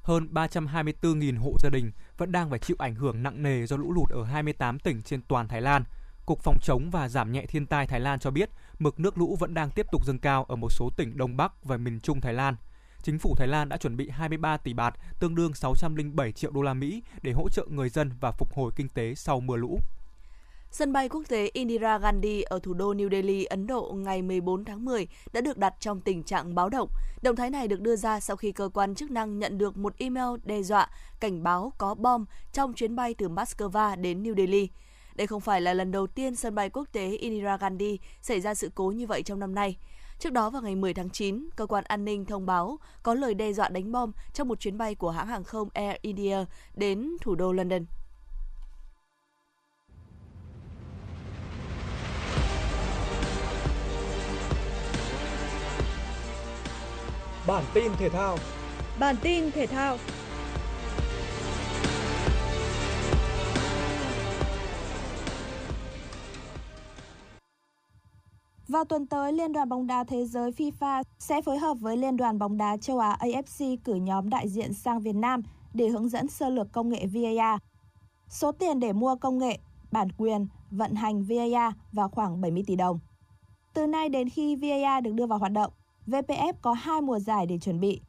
hơn 0.10 0.28
324.000 0.34 1.40
hộ 1.40 1.56
gia 1.60 1.70
đình 1.70 1.92
vẫn 2.18 2.32
đang 2.32 2.50
phải 2.50 2.60
chịu 2.60 2.76
ảnh 2.80 2.96
hưởng 2.96 3.24
nặng 3.24 3.44
nề 3.44 3.66
do 3.66 3.78
lũ 3.78 3.92
lụt 3.92 4.10
ở 4.10 4.24
28 4.24 4.80
tỉnh 4.80 5.04
trên 5.04 5.22
toàn 5.22 5.48
Thái 5.48 5.62
Lan. 5.62 5.84
Cục 6.26 6.40
Phòng 6.44 6.58
chống 6.62 6.90
và 6.90 7.10
Giảm 7.10 7.32
nhẹ 7.32 7.46
thiên 7.46 7.66
tai 7.66 7.88
Thái 7.88 8.00
Lan 8.00 8.20
cho 8.20 8.32
biết 8.32 8.50
mực 8.80 9.00
nước 9.00 9.18
lũ 9.18 9.38
vẫn 9.40 9.54
đang 9.54 9.70
tiếp 9.70 9.86
tục 9.92 10.06
dâng 10.06 10.20
cao 10.20 10.44
ở 10.44 10.56
một 10.56 10.72
số 10.72 10.90
tỉnh 10.98 11.18
Đông 11.18 11.38
Bắc 11.38 11.64
và 11.64 11.78
miền 11.78 12.00
Trung 12.00 12.22
Thái 12.22 12.34
Lan. 12.34 12.56
Chính 13.04 13.20
phủ 13.20 13.36
Thái 13.38 13.48
Lan 13.48 13.70
đã 13.70 13.78
chuẩn 13.78 13.98
bị 13.98 14.10
23 14.10 14.58
tỷ 14.58 14.74
bạt, 14.74 14.96
tương 15.20 15.36
đương 15.36 15.54
607 15.54 16.32
triệu 16.32 16.52
đô 16.52 16.62
la 16.62 16.74
Mỹ 16.74 17.04
để 17.22 17.32
hỗ 17.32 17.50
trợ 17.50 17.66
người 17.70 17.90
dân 17.90 18.12
và 18.20 18.32
phục 18.32 18.54
hồi 18.54 18.72
kinh 18.76 18.90
tế 18.90 19.16
sau 19.16 19.40
mưa 19.40 19.56
lũ. 19.56 19.80
Sân 20.72 20.94
bay 20.94 21.10
quốc 21.10 21.24
tế 21.28 21.50
Indira 21.54 21.98
Gandhi 21.98 22.42
ở 22.42 22.60
thủ 22.60 22.74
đô 22.74 22.94
New 22.94 23.10
Delhi, 23.12 23.46
Ấn 23.46 23.68
Độ 23.68 23.92
ngày 23.96 24.22
14 24.22 24.66
tháng 24.66 24.86
10 24.86 25.08
đã 25.34 25.42
được 25.42 25.58
đặt 25.58 25.74
trong 25.80 26.02
tình 26.02 26.24
trạng 26.24 26.56
báo 26.56 26.70
động. 26.70 26.90
Động 27.22 27.36
thái 27.36 27.50
này 27.50 27.68
được 27.68 27.82
đưa 27.82 27.96
ra 27.96 28.20
sau 28.20 28.36
khi 28.38 28.52
cơ 28.52 28.70
quan 28.74 28.96
chức 28.96 29.12
năng 29.12 29.40
nhận 29.40 29.58
được 29.58 29.78
một 29.78 29.94
email 29.98 30.28
đe 30.44 30.62
dọa 30.62 30.90
cảnh 31.20 31.44
báo 31.44 31.74
có 31.78 31.96
bom 31.96 32.26
trong 32.54 32.74
chuyến 32.74 32.96
bay 32.96 33.14
từ 33.14 33.30
Moscow 33.30 34.02
đến 34.02 34.24
New 34.24 34.36
Delhi. 34.36 34.70
Đây 35.16 35.28
không 35.28 35.42
phải 35.42 35.62
là 35.62 35.74
lần 35.74 35.92
đầu 35.92 36.08
tiên 36.08 36.36
sân 36.36 36.56
bay 36.56 36.70
quốc 36.70 36.88
tế 36.92 37.10
Indira 37.10 37.58
Gandhi 37.58 38.00
xảy 38.22 38.42
ra 38.42 38.54
sự 38.54 38.72
cố 38.76 38.92
như 38.92 39.08
vậy 39.08 39.24
trong 39.24 39.40
năm 39.40 39.56
nay. 39.56 39.78
Trước 40.20 40.34
đó 40.34 40.50
vào 40.50 40.62
ngày 40.62 40.76
10 40.76 40.94
tháng 40.94 41.10
9, 41.10 41.50
cơ 41.56 41.66
quan 41.66 41.84
an 41.88 42.06
ninh 42.06 42.26
thông 42.26 42.46
báo 42.46 42.80
có 43.04 43.14
lời 43.14 43.34
đe 43.34 43.54
dọa 43.54 43.70
đánh 43.70 43.92
bom 43.92 44.12
trong 44.34 44.48
một 44.48 44.60
chuyến 44.60 44.78
bay 44.78 44.96
của 44.96 45.12
hãng 45.12 45.28
hàng 45.28 45.44
không 45.44 45.70
Air 45.74 45.96
India 46.02 46.38
đến 46.76 47.18
thủ 47.22 47.36
đô 47.36 47.52
London. 47.52 47.86
Bản 57.50 57.64
tin 57.74 57.92
thể 57.98 58.10
thao. 58.10 58.38
Bản 59.00 59.16
tin 59.22 59.52
thể 59.52 59.68
thao. 59.68 59.98
Vào 68.68 68.86
tuần 68.86 69.08
tới, 69.08 69.34
Liên 69.34 69.54
đoàn 69.54 69.70
bóng 69.70 69.88
đá 69.88 70.04
thế 70.04 70.26
giới 70.26 70.52
FIFA 70.52 71.04
sẽ 71.20 71.42
phối 71.42 71.58
hợp 71.58 71.74
với 71.80 71.98
Liên 71.98 72.18
đoàn 72.18 72.40
bóng 72.40 72.58
đá 72.58 72.78
châu 72.78 73.00
Á 73.00 73.18
AFC 73.20 73.78
cử 73.84 73.96
nhóm 73.96 74.30
đại 74.30 74.50
diện 74.50 74.74
sang 74.74 75.00
Việt 75.00 75.16
Nam 75.16 75.42
để 75.74 75.88
hướng 75.88 76.10
dẫn 76.10 76.28
sơ 76.28 76.50
lược 76.50 76.72
công 76.72 76.90
nghệ 76.90 77.06
VAR. 77.06 77.60
Số 78.28 78.52
tiền 78.52 78.80
để 78.80 78.94
mua 78.94 79.16
công 79.16 79.38
nghệ, 79.38 79.60
bản 79.92 80.08
quyền, 80.18 80.48
vận 80.72 80.96
hành 80.96 81.24
VAR 81.24 81.74
vào 81.92 82.10
khoảng 82.10 82.42
70 82.42 82.64
tỷ 82.68 82.76
đồng. 82.76 83.00
Từ 83.74 83.88
nay 83.88 84.10
đến 84.10 84.30
khi 84.30 84.56
VAR 84.56 85.04
được 85.04 85.12
đưa 85.14 85.26
vào 85.26 85.40
hoạt 85.40 85.52
động, 85.52 85.74
VPF 86.10 86.54
có 86.62 86.74
hai 86.74 87.02
mùa 87.02 87.20
giải 87.20 87.46
để 87.46 87.58
chuẩn 87.58 87.80
bị. 87.80 88.02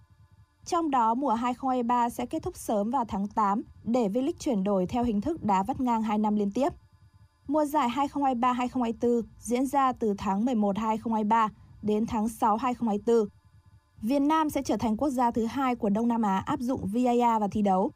Trong 0.64 0.90
đó, 0.90 1.14
mùa 1.14 1.30
2023 1.30 2.10
sẽ 2.10 2.26
kết 2.26 2.42
thúc 2.42 2.56
sớm 2.56 2.90
vào 2.90 3.04
tháng 3.08 3.28
8 3.28 3.62
để 3.84 4.08
V-League 4.08 4.32
chuyển 4.38 4.64
đổi 4.64 4.86
theo 4.86 5.04
hình 5.04 5.20
thức 5.20 5.42
đá 5.42 5.62
vắt 5.62 5.80
ngang 5.80 6.02
2 6.02 6.18
năm 6.18 6.36
liên 6.36 6.50
tiếp. 6.50 6.68
Mùa 7.46 7.64
giải 7.64 7.88
2023-2024 7.88 9.22
diễn 9.38 9.66
ra 9.66 9.92
từ 9.92 10.14
tháng 10.18 10.44
11 10.44 10.78
2023 10.78 11.48
đến 11.82 12.06
tháng 12.06 12.28
6 12.28 12.56
2024. 12.56 13.28
Việt 14.02 14.20
Nam 14.20 14.50
sẽ 14.50 14.62
trở 14.62 14.76
thành 14.76 14.96
quốc 14.96 15.10
gia 15.10 15.30
thứ 15.30 15.46
hai 15.46 15.74
của 15.74 15.88
Đông 15.88 16.08
Nam 16.08 16.22
Á 16.22 16.42
áp 16.46 16.60
dụng 16.60 16.80
VAR 16.86 17.40
vào 17.40 17.48
thi 17.48 17.62
đấu. 17.62 17.90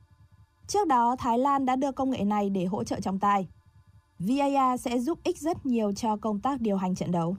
Trước 0.67 0.88
đó, 0.88 1.17
Thái 1.19 1.38
Lan 1.38 1.67
đã 1.67 1.77
đưa 1.77 1.93
công 1.93 2.11
nghệ 2.11 2.25
này 2.25 2.51
để 2.51 2.64
hỗ 2.64 2.85
trợ 2.85 3.01
trọng 3.01 3.19
tài. 3.19 3.49
VAR 4.19 4.81
sẽ 4.81 4.99
giúp 4.99 5.19
ích 5.25 5.38
rất 5.38 5.67
nhiều 5.67 5.93
cho 5.93 6.17
công 6.17 6.40
tác 6.40 6.61
điều 6.61 6.77
hành 6.77 6.95
trận 6.95 7.12
đấu. 7.12 7.37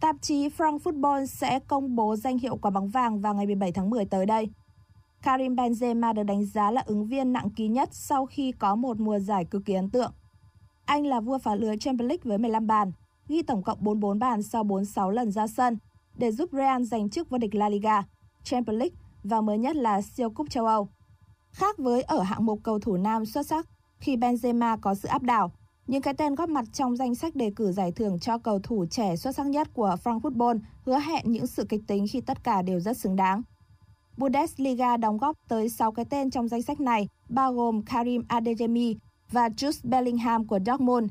Tạp 0.00 0.16
chí 0.20 0.48
Frank 0.48 0.78
Football 0.78 1.26
sẽ 1.26 1.58
công 1.58 1.96
bố 1.96 2.16
danh 2.16 2.38
hiệu 2.38 2.56
quả 2.56 2.70
bóng 2.70 2.88
vàng 2.88 3.20
vào 3.20 3.34
ngày 3.34 3.46
17 3.46 3.72
tháng 3.72 3.90
10 3.90 4.04
tới 4.04 4.26
đây. 4.26 4.48
Karim 5.22 5.54
Benzema 5.54 6.14
được 6.14 6.22
đánh 6.22 6.44
giá 6.44 6.70
là 6.70 6.82
ứng 6.86 7.06
viên 7.06 7.32
nặng 7.32 7.50
ký 7.50 7.68
nhất 7.68 7.88
sau 7.92 8.26
khi 8.26 8.52
có 8.52 8.76
một 8.76 9.00
mùa 9.00 9.18
giải 9.18 9.44
cực 9.44 9.64
kỳ 9.64 9.74
ấn 9.74 9.90
tượng. 9.90 10.12
Anh 10.84 11.06
là 11.06 11.20
vua 11.20 11.38
phá 11.38 11.54
lưới 11.54 11.76
Champions 11.78 12.08
League 12.08 12.22
với 12.24 12.38
15 12.38 12.66
bàn, 12.66 12.92
ghi 13.28 13.42
tổng 13.42 13.62
cộng 13.62 13.78
44 13.80 14.18
bàn 14.18 14.42
sau 14.42 14.64
46 14.64 15.10
lần 15.10 15.32
ra 15.32 15.46
sân 15.46 15.78
để 16.16 16.32
giúp 16.32 16.50
Real 16.52 16.82
giành 16.82 17.10
chức 17.10 17.30
vô 17.30 17.38
địch 17.38 17.54
La 17.54 17.68
Liga, 17.68 18.02
Champions 18.44 18.78
League 18.78 18.96
và 19.24 19.40
mới 19.40 19.58
nhất 19.58 19.76
là 19.76 20.02
siêu 20.02 20.30
cúp 20.30 20.50
châu 20.50 20.66
Âu. 20.66 20.88
Khác 21.52 21.78
với 21.78 22.02
ở 22.02 22.22
hạng 22.22 22.46
mục 22.46 22.60
cầu 22.62 22.78
thủ 22.78 22.96
nam 22.96 23.26
xuất 23.26 23.46
sắc, 23.46 23.68
khi 23.98 24.16
Benzema 24.16 24.78
có 24.80 24.94
sự 24.94 25.08
áp 25.08 25.22
đảo, 25.22 25.52
những 25.90 26.02
cái 26.02 26.14
tên 26.14 26.34
góp 26.34 26.48
mặt 26.48 26.64
trong 26.72 26.96
danh 26.96 27.14
sách 27.14 27.36
đề 27.36 27.50
cử 27.56 27.72
giải 27.72 27.92
thưởng 27.92 28.18
cho 28.18 28.38
cầu 28.38 28.58
thủ 28.62 28.86
trẻ 28.90 29.16
xuất 29.16 29.32
sắc 29.32 29.46
nhất 29.46 29.68
của 29.74 29.96
France 30.04 30.20
Football 30.20 30.58
hứa 30.84 30.98
hẹn 30.98 31.32
những 31.32 31.46
sự 31.46 31.64
kịch 31.64 31.80
tính 31.86 32.06
khi 32.10 32.20
tất 32.20 32.44
cả 32.44 32.62
đều 32.62 32.80
rất 32.80 32.96
xứng 32.96 33.16
đáng. 33.16 33.42
Bundesliga 34.16 34.96
đóng 34.96 35.18
góp 35.18 35.36
tới 35.48 35.68
6 35.68 35.92
cái 35.92 36.04
tên 36.04 36.30
trong 36.30 36.48
danh 36.48 36.62
sách 36.62 36.80
này, 36.80 37.08
bao 37.28 37.52
gồm 37.52 37.82
Karim 37.82 38.22
Adeyemi 38.28 38.96
và 39.30 39.48
Jude 39.48 39.80
Bellingham 39.90 40.46
của 40.46 40.58
Dortmund, 40.66 41.10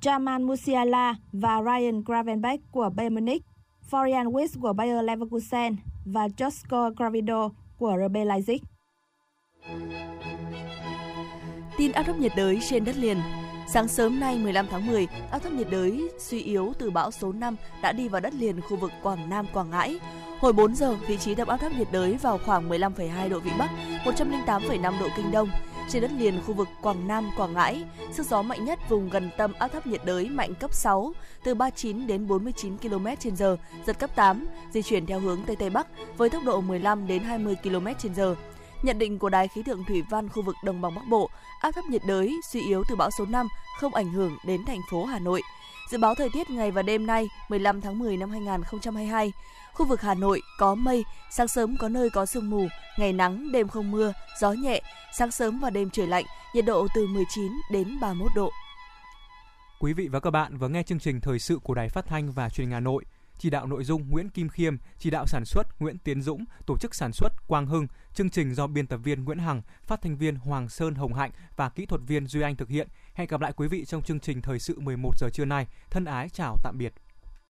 Jamal 0.00 0.46
Musiala 0.46 1.14
và 1.32 1.62
Ryan 1.62 2.02
Gravenberch 2.04 2.72
của 2.72 2.90
Bayern 2.96 3.14
Munich. 3.14 3.42
Florian 3.90 4.32
Wirtz 4.32 4.60
của 4.60 4.72
Bayer 4.72 5.04
Leverkusen 5.04 5.76
và 6.04 6.26
Josko 6.26 6.94
Gravido 6.96 7.48
của 7.78 7.96
RB 8.06 8.16
Leipzig. 8.16 8.58
Tin 11.78 11.92
áp 11.92 12.02
thấp 12.02 12.18
nhiệt 12.18 12.32
đới 12.36 12.58
trên 12.68 12.84
đất 12.84 12.96
liền 12.96 13.18
Sáng 13.68 13.88
sớm 13.88 14.20
nay 14.20 14.38
15 14.38 14.66
tháng 14.70 14.86
10, 14.86 15.08
áp 15.30 15.38
thấp 15.38 15.52
nhiệt 15.52 15.70
đới 15.70 16.08
suy 16.18 16.42
yếu 16.42 16.72
từ 16.78 16.90
bão 16.90 17.10
số 17.10 17.32
5 17.32 17.56
đã 17.82 17.92
đi 17.92 18.08
vào 18.08 18.20
đất 18.20 18.34
liền 18.34 18.60
khu 18.60 18.76
vực 18.76 18.92
Quảng 19.02 19.30
Nam, 19.30 19.46
Quảng 19.52 19.70
Ngãi. 19.70 19.98
Hồi 20.38 20.52
4 20.52 20.74
giờ, 20.74 20.96
vị 21.08 21.16
trí 21.16 21.34
tâm 21.34 21.48
áp 21.48 21.56
thấp 21.56 21.72
nhiệt 21.72 21.88
đới 21.92 22.14
vào 22.14 22.38
khoảng 22.46 22.68
15,2 22.68 23.28
độ 23.28 23.38
Vĩ 23.38 23.50
Bắc, 23.58 23.70
108,5 24.04 25.00
độ 25.00 25.08
Kinh 25.16 25.30
Đông. 25.30 25.48
Trên 25.90 26.02
đất 26.02 26.10
liền 26.18 26.40
khu 26.46 26.54
vực 26.54 26.68
Quảng 26.82 27.08
Nam, 27.08 27.30
Quảng 27.36 27.52
Ngãi, 27.52 27.84
sức 28.12 28.26
gió 28.26 28.42
mạnh 28.42 28.64
nhất 28.64 28.78
vùng 28.88 29.10
gần 29.10 29.30
tâm 29.36 29.52
áp 29.58 29.68
thấp 29.68 29.86
nhiệt 29.86 30.00
đới 30.04 30.28
mạnh 30.28 30.54
cấp 30.54 30.74
6, 30.74 31.12
từ 31.44 31.54
39 31.54 32.06
đến 32.06 32.28
49 32.28 32.76
km/h, 32.76 33.56
giật 33.86 33.98
cấp 33.98 34.10
8, 34.16 34.46
di 34.72 34.82
chuyển 34.82 35.06
theo 35.06 35.20
hướng 35.20 35.42
Tây 35.46 35.56
Tây 35.56 35.70
Bắc 35.70 35.86
với 36.16 36.30
tốc 36.30 36.42
độ 36.44 36.60
15 36.60 37.06
đến 37.06 37.22
20 37.22 37.56
km/h. 37.62 38.34
Nhận 38.82 38.98
định 38.98 39.18
của 39.18 39.28
Đài 39.28 39.48
khí 39.48 39.62
tượng 39.62 39.84
thủy 39.84 40.02
văn 40.10 40.28
khu 40.28 40.42
vực 40.42 40.56
Đồng 40.64 40.80
bằng 40.80 40.94
Bắc 40.94 41.06
Bộ, 41.08 41.30
áp 41.60 41.70
thấp 41.70 41.84
nhiệt 41.84 42.02
đới 42.08 42.34
suy 42.52 42.60
yếu 42.60 42.82
từ 42.88 42.96
bão 42.96 43.10
số 43.10 43.26
5 43.26 43.48
không 43.80 43.94
ảnh 43.94 44.12
hưởng 44.12 44.36
đến 44.46 44.64
thành 44.66 44.80
phố 44.90 45.04
Hà 45.04 45.18
Nội. 45.18 45.42
Dự 45.90 45.98
báo 45.98 46.14
thời 46.14 46.28
tiết 46.32 46.50
ngày 46.50 46.70
và 46.70 46.82
đêm 46.82 47.06
nay, 47.06 47.28
15 47.48 47.80
tháng 47.80 47.98
10 47.98 48.16
năm 48.16 48.30
2022, 48.30 49.32
khu 49.72 49.86
vực 49.86 50.00
Hà 50.00 50.14
Nội 50.14 50.40
có 50.58 50.74
mây, 50.74 51.04
sáng 51.30 51.48
sớm 51.48 51.76
có 51.76 51.88
nơi 51.88 52.10
có 52.10 52.26
sương 52.26 52.50
mù, 52.50 52.66
ngày 52.98 53.12
nắng, 53.12 53.52
đêm 53.52 53.68
không 53.68 53.90
mưa, 53.90 54.12
gió 54.40 54.52
nhẹ, 54.52 54.82
sáng 55.18 55.30
sớm 55.30 55.58
và 55.58 55.70
đêm 55.70 55.90
trời 55.90 56.06
lạnh, 56.06 56.24
nhiệt 56.54 56.64
độ 56.64 56.86
từ 56.94 57.06
19 57.06 57.52
đến 57.70 58.00
31 58.00 58.32
độ. 58.34 58.50
Quý 59.80 59.92
vị 59.92 60.08
và 60.08 60.20
các 60.20 60.30
bạn 60.30 60.58
vừa 60.58 60.68
nghe 60.68 60.82
chương 60.82 60.98
trình 60.98 61.20
thời 61.20 61.38
sự 61.38 61.58
của 61.62 61.74
Đài 61.74 61.88
Phát 61.88 62.06
thanh 62.06 62.32
và 62.32 62.48
Truyền 62.48 62.66
hình 62.66 62.74
Hà 62.74 62.80
Nội 62.80 63.04
chỉ 63.38 63.50
đạo 63.50 63.66
nội 63.66 63.84
dung 63.84 64.10
Nguyễn 64.10 64.28
Kim 64.28 64.48
Khiêm, 64.48 64.76
chỉ 64.98 65.10
đạo 65.10 65.26
sản 65.26 65.44
xuất 65.44 65.80
Nguyễn 65.80 65.98
Tiến 65.98 66.22
Dũng, 66.22 66.44
tổ 66.66 66.76
chức 66.78 66.94
sản 66.94 67.12
xuất 67.12 67.46
Quang 67.46 67.66
Hưng, 67.66 67.86
chương 68.14 68.30
trình 68.30 68.54
do 68.54 68.66
biên 68.66 68.86
tập 68.86 68.96
viên 68.96 69.24
Nguyễn 69.24 69.38
Hằng, 69.38 69.62
phát 69.82 70.02
thanh 70.02 70.16
viên 70.16 70.36
Hoàng 70.36 70.68
Sơn 70.68 70.94
Hồng 70.94 71.14
Hạnh 71.14 71.30
và 71.56 71.68
kỹ 71.68 71.86
thuật 71.86 72.00
viên 72.06 72.26
Duy 72.26 72.40
Anh 72.40 72.56
thực 72.56 72.68
hiện. 72.68 72.88
Hẹn 73.14 73.28
gặp 73.28 73.40
lại 73.40 73.52
quý 73.56 73.68
vị 73.68 73.84
trong 73.84 74.02
chương 74.02 74.20
trình 74.20 74.42
thời 74.42 74.58
sự 74.58 74.80
11 74.80 75.18
giờ 75.18 75.28
trưa 75.32 75.44
nay. 75.44 75.66
Thân 75.90 76.04
ái 76.04 76.28
chào 76.28 76.56
tạm 76.62 76.78
biệt. 76.78 76.92